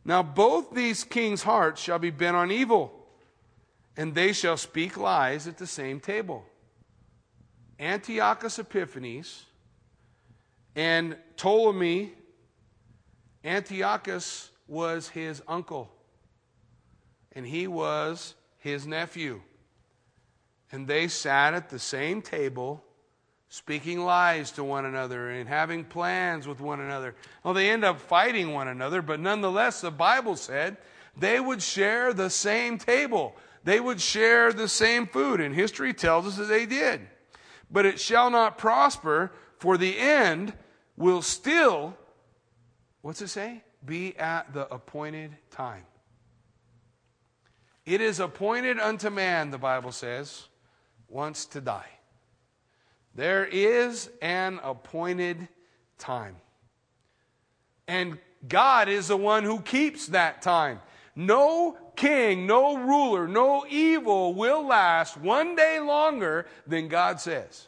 Now 0.04 0.22
both 0.22 0.72
these 0.72 1.04
kings' 1.04 1.42
hearts 1.42 1.80
shall 1.80 1.98
be 1.98 2.10
bent 2.10 2.36
on 2.36 2.50
evil, 2.50 2.92
and 3.96 4.14
they 4.14 4.32
shall 4.32 4.56
speak 4.56 4.96
lies 4.96 5.46
at 5.46 5.58
the 5.58 5.66
same 5.66 6.00
table. 6.00 6.44
Antiochus 7.78 8.58
Epiphanes 8.58 9.44
and 10.74 11.16
Ptolemy, 11.36 12.12
Antiochus 13.44 14.50
was 14.68 15.08
his 15.08 15.42
uncle, 15.48 15.90
and 17.32 17.46
he 17.46 17.66
was 17.66 18.34
his 18.58 18.86
nephew. 18.86 19.40
And 20.72 20.86
they 20.86 21.08
sat 21.08 21.54
at 21.54 21.68
the 21.68 21.78
same 21.78 22.22
table 22.22 22.84
speaking 23.50 23.98
lies 23.98 24.52
to 24.52 24.64
one 24.64 24.84
another 24.84 25.28
and 25.28 25.48
having 25.48 25.84
plans 25.84 26.46
with 26.46 26.60
one 26.60 26.80
another. 26.80 27.16
Well, 27.42 27.52
they 27.52 27.68
end 27.68 27.84
up 27.84 28.00
fighting 28.00 28.52
one 28.52 28.68
another, 28.68 29.02
but 29.02 29.20
nonetheless, 29.20 29.80
the 29.80 29.90
Bible 29.90 30.36
said 30.36 30.76
they 31.16 31.40
would 31.40 31.60
share 31.60 32.14
the 32.14 32.30
same 32.30 32.78
table. 32.78 33.36
They 33.64 33.80
would 33.80 34.00
share 34.00 34.52
the 34.52 34.68
same 34.68 35.06
food, 35.06 35.40
and 35.40 35.54
history 35.54 35.92
tells 35.92 36.26
us 36.26 36.36
that 36.36 36.44
they 36.44 36.64
did. 36.64 37.00
But 37.70 37.86
it 37.86 38.00
shall 38.00 38.30
not 38.30 38.56
prosper, 38.56 39.32
for 39.58 39.76
the 39.76 39.98
end 39.98 40.54
will 40.96 41.20
still, 41.20 41.96
what's 43.02 43.20
it 43.20 43.28
say? 43.28 43.64
Be 43.84 44.16
at 44.16 44.54
the 44.54 44.72
appointed 44.72 45.36
time. 45.50 45.84
It 47.84 48.00
is 48.00 48.20
appointed 48.20 48.78
unto 48.78 49.10
man, 49.10 49.50
the 49.50 49.58
Bible 49.58 49.92
says, 49.92 50.46
once 51.08 51.44
to 51.46 51.60
die. 51.60 51.99
There 53.14 53.44
is 53.44 54.10
an 54.22 54.60
appointed 54.62 55.48
time. 55.98 56.36
And 57.88 58.18
God 58.46 58.88
is 58.88 59.08
the 59.08 59.16
one 59.16 59.44
who 59.44 59.60
keeps 59.60 60.06
that 60.08 60.42
time. 60.42 60.80
No 61.16 61.76
king, 61.96 62.46
no 62.46 62.76
ruler, 62.76 63.28
no 63.28 63.66
evil 63.68 64.32
will 64.32 64.66
last 64.66 65.16
one 65.16 65.56
day 65.56 65.80
longer 65.80 66.46
than 66.66 66.88
God 66.88 67.20
says. 67.20 67.66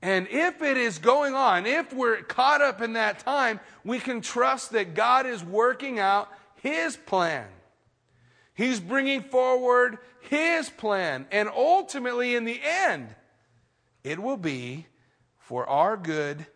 And 0.00 0.28
if 0.28 0.62
it 0.62 0.76
is 0.76 0.98
going 0.98 1.34
on, 1.34 1.66
if 1.66 1.92
we're 1.92 2.22
caught 2.22 2.62
up 2.62 2.80
in 2.80 2.94
that 2.94 3.18
time, 3.18 3.60
we 3.84 3.98
can 3.98 4.20
trust 4.20 4.72
that 4.72 4.94
God 4.94 5.26
is 5.26 5.42
working 5.42 5.98
out 5.98 6.28
His 6.56 6.96
plan. 6.96 7.46
He's 8.54 8.80
bringing 8.80 9.22
forward 9.22 9.98
His 10.20 10.70
plan. 10.70 11.26
And 11.30 11.48
ultimately, 11.48 12.36
in 12.36 12.44
the 12.44 12.60
end, 12.62 13.14
it 14.08 14.18
will 14.18 14.38
be 14.38 14.86
for 15.36 15.68
our 15.68 15.96
good 15.98 16.46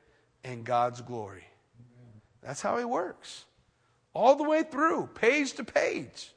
and 0.42 0.64
God's 0.64 1.02
glory. 1.02 1.44
That's 2.42 2.62
how 2.62 2.78
He 2.78 2.84
works. 2.84 3.44
All 4.14 4.36
the 4.36 4.42
way 4.42 4.62
through, 4.62 5.08
page 5.14 5.52
to 5.54 5.64
page. 5.64 6.32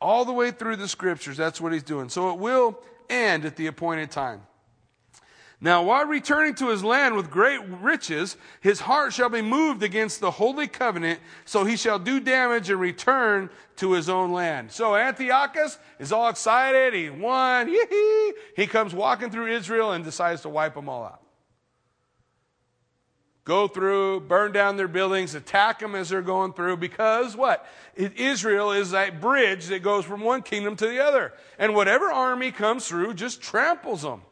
All 0.00 0.24
the 0.24 0.32
way 0.32 0.50
through 0.50 0.76
the 0.76 0.88
scriptures, 0.88 1.36
that's 1.36 1.60
what 1.60 1.74
He's 1.74 1.82
doing. 1.82 2.08
So 2.08 2.30
it 2.30 2.38
will 2.38 2.80
end 3.10 3.44
at 3.44 3.56
the 3.56 3.66
appointed 3.66 4.10
time. 4.10 4.40
Now, 5.60 5.82
while 5.82 6.04
returning 6.04 6.54
to 6.56 6.68
his 6.68 6.84
land 6.84 7.16
with 7.16 7.30
great 7.30 7.60
riches, 7.80 8.36
his 8.60 8.80
heart 8.80 9.14
shall 9.14 9.30
be 9.30 9.40
moved 9.40 9.82
against 9.82 10.20
the 10.20 10.30
holy 10.30 10.66
covenant, 10.66 11.20
so 11.46 11.64
he 11.64 11.76
shall 11.76 11.98
do 11.98 12.20
damage 12.20 12.68
and 12.68 12.78
return 12.78 13.48
to 13.76 13.92
his 13.92 14.10
own 14.10 14.32
land. 14.32 14.72
So 14.72 14.94
Antiochus 14.94 15.78
is 15.98 16.12
all 16.12 16.28
excited. 16.28 16.92
He 16.92 17.08
won. 17.08 17.68
Yee-hee. 17.68 18.34
He 18.56 18.66
comes 18.66 18.94
walking 18.94 19.30
through 19.30 19.46
Israel 19.46 19.92
and 19.92 20.04
decides 20.04 20.42
to 20.42 20.50
wipe 20.50 20.74
them 20.74 20.88
all 20.88 21.04
out. 21.04 21.22
Go 23.44 23.68
through, 23.68 24.20
burn 24.20 24.52
down 24.52 24.76
their 24.76 24.88
buildings, 24.88 25.34
attack 25.34 25.78
them 25.78 25.94
as 25.94 26.08
they're 26.08 26.22
going 26.22 26.54
through, 26.54 26.78
because 26.78 27.36
what? 27.36 27.66
Israel 27.94 28.72
is 28.72 28.90
that 28.90 29.20
bridge 29.20 29.66
that 29.66 29.82
goes 29.82 30.04
from 30.04 30.20
one 30.20 30.42
kingdom 30.42 30.76
to 30.76 30.86
the 30.86 31.02
other. 31.02 31.32
And 31.58 31.74
whatever 31.74 32.10
army 32.10 32.52
comes 32.52 32.88
through 32.88 33.14
just 33.14 33.40
tramples 33.40 34.02
them. 34.02 34.22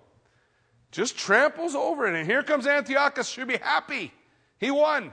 Just 0.93 1.17
tramples 1.17 1.75
over 1.75 2.07
it. 2.07 2.15
And 2.15 2.31
here 2.31 2.43
comes 2.43 2.67
Antiochus, 2.67 3.29
should 3.29 3.49
be 3.49 3.57
happy. 3.57 4.13
He 4.59 4.71
won. 4.71 5.13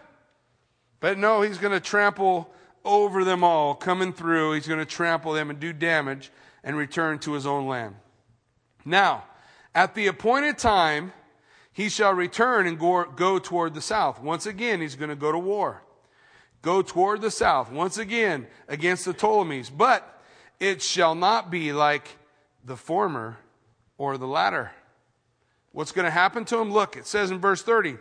But 0.99 1.17
no, 1.17 1.41
he's 1.41 1.57
going 1.57 1.73
to 1.73 1.79
trample 1.79 2.53
over 2.85 3.23
them 3.23 3.43
all, 3.43 3.73
coming 3.73 4.13
through. 4.13 4.53
He's 4.53 4.67
going 4.67 4.79
to 4.79 4.85
trample 4.85 5.33
them 5.33 5.49
and 5.49 5.59
do 5.59 5.73
damage 5.73 6.31
and 6.63 6.77
return 6.77 7.17
to 7.19 7.33
his 7.33 7.47
own 7.47 7.67
land. 7.67 7.95
Now, 8.85 9.23
at 9.73 9.95
the 9.95 10.07
appointed 10.07 10.57
time, 10.57 11.13
he 11.71 11.87
shall 11.87 12.13
return 12.13 12.67
and 12.67 12.77
go, 12.77 13.05
go 13.05 13.39
toward 13.39 13.73
the 13.73 13.81
south. 13.81 14.21
Once 14.21 14.45
again, 14.45 14.81
he's 14.81 14.95
going 14.95 15.09
to 15.09 15.15
go 15.15 15.31
to 15.31 15.39
war. 15.39 15.81
Go 16.61 16.81
toward 16.81 17.21
the 17.21 17.31
south, 17.31 17.71
once 17.71 17.97
again, 17.97 18.47
against 18.67 19.05
the 19.05 19.13
Ptolemies. 19.13 19.69
But 19.69 20.21
it 20.59 20.81
shall 20.81 21.15
not 21.15 21.49
be 21.49 21.71
like 21.71 22.17
the 22.65 22.75
former 22.75 23.37
or 23.97 24.17
the 24.17 24.27
latter. 24.27 24.71
What's 25.71 25.91
going 25.91 26.05
to 26.05 26.11
happen 26.11 26.45
to 26.45 26.57
him? 26.59 26.71
Look, 26.71 26.97
it 26.97 27.05
says 27.05 27.31
in 27.31 27.39
verse 27.39 27.61
30 27.61 27.97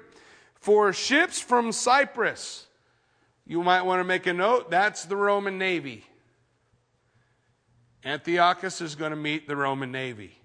For 0.54 0.92
ships 0.92 1.40
from 1.40 1.72
Cyprus, 1.72 2.66
you 3.46 3.62
might 3.62 3.82
want 3.82 4.00
to 4.00 4.04
make 4.04 4.26
a 4.26 4.32
note, 4.32 4.70
that's 4.70 5.04
the 5.04 5.16
Roman 5.16 5.58
Navy. 5.58 6.04
Antiochus 8.04 8.80
is 8.80 8.94
going 8.94 9.10
to 9.10 9.16
meet 9.16 9.48
the 9.48 9.56
Roman 9.56 9.90
Navy. 9.90 10.38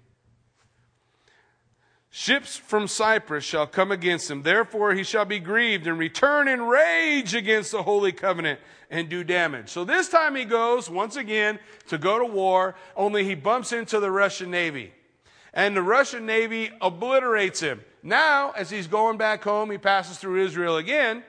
Ships 2.10 2.56
from 2.56 2.86
Cyprus 2.86 3.42
shall 3.42 3.66
come 3.66 3.90
against 3.90 4.30
him. 4.30 4.42
Therefore 4.42 4.94
he 4.94 5.02
shall 5.02 5.24
be 5.24 5.40
grieved 5.40 5.88
and 5.88 5.98
return 5.98 6.46
in 6.46 6.62
rage 6.62 7.34
against 7.34 7.72
the 7.72 7.82
holy 7.82 8.12
covenant 8.12 8.60
and 8.88 9.08
do 9.08 9.24
damage. 9.24 9.68
So 9.68 9.84
this 9.84 10.08
time 10.08 10.36
he 10.36 10.44
goes 10.44 10.88
once 10.88 11.16
again 11.16 11.58
to 11.88 11.98
go 11.98 12.20
to 12.20 12.24
war, 12.24 12.76
only 12.96 13.24
he 13.24 13.34
bumps 13.34 13.72
into 13.72 13.98
the 13.98 14.12
Russian 14.12 14.50
Navy. 14.50 14.92
And 15.54 15.76
the 15.76 15.82
Russian 15.82 16.26
Navy 16.26 16.70
obliterates 16.80 17.60
him. 17.60 17.82
Now, 18.02 18.50
as 18.50 18.68
he's 18.70 18.88
going 18.88 19.16
back 19.16 19.44
home, 19.44 19.70
he 19.70 19.78
passes 19.78 20.18
through 20.18 20.44
Israel 20.44 20.76
again, 20.76 21.22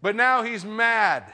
but 0.00 0.14
now 0.14 0.42
he's 0.42 0.64
mad. 0.64 1.24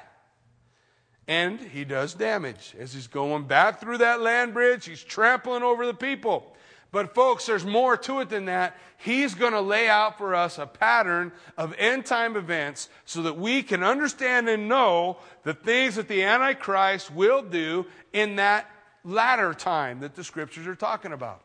And 1.28 1.60
he 1.60 1.84
does 1.84 2.14
damage. 2.14 2.74
As 2.78 2.94
he's 2.94 3.06
going 3.06 3.44
back 3.44 3.78
through 3.78 3.98
that 3.98 4.20
land 4.20 4.54
bridge, 4.54 4.86
he's 4.86 5.04
trampling 5.04 5.62
over 5.62 5.86
the 5.86 5.94
people. 5.94 6.56
But, 6.92 7.14
folks, 7.14 7.46
there's 7.46 7.64
more 7.64 7.96
to 7.98 8.20
it 8.20 8.30
than 8.30 8.46
that. 8.46 8.76
He's 8.96 9.34
going 9.34 9.52
to 9.52 9.60
lay 9.60 9.88
out 9.88 10.18
for 10.18 10.34
us 10.34 10.58
a 10.58 10.66
pattern 10.66 11.30
of 11.56 11.74
end 11.78 12.04
time 12.06 12.36
events 12.36 12.88
so 13.04 13.22
that 13.22 13.36
we 13.36 13.62
can 13.62 13.84
understand 13.84 14.48
and 14.48 14.66
know 14.66 15.18
the 15.44 15.54
things 15.54 15.94
that 15.96 16.08
the 16.08 16.24
Antichrist 16.24 17.12
will 17.12 17.42
do 17.42 17.86
in 18.12 18.36
that 18.36 18.68
latter 19.04 19.54
time 19.54 20.00
that 20.00 20.16
the 20.16 20.24
scriptures 20.24 20.66
are 20.66 20.74
talking 20.74 21.12
about. 21.12 21.42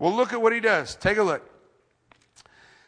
Well, 0.00 0.16
look 0.16 0.32
at 0.32 0.40
what 0.40 0.54
he 0.54 0.60
does. 0.60 0.96
Take 0.96 1.18
a 1.18 1.22
look. 1.22 1.46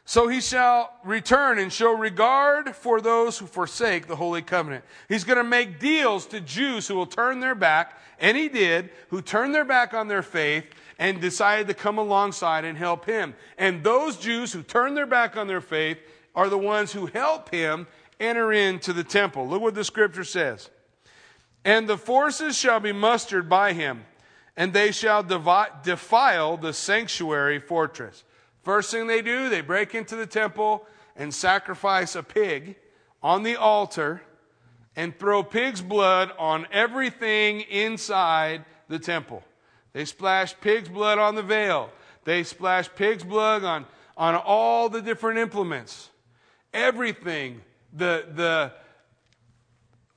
So 0.07 0.29
he 0.29 0.41
shall 0.41 0.93
return 1.05 1.59
and 1.59 1.71
show 1.71 1.93
regard 1.93 2.75
for 2.75 3.03
those 3.03 3.39
who 3.39 3.47
forsake 3.47 4.07
the 4.07 4.17
holy 4.17 4.41
covenant. 4.41 4.85
He's 5.11 5.23
going 5.23 5.37
to 5.37 5.45
make 5.45 5.79
deals 5.79 6.25
to 6.29 6.41
Jews 6.41 6.89
who 6.89 6.95
will 6.95 7.07
turn 7.07 7.41
their 7.41 7.55
back, 7.55 8.01
and 8.19 8.35
he 8.35 8.49
did, 8.49 8.91
who 9.11 9.21
turned 9.21 9.55
their 9.55 9.65
back 9.65 9.93
on 9.93 10.09
their 10.09 10.23
faith 10.23 10.65
and 10.99 11.21
decided 11.21 11.69
to 11.69 11.75
come 11.75 11.99
alongside 11.99 12.65
and 12.65 12.79
help 12.79 13.05
him. 13.05 13.35
And 13.59 13.85
those 13.85 14.17
Jews 14.17 14.53
who 14.53 14.63
turn 14.63 14.95
their 14.95 15.07
back 15.07 15.37
on 15.37 15.47
their 15.47 15.61
faith 15.61 15.99
are 16.35 16.49
the 16.49 16.59
ones 16.59 16.93
who 16.93 17.07
help 17.07 17.51
him 17.51 17.87
enter 18.19 18.55
into 18.55 18.95
the 18.95 19.05
temple. 19.05 19.47
Look 19.47 19.61
what 19.61 19.75
the 19.75 19.85
scripture 19.85 20.25
says. 20.25 20.71
And 21.63 21.87
the 21.87 21.99
forces 21.99 22.57
shall 22.57 22.81
be 22.81 22.93
mustered 22.93 23.51
by 23.51 23.75
him, 23.75 24.07
and 24.57 24.73
they 24.73 24.93
shall 24.93 25.23
defile 25.23 26.57
the 26.57 26.73
sanctuary 26.73 27.59
fortress. 27.59 28.25
First 28.63 28.91
thing 28.91 29.07
they 29.07 29.23
do, 29.23 29.49
they 29.49 29.61
break 29.61 29.95
into 29.95 30.15
the 30.17 30.27
temple 30.27 30.87
and 31.17 31.35
sacrifice 31.35 32.15
a 32.15 32.23
pig 32.23 32.77
on 33.23 33.43
the 33.43 33.57
altar 33.57 34.23
and 34.95 35.19
throw 35.19 35.43
pig's 35.43 35.81
blood 35.81 36.31
on 36.39 36.67
everything 36.71 37.63
inside 37.63 38.65
the 38.89 38.99
temple. 38.99 39.43
They 39.93 40.05
splash 40.05 40.55
pig's 40.61 40.89
blood 40.89 41.19
on 41.19 41.35
the 41.35 41.43
veil. 41.43 41.91
They 42.25 42.43
splash 42.43 42.89
pig's 42.95 43.25
blood 43.25 43.65
on, 43.65 43.87
on 44.17 44.35
all 44.35 44.89
the 44.89 45.03
different 45.03 45.39
implements. 45.39 46.11
Everything. 46.73 47.63
The, 47.95 48.27
the 48.35 48.73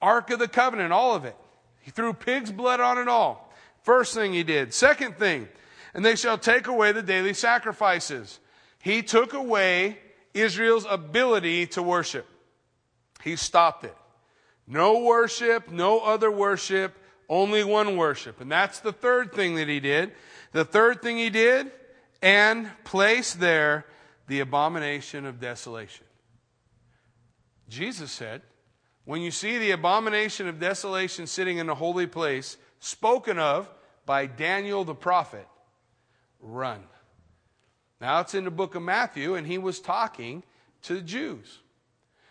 Ark 0.01 0.29
of 0.29 0.39
the 0.39 0.47
Covenant, 0.47 0.93
all 0.93 1.15
of 1.15 1.25
it. 1.25 1.35
He 1.81 1.91
threw 1.91 2.13
pig's 2.13 2.51
blood 2.51 2.79
on 2.79 2.97
it 2.97 3.07
all. 3.07 3.44
First 3.85 4.13
thing 4.13 4.33
he 4.33 4.43
did. 4.43 4.73
Second 4.73 5.17
thing, 5.17 5.47
and 5.93 6.03
they 6.03 6.15
shall 6.15 6.37
take 6.37 6.67
away 6.67 6.91
the 6.91 7.01
daily 7.01 7.33
sacrifices. 7.33 8.39
He 8.81 9.01
took 9.01 9.33
away 9.33 9.99
Israel's 10.33 10.85
ability 10.89 11.67
to 11.67 11.81
worship. 11.81 12.27
He 13.23 13.37
stopped 13.37 13.85
it. 13.85 13.95
No 14.67 14.99
worship, 14.99 15.71
no 15.71 15.99
other 15.99 16.29
worship 16.29 16.97
only 17.29 17.63
one 17.63 17.97
worship. 17.97 18.41
And 18.41 18.51
that's 18.51 18.79
the 18.79 18.91
third 18.91 19.33
thing 19.33 19.55
that 19.55 19.67
he 19.67 19.79
did. 19.79 20.11
The 20.51 20.65
third 20.65 21.01
thing 21.01 21.17
he 21.17 21.29
did, 21.29 21.71
and 22.21 22.69
placed 22.83 23.39
there 23.39 23.85
the 24.27 24.39
abomination 24.39 25.25
of 25.25 25.39
desolation. 25.39 26.05
Jesus 27.67 28.11
said, 28.11 28.41
when 29.05 29.21
you 29.21 29.31
see 29.31 29.57
the 29.57 29.71
abomination 29.71 30.47
of 30.47 30.59
desolation 30.59 31.27
sitting 31.27 31.57
in 31.57 31.67
the 31.67 31.75
holy 31.75 32.07
place, 32.07 32.57
spoken 32.85 33.39
of 33.39 33.69
by 34.05 34.27
Daniel 34.27 34.83
the 34.83 34.95
prophet, 34.95 35.47
run. 36.39 36.83
Now 37.99 38.19
it's 38.19 38.35
in 38.35 38.43
the 38.43 38.51
book 38.51 38.75
of 38.75 38.83
Matthew, 38.83 39.35
and 39.35 39.47
he 39.47 39.57
was 39.57 39.79
talking 39.79 40.43
to 40.83 40.95
the 40.95 41.01
Jews. 41.01 41.59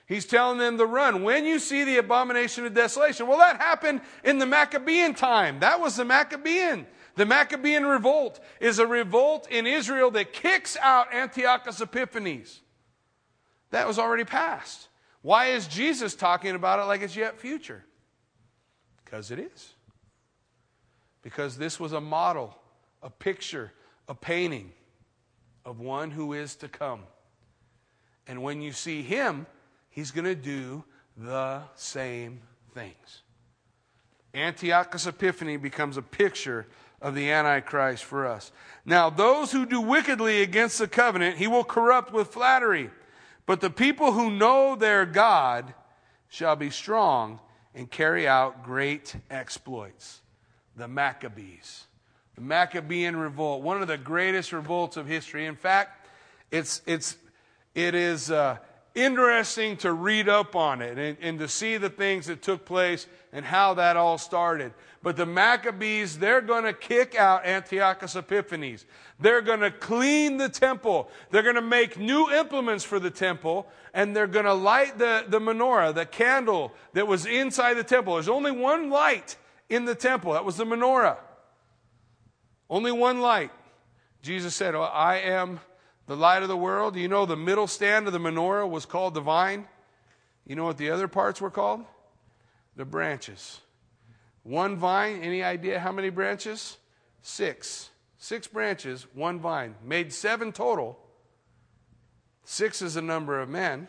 He's 0.07 0.27
telling 0.27 0.59
them 0.59 0.79
to 0.79 0.87
run. 0.87 1.25
When 1.25 1.45
you 1.45 1.59
see 1.59 1.83
the 1.83 1.97
abomination 1.97 2.67
of 2.67 2.75
desolation, 2.75 3.27
well, 3.27 3.39
that 3.39 3.57
happened 3.57 4.03
in 4.23 4.39
the 4.39 4.47
Maccabean 4.47 5.15
time. 5.15 5.61
That 5.61 5.81
was 5.81 5.97
the 5.97 6.05
Maccabean. 6.05 6.87
The 7.17 7.27
Maccabean 7.27 7.85
revolt 7.85 8.39
is 8.61 8.79
a 8.79 8.87
revolt 8.87 9.51
in 9.51 9.67
Israel 9.67 10.11
that 10.13 10.33
kicks 10.33 10.77
out 10.77 11.13
Antiochus 11.13 11.81
Epiphanes. 11.81 12.61
That 13.71 13.89
was 13.89 13.99
already 13.99 14.25
past. 14.25 14.89
Why 15.23 15.47
is 15.47 15.67
Jesus 15.67 16.15
talking 16.15 16.55
about 16.55 16.81
it 16.81 16.85
like 16.85 17.01
it's 17.01 17.17
yet 17.17 17.41
future? 17.41 17.85
Because 19.05 19.31
it 19.31 19.39
is. 19.39 19.74
Because 21.25 21.57
this 21.57 21.81
was 21.81 21.93
a 21.93 22.01
model, 22.01 22.55
a 23.03 23.11
picture, 23.11 23.73
a 24.07 24.15
painting 24.15 24.71
of 25.65 25.81
one 25.81 26.13
who 26.13 26.35
is 26.35 26.55
to 26.57 26.69
come. 26.69 27.01
And 28.29 28.43
when 28.43 28.61
you 28.63 28.73
see 28.73 29.03
him, 29.03 29.47
he's 29.91 30.13
going 30.13 30.27
to 30.27 30.35
do 30.35 30.85
the 31.17 31.63
same 31.75 32.41
things. 32.75 33.23
Antiochus 34.35 35.07
Epiphany 35.07 35.57
becomes 35.57 35.97
a 35.97 36.03
picture 36.03 36.67
of 37.01 37.15
the 37.15 37.31
Antichrist 37.31 38.05
for 38.05 38.27
us. 38.27 38.53
Now, 38.85 39.09
those 39.09 39.51
who 39.53 39.65
do 39.65 39.81
wickedly 39.81 40.43
against 40.43 40.79
the 40.79 40.89
covenant, 40.89 41.39
he 41.39 41.47
will 41.47 41.65
corrupt 41.65 42.13
with 42.13 42.29
flattery. 42.29 42.91
But 43.47 43.61
the 43.61 43.71
people 43.71 44.13
who 44.13 44.31
know 44.31 44.77
their 44.77 45.07
God 45.07 45.73
shall 46.29 46.57
be 46.57 46.71
strong 46.71 47.41
and 47.75 47.91
carry 47.91 48.27
out 48.27 48.65
great 48.65 49.17
exploits. 49.31 50.21
The 50.77 50.89
Maccabees. 50.89 51.85
The 52.35 52.41
Maccabean 52.41 53.17
revolt, 53.17 53.63
one 53.63 53.81
of 53.81 53.89
the 53.89 53.99
greatest 53.99 54.53
revolts 54.53 54.97
of 54.97 55.07
history. 55.07 55.47
In 55.47 55.57
fact, 55.57 56.09
it's, 56.51 56.83
it's, 56.87 57.17
it 57.75 57.95
is, 57.95 58.31
uh, 58.31 58.59
interesting 58.95 59.77
to 59.77 59.93
read 59.93 60.29
up 60.29 60.55
on 60.55 60.81
it 60.81 60.99
and, 60.99 61.17
and, 61.21 61.39
to 61.41 61.49
see 61.49 61.77
the 61.77 61.91
things 61.91 62.27
that 62.27 62.43
took 62.43 62.65
place 62.65 63.07
and 63.33 63.45
how 63.45 63.75
that 63.75 63.97
all 63.97 64.19
started. 64.19 64.73
But 65.03 65.17
the 65.17 65.27
Maccabees, 65.27 66.19
they're 66.19 66.41
going 66.41 66.65
to 66.65 66.73
kick 66.73 67.15
out 67.17 67.45
Antiochus 67.45 68.15
Epiphanes. 68.15 68.87
They're 69.19 69.43
going 69.43 69.61
to 69.61 69.71
clean 69.71 70.37
the 70.37 70.49
temple. 70.49 71.11
They're 71.31 71.43
going 71.43 71.57
to 71.57 71.61
make 71.61 71.99
new 71.99 72.31
implements 72.31 72.85
for 72.85 72.99
the 72.99 73.11
temple, 73.11 73.67
and 73.93 74.15
they're 74.15 74.27
going 74.27 74.47
to 74.47 74.55
light 74.55 74.99
the, 74.99 75.25
the 75.29 75.41
menorah, 75.41 75.95
the 75.95 76.07
candle 76.07 76.73
that 76.93 77.07
was 77.07 77.27
inside 77.27 77.75
the 77.75 77.85
temple. 77.85 78.15
There's 78.15 78.29
only 78.29 78.53
one 78.53 78.91
light 78.91 79.37
in 79.75 79.85
the 79.85 79.95
temple. 79.95 80.33
That 80.35 80.45
was 80.45 80.57
the 80.57 80.65
menorah. 80.65 81.17
Only 82.71 82.93
one 82.93 83.21
light. 83.21 83.51
Jesus 84.23 84.55
said, 84.55 84.75
I 84.75 85.17
am 85.17 85.61
the 86.07 86.17
light 86.17 86.43
of 86.43 86.49
the 86.49 86.57
world. 86.57 86.97
You 86.97 87.09
know, 87.09 87.27
the 87.27 87.37
middle 87.37 87.67
stand 87.67 88.07
of 88.07 88.13
the 88.13 88.21
menorah 88.21 88.69
was 88.69 88.87
called 88.87 89.15
the 89.15 89.21
vine. 89.21 89.67
You 90.47 90.55
know 90.57 90.65
what 90.65 90.77
the 90.77 90.91
other 90.91 91.09
parts 91.09 91.41
were 91.41 91.51
called? 91.51 91.85
The 92.77 92.85
branches. 92.85 93.61
One 94.45 94.77
vine, 94.77 95.21
any 95.23 95.43
idea 95.43 95.81
how 95.81 95.93
many 95.93 96.11
branches? 96.11 96.77
Six. 97.23 97.91
Six 98.19 98.47
branches, 98.47 99.07
one 99.15 99.41
vine. 99.41 99.75
Made 99.85 100.13
seven 100.13 100.53
total. 100.53 100.99
Six 102.45 102.81
is 102.81 102.95
the 102.95 103.03
number 103.03 103.41
of 103.41 103.49
men. 103.49 103.89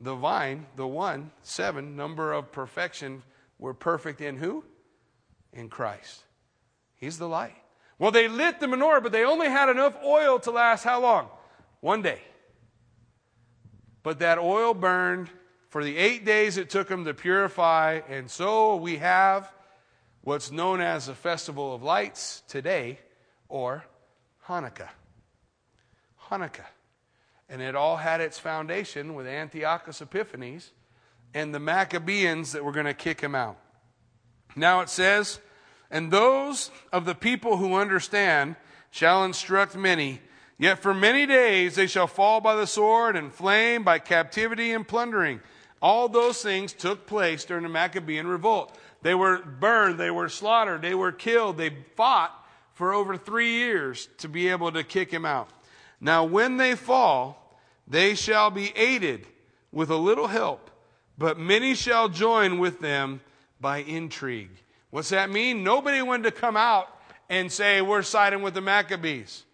The 0.00 0.14
vine, 0.14 0.66
the 0.76 0.86
one, 0.86 1.30
seven, 1.42 1.94
number 1.94 2.32
of 2.32 2.50
perfection, 2.52 3.22
were 3.60 3.74
perfect 3.74 4.20
in 4.20 4.36
who? 4.36 4.64
In 5.52 5.68
Christ. 5.68 6.24
He's 6.96 7.18
the 7.18 7.28
light. 7.28 7.54
Well, 7.98 8.10
they 8.10 8.26
lit 8.26 8.58
the 8.58 8.66
menorah, 8.66 9.02
but 9.02 9.12
they 9.12 9.24
only 9.24 9.48
had 9.48 9.68
enough 9.68 9.96
oil 10.02 10.40
to 10.40 10.50
last 10.50 10.82
how 10.82 11.00
long? 11.00 11.28
One 11.80 12.02
day. 12.02 12.20
But 14.02 14.20
that 14.20 14.38
oil 14.38 14.72
burned 14.72 15.28
for 15.68 15.84
the 15.84 15.96
eight 15.98 16.24
days 16.24 16.56
it 16.56 16.70
took 16.70 16.88
them 16.88 17.04
to 17.04 17.14
purify, 17.14 18.00
and 18.08 18.30
so 18.30 18.76
we 18.76 18.96
have 18.96 19.52
what's 20.22 20.50
known 20.50 20.80
as 20.80 21.06
the 21.06 21.14
Festival 21.14 21.74
of 21.74 21.82
Lights 21.82 22.42
today, 22.48 22.98
or 23.48 23.84
Hanukkah. 24.46 24.88
Hanukkah. 26.28 26.66
And 27.48 27.60
it 27.60 27.74
all 27.74 27.98
had 27.98 28.20
its 28.20 28.38
foundation 28.38 29.14
with 29.14 29.26
Antiochus 29.26 30.00
Epiphanes 30.00 30.70
and 31.34 31.54
the 31.54 31.60
Maccabeans 31.60 32.52
that 32.52 32.64
were 32.64 32.72
going 32.72 32.86
to 32.86 32.94
kick 32.94 33.20
him 33.20 33.34
out. 33.34 33.58
Now 34.56 34.80
it 34.80 34.88
says, 34.88 35.40
and 35.90 36.10
those 36.10 36.70
of 36.92 37.04
the 37.04 37.14
people 37.14 37.56
who 37.56 37.74
understand 37.74 38.56
shall 38.90 39.24
instruct 39.24 39.76
many. 39.76 40.20
Yet 40.58 40.80
for 40.80 40.92
many 40.92 41.26
days 41.26 41.74
they 41.74 41.86
shall 41.86 42.06
fall 42.06 42.40
by 42.40 42.54
the 42.56 42.66
sword 42.66 43.16
and 43.16 43.32
flame, 43.32 43.82
by 43.82 43.98
captivity 43.98 44.72
and 44.72 44.86
plundering. 44.86 45.40
All 45.80 46.08
those 46.08 46.42
things 46.42 46.72
took 46.72 47.06
place 47.06 47.44
during 47.44 47.62
the 47.62 47.68
Maccabean 47.68 48.26
revolt. 48.26 48.76
They 49.02 49.14
were 49.14 49.38
burned, 49.38 49.98
they 49.98 50.10
were 50.10 50.28
slaughtered, 50.28 50.82
they 50.82 50.94
were 50.94 51.12
killed, 51.12 51.56
they 51.56 51.70
fought 51.96 52.32
for 52.74 52.92
over 52.92 53.16
three 53.16 53.54
years 53.54 54.08
to 54.18 54.28
be 54.28 54.48
able 54.48 54.72
to 54.72 54.84
kick 54.84 55.10
him 55.10 55.24
out. 55.24 55.48
Now, 56.00 56.24
when 56.24 56.56
they 56.58 56.74
fall, 56.74 57.58
they 57.86 58.14
shall 58.14 58.50
be 58.50 58.76
aided 58.76 59.26
with 59.72 59.90
a 59.90 59.96
little 59.96 60.26
help, 60.26 60.70
but 61.20 61.38
many 61.38 61.74
shall 61.74 62.08
join 62.08 62.58
with 62.58 62.80
them 62.80 63.20
by 63.60 63.78
intrigue. 63.82 64.62
What's 64.88 65.10
that 65.10 65.28
mean? 65.28 65.62
Nobody 65.62 66.00
wanted 66.00 66.22
to 66.22 66.30
come 66.30 66.56
out 66.56 66.88
and 67.28 67.52
say, 67.52 67.82
We're 67.82 68.00
siding 68.00 68.40
with 68.40 68.54
the 68.54 68.62
Maccabees. 68.62 69.44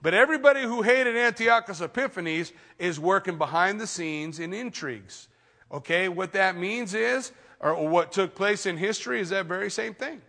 But 0.00 0.14
everybody 0.14 0.62
who 0.62 0.82
hated 0.82 1.16
Antiochus 1.16 1.80
Epiphanes 1.80 2.52
is 2.78 3.00
working 3.00 3.36
behind 3.36 3.80
the 3.80 3.86
scenes 3.88 4.38
in 4.38 4.54
intrigues. 4.54 5.26
Okay, 5.72 6.08
what 6.08 6.32
that 6.34 6.56
means 6.56 6.94
is, 6.94 7.32
or 7.58 7.88
what 7.88 8.12
took 8.12 8.36
place 8.36 8.64
in 8.64 8.76
history 8.76 9.20
is 9.20 9.30
that 9.30 9.46
very 9.46 9.72
same 9.72 9.94
thing. 9.94 10.22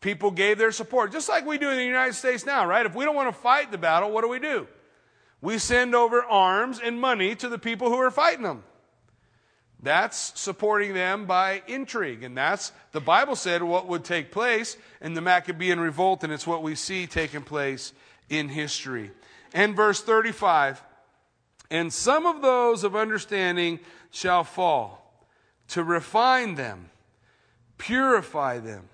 People 0.00 0.32
gave 0.32 0.58
their 0.58 0.72
support, 0.72 1.12
just 1.12 1.28
like 1.28 1.46
we 1.46 1.56
do 1.56 1.70
in 1.70 1.76
the 1.76 1.84
United 1.84 2.14
States 2.14 2.44
now, 2.44 2.66
right? 2.66 2.84
If 2.84 2.96
we 2.96 3.04
don't 3.04 3.14
want 3.14 3.32
to 3.32 3.40
fight 3.40 3.70
the 3.70 3.78
battle, 3.78 4.10
what 4.10 4.22
do 4.22 4.28
we 4.28 4.40
do? 4.40 4.66
We 5.40 5.58
send 5.58 5.94
over 5.94 6.24
arms 6.24 6.80
and 6.80 7.00
money 7.00 7.36
to 7.36 7.48
the 7.48 7.58
people 7.58 7.90
who 7.90 7.98
are 7.98 8.10
fighting 8.10 8.42
them. 8.42 8.64
That's 9.82 10.38
supporting 10.38 10.92
them 10.92 11.24
by 11.24 11.62
intrigue. 11.66 12.22
And 12.22 12.36
that's, 12.36 12.72
the 12.92 13.00
Bible 13.00 13.34
said, 13.34 13.62
what 13.62 13.88
would 13.88 14.04
take 14.04 14.30
place 14.30 14.76
in 15.00 15.14
the 15.14 15.22
Maccabean 15.22 15.80
revolt, 15.80 16.22
and 16.22 16.32
it's 16.32 16.46
what 16.46 16.62
we 16.62 16.74
see 16.74 17.06
taking 17.06 17.42
place 17.42 17.94
in 18.28 18.48
history. 18.48 19.10
And 19.54 19.74
verse 19.74 20.02
35 20.02 20.82
And 21.70 21.92
some 21.92 22.26
of 22.26 22.42
those 22.42 22.84
of 22.84 22.94
understanding 22.94 23.80
shall 24.10 24.44
fall, 24.44 25.24
to 25.68 25.82
refine 25.82 26.56
them, 26.56 26.90
purify 27.78 28.58
them, 28.58 28.88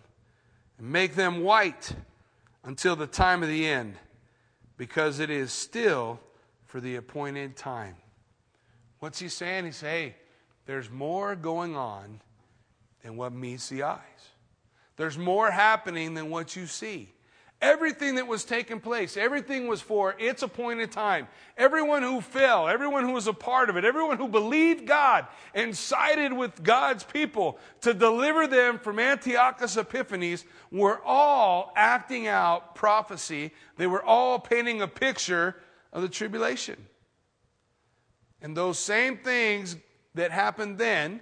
and 0.79 0.89
make 0.93 1.17
them 1.17 1.43
white 1.43 1.95
until 2.63 2.95
the 2.95 3.07
time 3.09 3.43
of 3.43 3.49
the 3.49 3.67
end, 3.67 3.95
because 4.77 5.19
it 5.19 5.31
is 5.31 5.53
still 5.53 6.21
for 6.67 6.81
the 6.81 6.95
appointed 6.95 7.57
time. 7.57 7.97
What's 9.01 9.19
he 9.19 9.29
saying? 9.29 9.65
He's 9.65 9.77
saying, 9.77 10.13
hey, 10.13 10.17
there's 10.67 10.91
more 10.91 11.35
going 11.37 11.77
on 11.77 12.21
than 13.03 13.17
what 13.17 13.33
meets 13.33 13.69
the 13.69 13.85
eyes. 13.85 14.01
There's 14.97 15.17
more 15.17 15.51
happening 15.51 16.15
than 16.15 16.31
what 16.31 16.57
you 16.57 16.67
see. 16.67 17.13
Everything 17.63 18.17
that 18.17 18.27
was 18.27 18.45
taking 18.45 18.81
place, 18.81 19.17
everything 19.17 19.67
was 19.67 19.81
for 19.81 20.15
its 20.19 20.43
appointed 20.43 20.93
time. 20.93 21.27
Everyone 21.57 22.03
who 22.03 22.21
fell, 22.21 22.69
everyone 22.69 23.05
who 23.05 23.13
was 23.13 23.27
a 23.27 23.33
part 23.33 23.71
of 23.71 23.79
it, 23.79 23.85
everyone 23.85 24.19
who 24.19 24.29
believed 24.29 24.87
God 24.87 25.27
and 25.55 25.75
sided 25.75 26.35
with 26.35 26.63
God's 26.63 27.05
people 27.05 27.59
to 27.81 27.95
deliver 27.95 28.47
them 28.47 28.79
from 28.79 28.99
Antiochus 28.99 29.79
Epiphanes 29.79 30.45
were 30.71 31.01
all 31.03 31.73
acting 31.77 32.27
out 32.27 32.75
prophecy. 32.75 33.53
They 33.79 33.87
were 33.87 34.05
all 34.05 34.39
painting 34.39 34.83
a 34.83 34.89
picture 34.89 35.57
of 35.95 36.03
the 36.03 36.09
tribulation. 36.09 36.77
And 38.43 38.55
those 38.55 38.79
same 38.79 39.17
things 39.17 39.77
that 40.17 40.33
happened 40.33 40.79
then, 40.79 41.21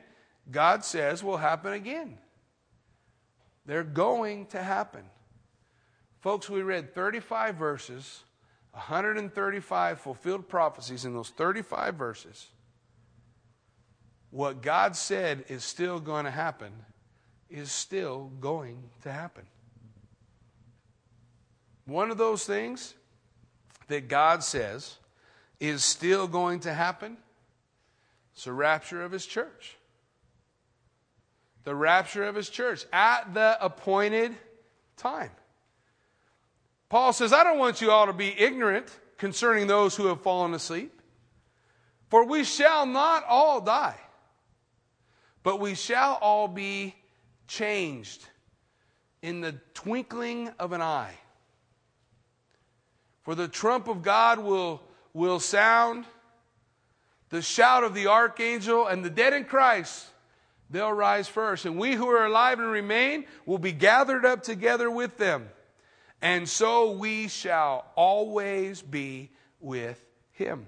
God 0.51 0.85
says 0.85 1.23
will 1.23 1.37
happen 1.37 1.73
again. 1.73 2.19
They're 3.67 3.85
going 3.85 4.47
to 4.47 4.63
happen. 4.63 5.03
Folks, 6.21 6.49
we 6.49 6.63
read 6.63 6.95
35 6.95 7.57
verses, 7.57 8.25
135 8.73 10.01
fulfilled 10.01 10.49
prophecies 10.49 11.05
in 11.05 11.13
those 11.13 11.31
35 11.31 11.95
verses. 11.97 12.49
What 14.31 14.63
God 14.63 14.97
said 14.97 15.45
is 15.49 15.65
still 15.65 16.01
going 16.01 16.25
to 16.25 16.31
happen 16.31 16.73
is 17.51 17.71
still 17.71 18.31
going 18.41 18.83
to 19.03 19.13
happen. 19.13 19.45
One 21.87 22.11
of 22.11 22.19
those 22.19 22.45
things 22.45 22.95
that 23.89 24.09
God 24.09 24.43
says 24.43 24.97
is 25.61 25.85
still 25.85 26.27
going 26.27 26.61
to 26.61 26.73
happen 26.73 27.17
is 28.37 28.45
the 28.45 28.53
rapture 28.53 29.03
of 29.03 29.13
His 29.13 29.27
church. 29.27 29.77
The 31.65 31.75
rapture 31.75 32.25
of 32.25 32.35
His 32.35 32.49
church 32.49 32.85
at 32.93 33.35
the 33.35 33.57
appointed 33.61 34.35
time. 34.97 35.31
Paul 36.89 37.13
says, 37.13 37.33
I 37.33 37.43
don't 37.43 37.59
want 37.59 37.81
you 37.81 37.91
all 37.91 38.07
to 38.07 38.13
be 38.13 38.29
ignorant 38.39 38.87
concerning 39.19 39.67
those 39.67 39.97
who 39.97 40.07
have 40.07 40.23
fallen 40.23 40.55
asleep. 40.55 41.01
For 42.09 42.25
we 42.25 42.45
shall 42.45 42.87
not 42.87 43.25
all 43.29 43.61
die, 43.61 43.99
but 45.43 45.59
we 45.59 45.75
shall 45.75 46.15
all 46.21 46.47
be 46.47 46.95
changed 47.49 48.25
in 49.23 49.41
the 49.41 49.55
twinkling 49.73 50.51
of 50.59 50.73
an 50.73 50.83
eye. 50.83 51.15
For 53.23 53.35
the 53.35 53.49
trump 53.49 53.89
of 53.89 54.03
God 54.03 54.39
will, 54.39 54.83
will 55.15 55.41
sound, 55.41 56.05
the 57.35 57.43
shout 57.43 57.85
of 57.85 57.95
the 57.95 58.07
archangel, 58.07 58.87
and 58.87 59.05
the 59.05 59.11
dead 59.11 59.33
in 59.33 59.45
Christ, 59.45 60.07
they'll 60.71 60.93
rise 60.93 61.29
first. 61.29 61.67
And 61.67 61.77
we 61.77 61.95
who 61.95 62.09
are 62.09 62.25
alive 62.25 62.59
and 62.59 62.71
remain 62.71 63.25
will 63.45 63.59
be 63.59 63.73
gathered 63.73 64.25
up 64.25 64.43
together 64.43 64.91
with 64.91 65.19
them 65.19 65.49
and 66.25 66.49
so 66.49 66.93
we 66.93 67.29
shall 67.29 67.85
always 67.97 68.81
be 68.81 69.31
with 69.61 70.03
him. 70.33 70.67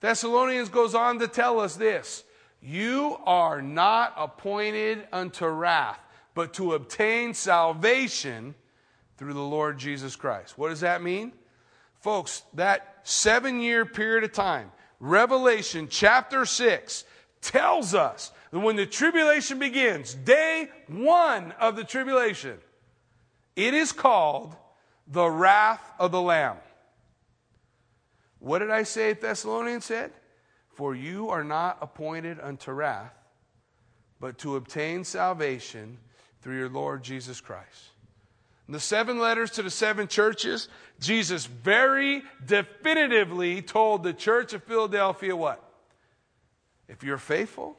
Thessalonians 0.00 0.68
goes 0.68 0.96
on 0.96 1.20
to 1.20 1.28
tell 1.28 1.60
us 1.60 1.76
this 1.76 2.24
You 2.60 3.16
are 3.24 3.62
not 3.62 4.14
appointed 4.16 5.06
unto 5.12 5.46
wrath, 5.46 6.00
but 6.34 6.54
to 6.54 6.74
obtain 6.74 7.34
salvation 7.34 8.56
through 9.16 9.34
the 9.34 9.40
Lord 9.40 9.78
Jesus 9.78 10.16
Christ. 10.16 10.58
What 10.58 10.70
does 10.70 10.80
that 10.80 11.00
mean? 11.00 11.32
Folks, 12.00 12.42
that 12.54 12.93
seven 13.04 13.60
year 13.60 13.86
period 13.86 14.24
of 14.24 14.32
time, 14.32 14.72
Revelation 14.98 15.86
chapter 15.88 16.44
6, 16.44 17.04
tells 17.40 17.94
us 17.94 18.32
that 18.50 18.58
when 18.58 18.76
the 18.76 18.86
tribulation 18.86 19.58
begins, 19.58 20.14
day 20.14 20.68
one 20.88 21.52
of 21.60 21.76
the 21.76 21.84
tribulation, 21.84 22.58
it 23.54 23.74
is 23.74 23.92
called 23.92 24.56
the 25.06 25.28
wrath 25.28 25.92
of 25.98 26.10
the 26.10 26.20
Lamb. 26.20 26.56
What 28.38 28.58
did 28.58 28.70
I 28.70 28.82
say 28.82 29.12
Thessalonians 29.12 29.84
said? 29.84 30.12
For 30.70 30.94
you 30.94 31.30
are 31.30 31.44
not 31.44 31.78
appointed 31.80 32.40
unto 32.40 32.72
wrath, 32.72 33.14
but 34.20 34.38
to 34.38 34.56
obtain 34.56 35.04
salvation 35.04 35.98
through 36.40 36.58
your 36.58 36.68
Lord 36.68 37.02
Jesus 37.02 37.40
Christ. 37.40 37.93
In 38.66 38.72
the 38.72 38.80
seven 38.80 39.18
letters 39.18 39.50
to 39.52 39.62
the 39.62 39.70
seven 39.70 40.08
churches, 40.08 40.68
Jesus 40.98 41.46
very 41.46 42.22
definitively 42.44 43.60
told 43.60 44.02
the 44.02 44.14
church 44.14 44.54
of 44.54 44.64
Philadelphia 44.64 45.36
what? 45.36 45.62
If 46.88 47.02
you're 47.02 47.18
faithful, 47.18 47.76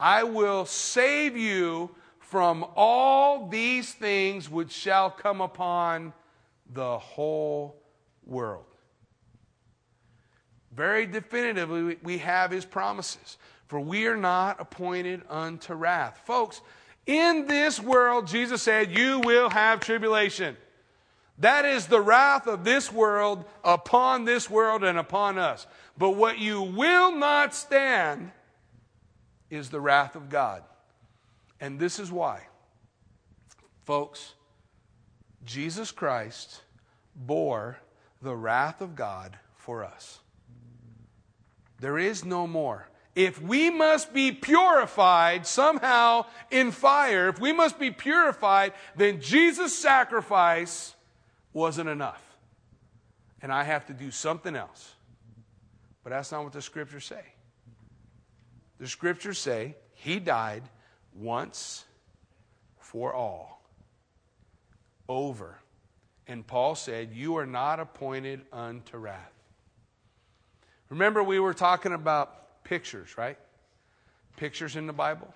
I 0.00 0.24
will 0.24 0.64
save 0.64 1.36
you 1.36 1.94
from 2.18 2.66
all 2.76 3.48
these 3.48 3.92
things 3.92 4.50
which 4.50 4.72
shall 4.72 5.10
come 5.10 5.40
upon 5.40 6.12
the 6.72 6.98
whole 6.98 7.76
world. 8.24 8.64
Very 10.74 11.06
definitively, 11.06 11.96
we 12.02 12.18
have 12.18 12.50
his 12.50 12.64
promises. 12.64 13.38
For 13.66 13.80
we 13.80 14.06
are 14.06 14.16
not 14.16 14.60
appointed 14.60 15.22
unto 15.28 15.74
wrath. 15.74 16.20
Folks, 16.24 16.60
in 17.06 17.46
this 17.46 17.80
world, 17.80 18.26
Jesus 18.26 18.62
said, 18.62 18.96
You 18.96 19.20
will 19.20 19.48
have 19.48 19.80
tribulation. 19.80 20.56
That 21.38 21.64
is 21.64 21.86
the 21.86 22.00
wrath 22.00 22.46
of 22.46 22.64
this 22.64 22.92
world 22.92 23.44
upon 23.62 24.24
this 24.24 24.48
world 24.50 24.82
and 24.82 24.98
upon 24.98 25.38
us. 25.38 25.66
But 25.96 26.10
what 26.10 26.38
you 26.38 26.62
will 26.62 27.12
not 27.12 27.54
stand 27.54 28.32
is 29.50 29.70
the 29.70 29.80
wrath 29.80 30.16
of 30.16 30.28
God. 30.28 30.62
And 31.60 31.78
this 31.78 31.98
is 31.98 32.10
why. 32.10 32.46
Folks, 33.84 34.34
Jesus 35.44 35.92
Christ 35.92 36.62
bore 37.14 37.78
the 38.20 38.34
wrath 38.34 38.80
of 38.80 38.96
God 38.96 39.38
for 39.54 39.84
us. 39.84 40.20
There 41.80 41.98
is 41.98 42.24
no 42.24 42.46
more. 42.46 42.88
If 43.16 43.40
we 43.40 43.70
must 43.70 44.12
be 44.12 44.30
purified 44.30 45.46
somehow 45.46 46.26
in 46.50 46.70
fire, 46.70 47.30
if 47.30 47.40
we 47.40 47.50
must 47.50 47.78
be 47.78 47.90
purified, 47.90 48.74
then 48.94 49.22
Jesus' 49.22 49.74
sacrifice 49.74 50.94
wasn't 51.54 51.88
enough. 51.88 52.22
And 53.40 53.50
I 53.50 53.64
have 53.64 53.86
to 53.86 53.94
do 53.94 54.10
something 54.10 54.54
else. 54.54 54.94
But 56.04 56.10
that's 56.10 56.30
not 56.30 56.44
what 56.44 56.52
the 56.52 56.60
scriptures 56.60 57.06
say. 57.06 57.24
The 58.78 58.86
scriptures 58.86 59.38
say 59.38 59.76
he 59.94 60.18
died 60.18 60.64
once 61.14 61.86
for 62.78 63.14
all. 63.14 63.62
Over. 65.08 65.58
And 66.26 66.46
Paul 66.46 66.74
said, 66.74 67.14
You 67.14 67.38
are 67.38 67.46
not 67.46 67.80
appointed 67.80 68.42
unto 68.52 68.98
wrath. 68.98 69.32
Remember, 70.90 71.22
we 71.22 71.40
were 71.40 71.54
talking 71.54 71.94
about 71.94 72.45
pictures, 72.66 73.16
right? 73.16 73.38
Pictures 74.36 74.76
in 74.76 74.86
the 74.86 74.92
Bible. 74.92 75.32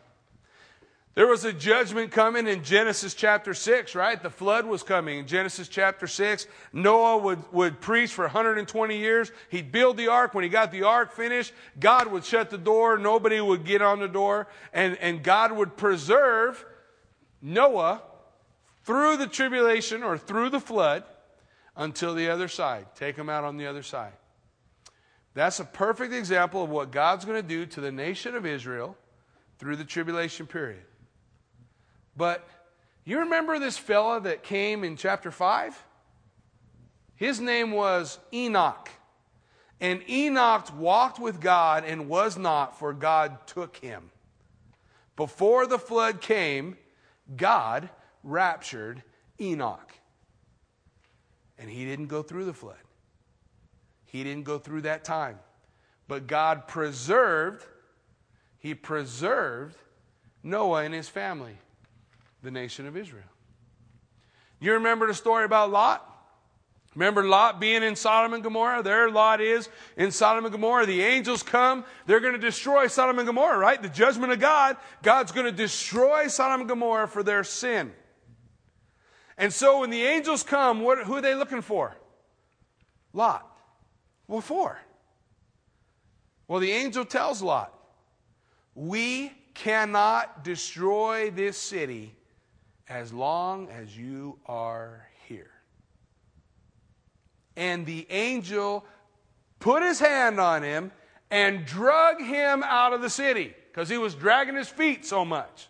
There 1.14 1.26
was 1.26 1.45
a 1.45 1.53
judgment 1.53 2.12
coming 2.12 2.47
in 2.47 2.62
Genesis 2.62 3.14
chapter 3.14 3.53
6, 3.53 3.95
right? 3.95 4.22
The 4.22 4.31
flood 4.31 4.64
was 4.64 4.83
coming 4.83 5.18
in 5.18 5.26
Genesis 5.26 5.68
chapter 5.68 6.07
6. 6.07 6.47
Noah 6.72 7.18
would, 7.18 7.53
would 7.53 7.81
preach 7.81 8.12
for 8.12 8.24
120 8.24 8.97
years. 8.97 9.33
He'd 9.49 9.72
build 9.72 9.97
the 9.97 10.09
ark. 10.09 10.35
When 10.35 10.45
he 10.45 10.51
got 10.51 10.70
the 10.70 10.85
ark 10.85 11.12
finished, 11.12 11.53
God 11.78 12.07
would 12.12 12.24
shut 12.24 12.51
the 12.51 12.59
door. 12.59 12.97
Nobody 12.97 13.41
would 13.41 13.64
get 13.64 13.83
on 13.83 13.99
the 13.99 14.09
door. 14.09 14.47
And, 14.72 14.97
and 14.99 15.22
God 15.22 15.53
would 15.53 15.76
preserve 15.76 16.64
Noah 17.43 18.03
through 18.85 19.16
the 19.16 19.26
tribulation 19.26 20.03
or 20.03 20.16
through 20.16 20.51
the 20.51 20.61
flood 20.61 21.05
until 21.76 22.14
the 22.14 22.28
other 22.28 22.49
side. 22.49 22.87
Take 22.95 23.16
him 23.16 23.28
out 23.28 23.43
on 23.43 23.57
the 23.57 23.66
other 23.66 23.83
side. 23.83 24.12
That's 25.35 25.61
a 25.61 25.64
perfect 25.64 26.12
example 26.12 26.64
of 26.64 26.70
what 26.70 26.91
God's 26.91 27.24
going 27.24 27.41
to 27.41 27.47
do 27.47 27.66
to 27.66 27.81
the 27.81 27.93
nation 27.93 28.35
of 28.35 28.45
Israel 28.45 28.97
through 29.59 29.76
the 29.76 29.85
tribulation 29.85 30.47
period. 30.47 30.83
But 32.16 32.49
you 33.05 33.20
remember 33.20 33.59
this 33.59 33.78
fella 33.78 34.20
that 34.22 34.43
came 34.43 34.85
in 34.85 34.97
chapter 34.97 35.31
5? 35.31 35.85
His 37.14 37.41
name 37.41 37.70
was 37.72 38.18
Enoch. 38.33 38.89
And 39.81 40.03
Enoch 40.09 40.66
walked 40.76 41.18
with 41.18 41.41
God 41.41 41.85
and 41.85 42.09
was 42.09 42.37
not, 42.37 42.78
for 42.78 42.93
God 42.93 43.47
took 43.47 43.76
him. 43.76 44.11
Before 45.16 45.66
the 45.66 45.78
flood 45.78 46.20
came, 46.20 46.76
God 47.37 47.89
raptured 48.22 49.03
Enoch. 49.41 49.93
And 51.59 51.70
he 51.70 51.85
didn't 51.85 52.07
go 52.07 52.22
through 52.22 52.47
the 52.47 52.55
flood, 52.55 52.76
he 54.11 54.25
didn't 54.25 54.45
go 54.45 54.59
through 54.59 54.83
that 54.83 55.05
time. 55.05 55.39
But 56.09 56.27
God 56.27 56.67
preserved, 56.67 57.65
he 58.59 58.75
preserved 58.75 59.77
Noah 60.43 60.83
and 60.83 60.93
his 60.93 61.09
family 61.09 61.57
the 62.43 62.51
nation 62.51 62.87
of 62.87 62.97
Israel. 62.97 63.23
You 64.59 64.75
remember 64.75 65.07
the 65.07 65.15
story 65.15 65.45
about 65.45 65.71
Lot? 65.71 66.07
Remember 66.97 67.25
Lot 67.25 67.61
being 67.61 67.85
in 67.85 67.95
Sodom 67.95 68.35
and 68.35 68.43
Gomorrah? 68.43 68.83
There 68.83 69.09
Lot 69.11 69.41
is 69.41 69.69
in 69.97 70.11
Sodom 70.11 70.45
and 70.45 70.53
Gomorrah. 70.53 70.87
The 70.87 71.03
angels 71.03 71.45
come. 71.45 71.85
They're 72.07 72.19
going 72.19 72.33
to 72.33 72.39
destroy 72.39 72.89
Sodom 72.89 73.19
and 73.19 73.27
Gomorrah, 73.27 73.59
right? 73.59 73.81
The 73.81 73.89
judgment 73.89 74.33
of 74.33 74.41
God. 74.41 74.77
God's 75.03 75.31
going 75.31 75.47
to 75.47 75.53
destroy 75.53 76.27
Sodom 76.27 76.63
and 76.63 76.69
Gomorrah 76.69 77.07
for 77.07 77.23
their 77.23 77.45
sin. 77.45 77.93
And 79.39 79.53
so 79.53 79.81
when 79.81 79.91
the 79.91 80.03
angels 80.03 80.43
come, 80.43 80.81
what, 80.81 81.05
who 81.05 81.15
are 81.15 81.21
they 81.21 81.37
looking 81.37 81.63
for? 81.63 81.97
Lot. 83.13 83.47
What 84.31 84.45
for? 84.45 84.78
Well, 86.47 86.61
the 86.61 86.70
angel 86.70 87.05
tells 87.05 87.43
Lot, 87.43 87.74
We 88.76 89.33
cannot 89.55 90.45
destroy 90.45 91.33
this 91.33 91.59
city 91.59 92.14
as 92.89 93.12
long 93.12 93.68
as 93.70 93.97
you 93.97 94.39
are 94.47 95.09
here. 95.26 95.51
And 97.57 97.85
the 97.85 98.07
angel 98.09 98.85
put 99.59 99.83
his 99.83 99.99
hand 99.99 100.39
on 100.39 100.62
him 100.62 100.93
and 101.33 101.66
drug 101.66 102.20
him 102.20 102.62
out 102.62 102.93
of 102.93 103.03
the 103.03 103.11
city 103.11 103.53
because 103.72 103.89
he 103.89 103.99
was 103.99 104.14
dragging 104.14 104.55
his 104.55 104.68
feet 104.68 105.05
so 105.05 105.24
much. 105.24 105.66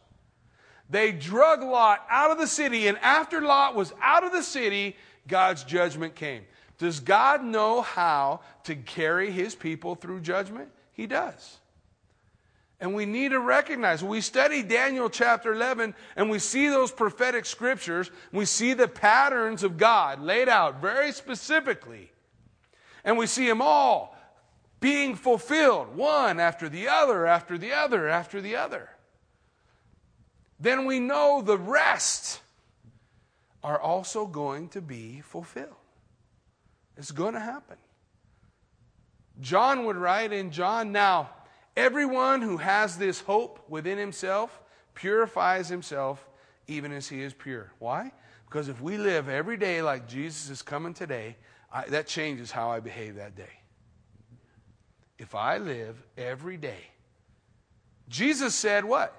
They 0.91 1.13
drug 1.13 1.63
Lot 1.63 2.05
out 2.11 2.31
of 2.31 2.37
the 2.37 2.47
city, 2.47 2.89
and 2.89 2.99
after 2.99 3.41
Lot 3.41 3.75
was 3.75 3.95
out 4.03 4.23
of 4.23 4.33
the 4.33 4.43
city, 4.43 4.97
God's 5.27 5.65
judgment 5.65 6.15
came. 6.15 6.43
Does 6.81 6.99
God 6.99 7.45
know 7.45 7.83
how 7.83 8.41
to 8.65 8.75
carry 8.75 9.31
his 9.31 9.55
people 9.55 9.95
through 9.95 10.21
judgment? 10.21 10.71
He 10.93 11.07
does. 11.07 11.59
And 12.81 12.95
we 12.95 13.05
need 13.05 13.33
to 13.33 13.39
recognize, 13.39 14.03
we 14.03 14.23
study 14.23 14.63
Daniel 14.63 15.11
chapter 15.11 15.53
11 15.53 15.95
and 16.17 16.31
we 16.31 16.39
see 16.39 16.69
those 16.69 16.91
prophetic 16.91 17.45
scriptures, 17.45 18.11
we 18.33 18.47
see 18.47 18.73
the 18.73 18.89
patterns 18.89 19.63
of 19.63 19.77
God 19.77 20.23
laid 20.23 20.49
out 20.49 20.81
very 20.81 21.13
specifically. 21.13 22.11
And 23.05 23.19
we 23.19 23.27
see 23.27 23.47
them 23.47 23.61
all 23.61 24.17
being 24.81 25.17
fulfilled, 25.17 25.95
one 25.95 26.41
after 26.41 26.71
the 26.71 26.89
other, 26.89 27.27
after 27.27 27.59
the 27.59 27.75
other, 27.75 28.09
after 28.09 28.41
the 28.41 28.57
other. 28.57 28.89
Then 30.59 30.87
we 30.87 30.99
know 30.99 31.43
the 31.43 31.59
rest 31.59 32.41
are 33.63 33.79
also 33.79 34.25
going 34.25 34.71
to 34.71 34.81
be 34.81 35.21
fulfilled. 35.21 35.77
It's 37.01 37.11
going 37.11 37.35
to 37.35 37.41
happen. 37.41 37.79
John 39.41 39.87
would 39.87 39.97
write 39.97 40.33
in 40.33 40.53
John, 40.53 40.93
now, 40.93 41.31
Everyone 41.77 42.43
who 42.43 42.59
has 42.59 42.99
this 42.99 43.21
hope 43.21 43.65
within 43.69 43.97
himself 43.97 44.61
purifies 44.95 45.69
himself 45.69 46.29
even 46.67 46.93
as 46.93 47.09
he 47.09 47.23
is 47.23 47.33
pure. 47.33 47.73
Why? 47.79 48.13
Because 48.45 48.69
if 48.69 48.83
we 48.83 48.99
live 48.99 49.31
every 49.31 49.57
day 49.57 49.81
like 49.81 50.07
Jesus 50.07 50.51
is 50.51 50.61
coming 50.61 50.93
today, 50.93 51.37
I, 51.73 51.87
that 51.87 52.07
changes 52.07 52.51
how 52.51 52.71
I 52.71 52.81
behave 52.81 53.17
that 53.17 53.35
day. 53.35 53.63
If 55.19 55.35
I 55.35 55.57
live 55.59 55.97
every 56.19 56.59
day, 56.59 56.85
Jesus 58.11 58.55
said 58.55 58.85
what? 58.85 59.15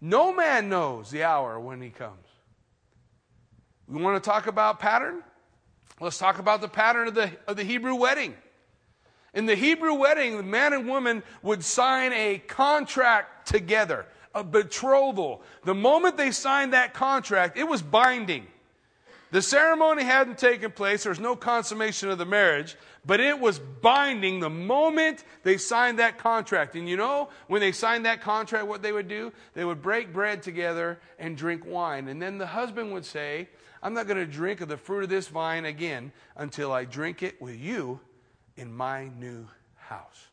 No 0.00 0.32
man 0.32 0.68
knows 0.68 1.10
the 1.10 1.24
hour 1.24 1.58
when 1.58 1.80
he 1.80 1.90
comes. 1.90 2.28
We 3.88 4.00
want 4.00 4.22
to 4.22 4.30
talk 4.30 4.46
about 4.46 4.78
pattern? 4.78 5.22
Let's 6.00 6.18
talk 6.18 6.38
about 6.38 6.60
the 6.60 6.68
pattern 6.68 7.08
of 7.08 7.14
the, 7.14 7.30
of 7.46 7.56
the 7.56 7.64
Hebrew 7.64 7.94
wedding. 7.94 8.34
In 9.32 9.46
the 9.46 9.54
Hebrew 9.54 9.94
wedding, 9.94 10.36
the 10.36 10.42
man 10.42 10.72
and 10.72 10.88
woman 10.88 11.22
would 11.42 11.64
sign 11.64 12.12
a 12.12 12.38
contract 12.38 13.48
together, 13.48 14.06
a 14.34 14.44
betrothal. 14.44 15.42
The 15.64 15.74
moment 15.74 16.16
they 16.16 16.30
signed 16.30 16.72
that 16.72 16.94
contract, 16.94 17.56
it 17.56 17.68
was 17.68 17.82
binding. 17.82 18.46
The 19.34 19.42
ceremony 19.42 20.04
hadn't 20.04 20.38
taken 20.38 20.70
place, 20.70 21.02
there 21.02 21.10
was 21.10 21.18
no 21.18 21.34
consummation 21.34 22.08
of 22.08 22.18
the 22.18 22.24
marriage, 22.24 22.76
but 23.04 23.18
it 23.18 23.40
was 23.40 23.58
binding 23.58 24.38
the 24.38 24.48
moment 24.48 25.24
they 25.42 25.56
signed 25.56 25.98
that 25.98 26.18
contract. 26.18 26.76
And 26.76 26.88
you 26.88 26.96
know, 26.96 27.30
when 27.48 27.60
they 27.60 27.72
signed 27.72 28.06
that 28.06 28.20
contract, 28.20 28.68
what 28.68 28.80
they 28.80 28.92
would 28.92 29.08
do? 29.08 29.32
They 29.54 29.64
would 29.64 29.82
break 29.82 30.12
bread 30.12 30.40
together 30.40 31.00
and 31.18 31.36
drink 31.36 31.66
wine. 31.66 32.06
And 32.06 32.22
then 32.22 32.38
the 32.38 32.46
husband 32.46 32.92
would 32.92 33.04
say, 33.04 33.48
I'm 33.82 33.92
not 33.92 34.06
going 34.06 34.18
to 34.18 34.24
drink 34.24 34.60
of 34.60 34.68
the 34.68 34.76
fruit 34.76 35.02
of 35.02 35.10
this 35.10 35.26
vine 35.26 35.64
again 35.64 36.12
until 36.36 36.70
I 36.70 36.84
drink 36.84 37.24
it 37.24 37.42
with 37.42 37.58
you 37.58 37.98
in 38.56 38.72
my 38.72 39.08
new 39.18 39.48
house. 39.74 40.28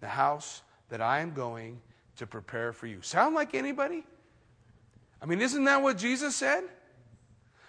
The 0.00 0.08
house 0.08 0.62
that 0.88 1.00
I 1.00 1.20
am 1.20 1.32
going 1.32 1.80
to 2.16 2.26
prepare 2.26 2.72
for 2.72 2.88
you. 2.88 3.02
Sound 3.02 3.36
like 3.36 3.54
anybody? 3.54 4.04
I 5.22 5.26
mean, 5.26 5.40
isn't 5.40 5.62
that 5.62 5.80
what 5.80 5.96
Jesus 5.96 6.34
said? 6.34 6.64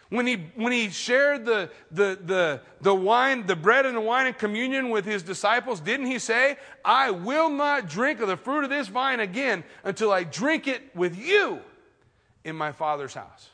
When 0.10 0.26
he, 0.26 0.36
when 0.55 0.72
he 0.72 0.89
shared 0.89 1.45
the, 1.45 1.70
the, 1.91 2.18
the, 2.24 2.62
the 2.80 2.95
wine, 2.95 3.45
the 3.45 3.58
bread 3.58 3.86
and 3.86 3.97
the 3.97 4.01
wine 4.01 4.28
in 4.28 4.34
communion 4.34 4.89
with 4.89 5.03
his 5.03 5.22
disciples, 5.22 5.82
didn't 5.82 6.05
he 6.05 6.18
say, 6.18 6.58
I 6.86 7.12
will 7.12 7.49
not 7.49 7.89
drink 7.89 8.22
of 8.22 8.30
the 8.30 8.38
fruit 8.38 8.64
of 8.64 8.70
this 8.70 8.88
vine 8.88 9.20
again 9.20 9.66
until 9.84 10.12
I 10.12 10.24
drink 10.24 10.68
it 10.68 10.95
with 10.95 11.18
you 11.18 11.60
in 12.45 12.55
my 12.55 12.72
Father's 12.72 13.14
house? 13.14 13.49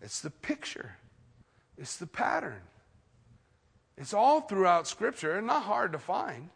It's 0.00 0.20
the 0.20 0.30
picture, 0.30 0.96
it's 1.78 1.96
the 1.96 2.06
pattern. 2.06 2.60
It's 3.96 4.14
all 4.14 4.40
throughout 4.40 4.88
Scripture 4.88 5.36
and 5.36 5.46
not 5.46 5.62
hard 5.62 5.92
to 5.92 5.98
find. 5.98 6.48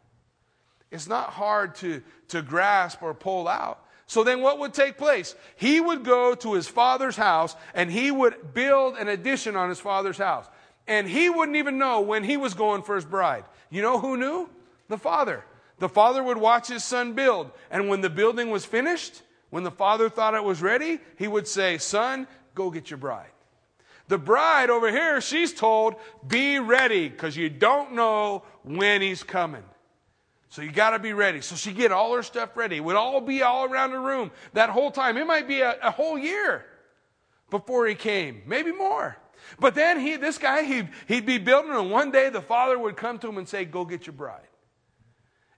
It's 0.91 1.07
not 1.07 1.31
hard 1.31 1.77
to, 1.77 2.03
to 2.29 2.43
grasp 2.43 3.03
or 3.03 3.15
pull 3.15 3.47
out. 3.47 3.86
So 4.07 4.23
then 4.23 4.41
what 4.41 4.59
would 4.61 4.73
take 4.73 4.97
place? 4.97 5.35
He 5.57 5.81
would 5.81 6.05
go 6.05 6.35
to 6.37 6.55
his 6.55 6.69
father's 6.69 7.17
house 7.17 7.57
and 7.75 7.91
he 7.91 8.11
would 8.11 8.55
build 8.55 8.97
an 8.97 9.09
addition 9.09 9.57
on 9.57 9.69
his 9.69 9.81
father's 9.81 10.19
house. 10.19 10.47
And 10.87 11.09
he 11.09 11.29
wouldn't 11.29 11.57
even 11.57 11.79
know 11.79 12.01
when 12.01 12.23
he 12.23 12.37
was 12.37 12.55
going 12.55 12.83
for 12.83 12.95
his 12.95 13.05
bride. 13.05 13.45
You 13.71 13.83
know 13.83 13.99
who 13.99 14.17
knew? 14.17 14.49
The 14.89 14.99
father. 14.99 15.45
The 15.79 15.89
father 15.89 16.23
would 16.23 16.39
watch 16.39 16.69
his 16.69 16.85
son 16.85 17.15
build. 17.15 17.51
And 17.71 17.89
when 17.89 18.01
the 18.01 18.09
building 18.09 18.51
was 18.51 18.65
finished, 18.65 19.23
when 19.51 19.65
the 19.65 19.71
father 19.71 20.09
thought 20.09 20.35
it 20.35 20.45
was 20.45 20.63
ready, 20.63 21.01
he 21.19 21.27
would 21.27 21.49
say, 21.49 21.79
Son, 21.79 22.29
go 22.55 22.71
get 22.71 22.91
your 22.91 22.99
bride. 22.99 23.31
The 24.09 24.19
bride 24.19 24.71
over 24.71 24.91
here, 24.91 25.21
she's 25.21 25.53
told, 25.53 25.97
be 26.27 26.61
ready 26.61 27.09
because 27.09 27.37
you 27.37 27.51
don't 27.51 27.93
know 27.95 28.45
when 28.63 29.03
he's 29.03 29.25
coming. 29.25 29.65
So 30.49 30.63
you 30.63 30.71
got 30.71 30.91
to 30.91 30.99
be 30.99 31.13
ready. 31.13 31.41
So 31.41 31.57
she 31.57 31.73
get 31.73 31.93
all 31.93 32.15
her 32.15 32.23
stuff 32.23 32.57
ready. 32.57 32.77
It 32.77 32.85
would 32.85 32.97
all 32.97 33.21
be 33.21 33.43
all 33.43 33.65
around 33.65 33.91
the 33.91 33.99
room 33.99 34.31
that 34.53 34.71
whole 34.71 34.91
time. 34.91 35.17
It 35.17 35.27
might 35.27 35.49
be 35.49 35.61
a, 35.61 35.77
a 35.83 35.91
whole 35.91 36.17
year 36.17 36.65
before 37.51 37.87
he 37.87 37.95
came, 37.95 38.43
maybe 38.47 38.73
more. 38.73 39.17
But 39.59 39.75
then 39.75 40.01
he, 40.01 40.17
this 40.17 40.39
guy, 40.39 40.63
he'd, 40.63 40.89
he'd 41.07 41.27
be 41.27 41.39
building, 41.39 41.73
and 41.73 41.91
one 41.91 42.11
day 42.11 42.31
the 42.31 42.41
father 42.41 42.79
would 42.79 42.97
come 42.97 43.19
to 43.19 43.29
him 43.29 43.39
and 43.39 43.49
say, 43.49 43.65
Go 43.65 43.85
get 43.85 44.07
your 44.07 44.15
bride. 44.15 44.41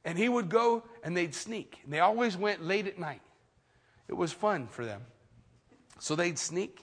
And 0.04 0.16
he 0.18 0.28
would 0.28 0.48
go, 0.48 0.84
and 1.02 1.16
they'd 1.16 1.34
sneak. 1.34 1.80
And 1.84 1.92
they 1.92 2.00
always 2.00 2.36
went 2.36 2.64
late 2.64 2.86
at 2.86 2.98
night. 2.98 3.20
It 4.08 4.14
was 4.14 4.32
fun 4.32 4.68
for 4.68 4.84
them. 4.84 5.02
So 5.98 6.14
they'd 6.14 6.38
sneak, 6.38 6.80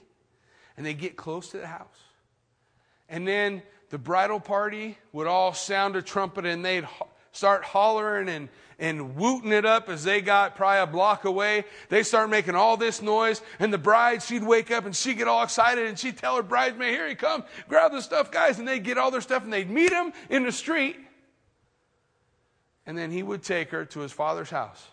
and 0.76 0.84
they'd 0.84 0.98
get 0.98 1.16
close 1.16 1.50
to 1.50 1.58
the 1.58 1.66
house. 1.66 1.98
And 3.08 3.26
then 3.26 3.62
the 3.90 3.98
bridal 3.98 4.40
party 4.40 4.98
would 5.12 5.26
all 5.26 5.54
sound 5.54 5.96
a 5.96 6.02
trumpet 6.02 6.44
and 6.44 6.64
they'd 6.64 6.86
start 7.36 7.64
hollering 7.64 8.28
and, 8.28 8.48
and 8.78 9.14
wooting 9.14 9.52
it 9.52 9.66
up 9.66 9.88
as 9.88 10.04
they 10.04 10.20
got 10.20 10.56
probably 10.56 10.80
a 10.80 10.86
block 10.86 11.24
away. 11.24 11.64
They 11.90 12.02
start 12.02 12.30
making 12.30 12.54
all 12.54 12.76
this 12.76 13.02
noise, 13.02 13.42
and 13.58 13.72
the 13.72 13.78
bride, 13.78 14.22
she'd 14.22 14.42
wake 14.42 14.70
up 14.70 14.86
and 14.86 14.96
she'd 14.96 15.18
get 15.18 15.28
all 15.28 15.42
excited 15.42 15.86
and 15.86 15.98
she'd 15.98 16.16
tell 16.16 16.36
her 16.36 16.42
bridesmaid, 16.42 16.94
Here 16.94 17.08
he 17.08 17.14
come, 17.14 17.44
grab 17.68 17.92
the 17.92 18.00
stuff, 18.00 18.30
guys. 18.30 18.58
And 18.58 18.66
they'd 18.66 18.82
get 18.82 18.98
all 18.98 19.10
their 19.10 19.20
stuff 19.20 19.44
and 19.44 19.52
they'd 19.52 19.70
meet 19.70 19.92
him 19.92 20.12
in 20.30 20.44
the 20.44 20.52
street. 20.52 20.96
And 22.86 22.96
then 22.96 23.10
he 23.10 23.22
would 23.22 23.42
take 23.42 23.70
her 23.70 23.84
to 23.84 24.00
his 24.00 24.12
father's 24.12 24.50
house. 24.50 24.86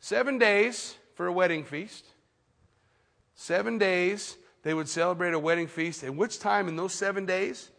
Seven 0.00 0.38
days 0.38 0.94
for 1.14 1.26
a 1.26 1.32
wedding 1.32 1.64
feast. 1.64 2.04
Seven 3.34 3.78
days 3.78 4.36
they 4.62 4.72
would 4.72 4.88
celebrate 4.88 5.34
a 5.34 5.38
wedding 5.38 5.66
feast. 5.66 6.02
And 6.02 6.16
which 6.16 6.38
time 6.38 6.68
in 6.68 6.76
those 6.76 6.94
seven 6.94 7.26
days 7.26 7.70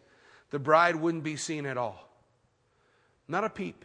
the 0.50 0.58
bride 0.58 0.96
wouldn't 0.96 1.24
be 1.24 1.36
seen 1.36 1.66
at 1.66 1.76
all? 1.76 2.07
Not 3.28 3.44
a 3.44 3.50
peep. 3.50 3.84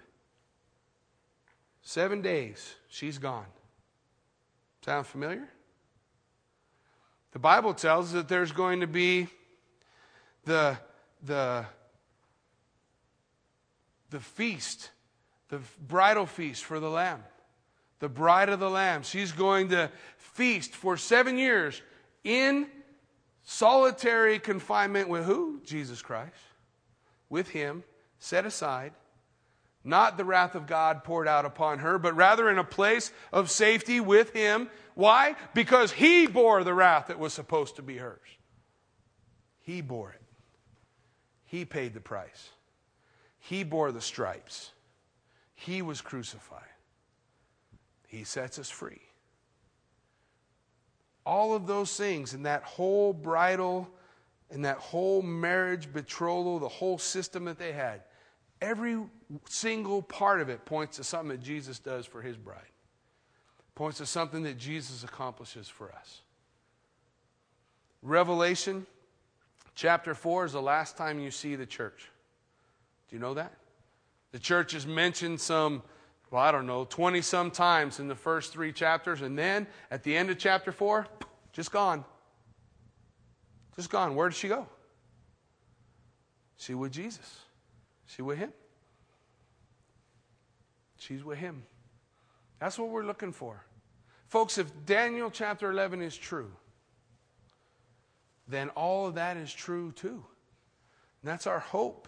Seven 1.81 2.21
days, 2.21 2.75
she's 2.87 3.17
gone. 3.17 3.45
Sound 4.85 5.05
familiar? 5.05 5.49
The 7.33 7.39
Bible 7.39 7.73
tells 7.73 8.13
that 8.13 8.29
there's 8.29 8.53
going 8.53 8.79
to 8.79 8.87
be 8.87 9.27
the, 10.45 10.77
the, 11.23 11.65
the 14.11 14.19
feast, 14.19 14.91
the 15.49 15.59
bridal 15.87 16.25
feast 16.25 16.63
for 16.63 16.79
the 16.79 16.89
Lamb. 16.89 17.23
The 17.99 18.09
bride 18.09 18.49
of 18.49 18.59
the 18.59 18.69
Lamb. 18.69 19.03
She's 19.03 19.31
going 19.31 19.69
to 19.69 19.89
feast 20.17 20.73
for 20.73 20.95
seven 20.95 21.37
years 21.37 21.81
in 22.23 22.67
solitary 23.43 24.39
confinement 24.39 25.09
with 25.09 25.25
who? 25.25 25.61
Jesus 25.65 26.01
Christ. 26.01 26.33
With 27.29 27.49
Him, 27.49 27.83
set 28.19 28.45
aside 28.45 28.93
not 29.83 30.17
the 30.17 30.25
wrath 30.25 30.55
of 30.55 30.65
God 30.65 31.03
poured 31.03 31.27
out 31.27 31.45
upon 31.45 31.79
her, 31.79 31.99
but 31.99 32.15
rather 32.15 32.49
in 32.49 32.57
a 32.57 32.63
place 32.63 33.11
of 33.33 33.51
safety 33.51 33.99
with 33.99 34.31
him. 34.31 34.69
Why? 34.95 35.35
Because 35.53 35.91
he 35.91 36.25
bore 36.25 36.63
the 36.63 36.73
wrath 36.73 37.07
that 37.07 37.19
was 37.19 37.33
supposed 37.33 37.75
to 37.75 37.81
be 37.81 37.97
hers. 37.97 38.19
He 39.59 39.81
bore 39.81 40.11
it. 40.11 40.21
He 41.45 41.65
paid 41.65 41.93
the 41.93 41.99
price. 41.99 42.49
He 43.39 43.63
bore 43.63 43.91
the 43.91 44.01
stripes. 44.01 44.71
He 45.53 45.81
was 45.81 46.01
crucified. 46.01 46.61
He 48.07 48.23
sets 48.23 48.57
us 48.59 48.69
free. 48.69 49.01
All 51.25 51.55
of 51.55 51.67
those 51.67 51.95
things 51.95 52.33
in 52.33 52.43
that 52.43 52.63
whole 52.63 53.13
bridal, 53.13 53.89
in 54.49 54.61
that 54.61 54.77
whole 54.77 55.21
marriage 55.21 55.91
betrothal, 55.91 56.59
the 56.59 56.67
whole 56.67 56.97
system 56.97 57.45
that 57.45 57.57
they 57.57 57.71
had 57.73 58.03
Every 58.63 58.97
single 59.49 60.01
part 60.01 60.41
of 60.41 60.49
it 60.49 60.65
points 60.65 60.97
to 60.97 61.03
something 61.03 61.29
that 61.29 61.41
Jesus 61.41 61.79
does 61.79 62.05
for 62.05 62.21
his 62.21 62.37
bride, 62.37 62.61
points 63.75 63.97
to 63.99 64.05
something 64.05 64.43
that 64.43 64.57
Jesus 64.57 65.03
accomplishes 65.03 65.67
for 65.67 65.91
us. 65.91 66.21
Revelation 68.01 68.85
chapter 69.75 70.13
4 70.13 70.45
is 70.45 70.51
the 70.53 70.61
last 70.61 70.97
time 70.97 71.19
you 71.19 71.31
see 71.31 71.55
the 71.55 71.65
church. 71.65 72.09
Do 73.09 73.15
you 73.15 73.21
know 73.21 73.33
that? 73.33 73.53
The 74.31 74.39
church 74.39 74.73
is 74.73 74.85
mentioned 74.85 75.39
some, 75.39 75.83
well, 76.31 76.41
I 76.41 76.51
don't 76.51 76.67
know, 76.67 76.85
20 76.85 77.21
some 77.21 77.51
times 77.51 77.99
in 77.99 78.07
the 78.07 78.15
first 78.15 78.51
three 78.51 78.73
chapters, 78.73 79.21
and 79.21 79.37
then 79.37 79.67
at 79.91 80.03
the 80.03 80.15
end 80.15 80.29
of 80.29 80.37
chapter 80.37 80.71
4, 80.71 81.07
just 81.53 81.71
gone. 81.71 82.03
Just 83.75 83.89
gone. 83.89 84.15
Where 84.15 84.29
did 84.29 84.35
she 84.35 84.47
go? 84.47 84.67
She 86.57 86.73
with 86.73 86.91
Jesus. 86.91 87.39
She 88.05 88.21
with 88.21 88.37
him. 88.37 88.51
She's 91.03 91.23
with 91.23 91.37
him. 91.37 91.63
That's 92.59 92.79
what 92.79 92.89
we're 92.89 93.05
looking 93.05 93.33
for. 93.33 93.61
Folks, 94.27 94.57
if 94.57 94.71
Daniel 94.85 95.29
chapter 95.29 95.69
11 95.69 96.01
is 96.01 96.15
true, 96.15 96.51
then 98.47 98.69
all 98.69 99.07
of 99.07 99.15
that 99.15 99.35
is 99.35 99.53
true 99.53 99.91
too. 99.91 100.23
And 101.21 101.31
that's 101.31 101.45
our 101.45 101.59
hope. 101.59 102.07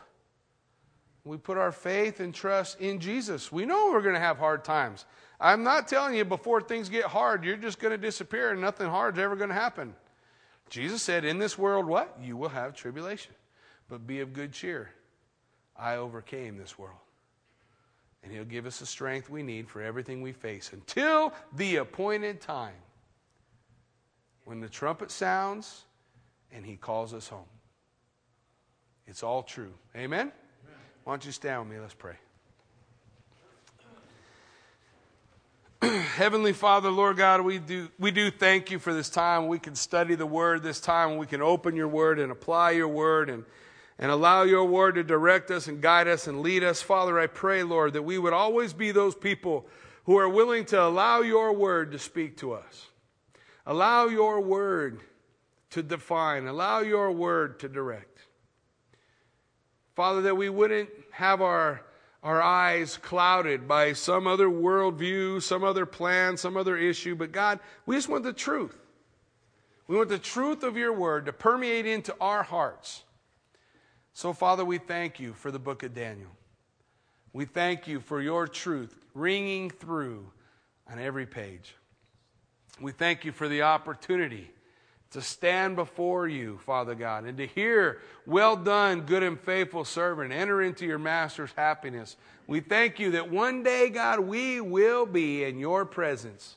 We 1.26 1.38
put 1.38 1.58
our 1.58 1.72
faith 1.72 2.20
and 2.20 2.34
trust 2.34 2.80
in 2.80 3.00
Jesus. 3.00 3.52
We 3.52 3.66
know 3.66 3.90
we're 3.92 4.02
going 4.02 4.14
to 4.16 4.20
have 4.20 4.38
hard 4.38 4.64
times. 4.64 5.06
I'm 5.42 5.64
not 5.64 5.88
telling 5.88 6.16
you 6.16 6.24
before 6.24 6.62
things 6.62 6.88
get 6.88 7.06
hard, 7.06 7.44
you're 7.44 7.58
just 7.58 7.80
going 7.80 7.92
to 7.92 7.98
disappear 7.98 8.52
and 8.52 8.62
nothing 8.62 8.88
hard 8.88 9.18
is 9.18 9.24
ever 9.24 9.36
going 9.36 9.50
to 9.50 9.56
happen. 9.56 9.94
Jesus 10.70 11.02
said, 11.02 11.26
In 11.26 11.38
this 11.38 11.58
world, 11.58 11.86
what? 11.86 12.18
You 12.22 12.38
will 12.38 12.50
have 12.50 12.76
tribulation. 12.76 13.34
But 13.90 14.08
be 14.08 14.22
of 14.22 14.34
good 14.34 14.54
cheer. 14.54 14.92
I 15.78 15.98
overcame 15.98 16.58
this 16.58 16.80
world. 16.80 17.00
And 18.26 18.34
He'll 18.34 18.44
give 18.44 18.66
us 18.66 18.80
the 18.80 18.88
strength 18.88 19.30
we 19.30 19.44
need 19.44 19.70
for 19.70 19.84
everything 19.84 20.24
we 20.24 20.32
face 20.32 20.72
until 20.74 21.32
the 21.56 21.76
appointed 21.76 22.42
time 22.42 22.74
when 24.46 24.60
the 24.60 24.68
trumpet 24.68 25.12
sounds 25.12 25.84
and 26.52 26.66
He 26.66 26.76
calls 26.76 27.14
us 27.14 27.28
home. 27.28 27.46
It's 29.06 29.22
all 29.22 29.44
true. 29.44 29.74
Amen? 29.96 30.20
Amen. 30.22 30.32
Why 31.04 31.14
don't 31.14 31.24
you 31.24 31.32
stand 31.32 31.62
with 31.62 31.70
me? 31.70 31.80
Let's 31.80 31.94
pray. 31.94 32.16
Heavenly 36.16 36.54
Father, 36.54 36.90
Lord 36.90 37.18
God, 37.18 37.42
we 37.42 37.60
do, 37.60 37.90
we 38.00 38.10
do 38.10 38.32
thank 38.32 38.72
you 38.72 38.80
for 38.80 38.92
this 38.92 39.12
time. 39.12 39.48
We 39.48 39.60
can 39.60 39.76
study 39.76 40.16
the 40.16 40.26
Word 40.26 40.64
this 40.64 40.80
time. 40.80 41.18
We 41.18 41.28
can 41.28 41.44
open 41.44 41.76
your 41.76 41.90
Word 41.90 42.18
and 42.18 42.32
apply 42.32 42.72
your 42.72 42.88
Word 42.88 43.30
and 43.30 43.46
and 43.98 44.12
allow 44.12 44.44
your 44.44 44.66
word 44.66 44.96
to 44.96 45.04
direct 45.04 45.52
us 45.52 45.68
and 45.68 45.82
guide 45.82 46.08
us 46.08 46.28
and 46.28 46.42
lead 46.42 46.64
us. 46.64 46.82
Father, 46.82 47.18
I 47.20 47.28
pray, 47.28 47.64
Lord, 47.64 47.94
that 47.94 48.04
we 48.04 48.18
would 48.18 48.34
always 48.34 48.74
be 48.74 48.92
those 48.92 49.16
people 49.16 49.66
who 50.06 50.18
are 50.18 50.30
willing 50.30 50.66
to 50.66 50.82
allow 50.82 51.22
your 51.22 51.54
word 51.54 51.92
to 51.94 52.00
speak 52.00 52.38
to 52.38 52.54
us. 52.54 52.88
Allow 53.66 54.08
your 54.08 54.42
word 54.42 55.02
to 55.72 55.82
define, 55.82 56.48
allow 56.48 56.80
your 56.80 57.12
word 57.12 57.60
to 57.60 57.70
direct. 57.70 58.20
Father, 59.96 60.22
that 60.24 60.38
we 60.38 60.50
wouldn't 60.50 60.90
have 61.12 61.42
our, 61.42 61.82
our 62.22 62.42
eyes 62.42 62.98
clouded 62.98 63.68
by 63.68 63.94
some 63.94 64.28
other 64.28 64.48
worldview, 64.48 65.42
some 65.42 65.64
other 65.64 65.86
plan, 65.86 66.38
some 66.38 66.58
other 66.58 66.78
issue, 66.78 67.16
but 67.16 67.32
God, 67.32 67.60
we 67.86 67.96
just 67.96 68.10
want 68.10 68.24
the 68.24 68.34
truth. 68.34 68.78
We 69.88 69.96
want 69.96 70.10
the 70.10 70.20
truth 70.20 70.64
of 70.64 70.78
your 70.78 70.94
word 70.94 71.26
to 71.28 71.34
permeate 71.34 71.86
into 71.86 72.16
our 72.20 72.44
hearts 72.44 73.04
so, 74.16 74.32
Father, 74.32 74.64
we 74.64 74.78
thank 74.78 75.20
you 75.20 75.34
for 75.34 75.52
the 75.52 75.60
book 75.60 75.84
of 75.84 75.94
Daniel. 75.94 76.32
We 77.34 77.44
thank 77.44 77.86
you 77.86 78.00
for 78.00 78.22
your 78.22 78.48
truth 78.48 78.98
ringing 79.14 79.70
through 79.70 80.32
on 80.90 81.00
every 81.00 81.26
page. 81.26 81.76
We 82.80 82.94
thank 82.94 83.26
you 83.26 83.34
for 83.34 83.50
the 83.50 83.64
opportunity 83.64 84.50
to 85.12 85.22
stand 85.22 85.76
before 85.76 86.30
you, 86.30 86.60
Father 86.60 86.96
God, 86.96 87.26
and 87.26 87.38
to 87.40 87.46
hear, 87.46 88.00
Well 88.26 88.56
done, 88.56 89.02
good 89.02 89.22
and 89.22 89.38
faithful 89.38 89.84
servant, 89.84 90.32
enter 90.32 90.62
into 90.62 90.86
your 90.86 90.98
master's 90.98 91.52
happiness. 91.54 92.16
We 92.48 92.62
thank 92.62 93.00
you 93.00 93.12
that 93.12 93.30
one 93.30 93.64
day, 93.64 93.90
God, 93.90 94.22
we 94.22 94.62
will 94.62 95.06
be 95.06 95.44
in 95.44 95.60
your 95.60 95.84
presence 95.84 96.56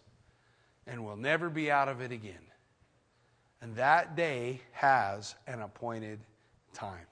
and 0.86 1.04
will 1.04 1.16
never 1.16 1.50
be 1.50 1.72
out 1.72 1.88
of 1.88 2.00
it 2.00 2.12
again. 2.12 2.34
And 3.61 3.74
that 3.74 4.14
day 4.14 4.61
has 4.70 5.34
an 5.48 5.61
appointed 5.61 6.20
time. 6.72 7.06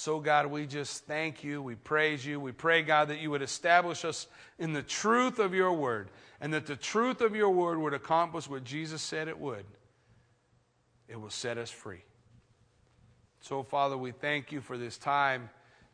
So, 0.00 0.18
God, 0.18 0.46
we 0.46 0.64
just 0.64 1.04
thank 1.04 1.44
you. 1.44 1.60
We 1.60 1.74
praise 1.74 2.24
you. 2.24 2.40
We 2.40 2.52
pray, 2.52 2.80
God, 2.80 3.08
that 3.08 3.20
you 3.20 3.30
would 3.32 3.42
establish 3.42 4.02
us 4.02 4.28
in 4.58 4.72
the 4.72 4.82
truth 4.82 5.38
of 5.38 5.52
your 5.52 5.74
word 5.74 6.08
and 6.40 6.54
that 6.54 6.64
the 6.64 6.74
truth 6.74 7.20
of 7.20 7.36
your 7.36 7.50
word 7.50 7.78
would 7.78 7.92
accomplish 7.92 8.48
what 8.48 8.64
Jesus 8.64 9.02
said 9.02 9.28
it 9.28 9.38
would. 9.38 9.66
It 11.06 11.20
will 11.20 11.28
set 11.28 11.58
us 11.58 11.68
free. 11.68 12.02
So, 13.42 13.62
Father, 13.62 13.98
we 13.98 14.12
thank 14.12 14.52
you 14.52 14.62
for 14.62 14.78
this 14.78 14.96
time 14.96 15.50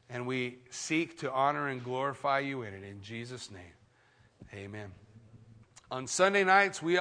and 0.09 0.25
we 0.25 0.59
seek 0.71 1.19
to 1.19 1.33
honor 1.33 1.67
and 1.67 1.83
glorify 1.83 2.39
you 2.39 2.63
in 2.63 2.75
it. 2.75 2.85
In 2.85 3.03
Jesus' 3.03 3.51
name, 3.51 3.75
amen. 4.55 4.93
On 5.91 6.07
Sunday 6.07 6.45
nights, 6.45 6.81
we 6.81 7.01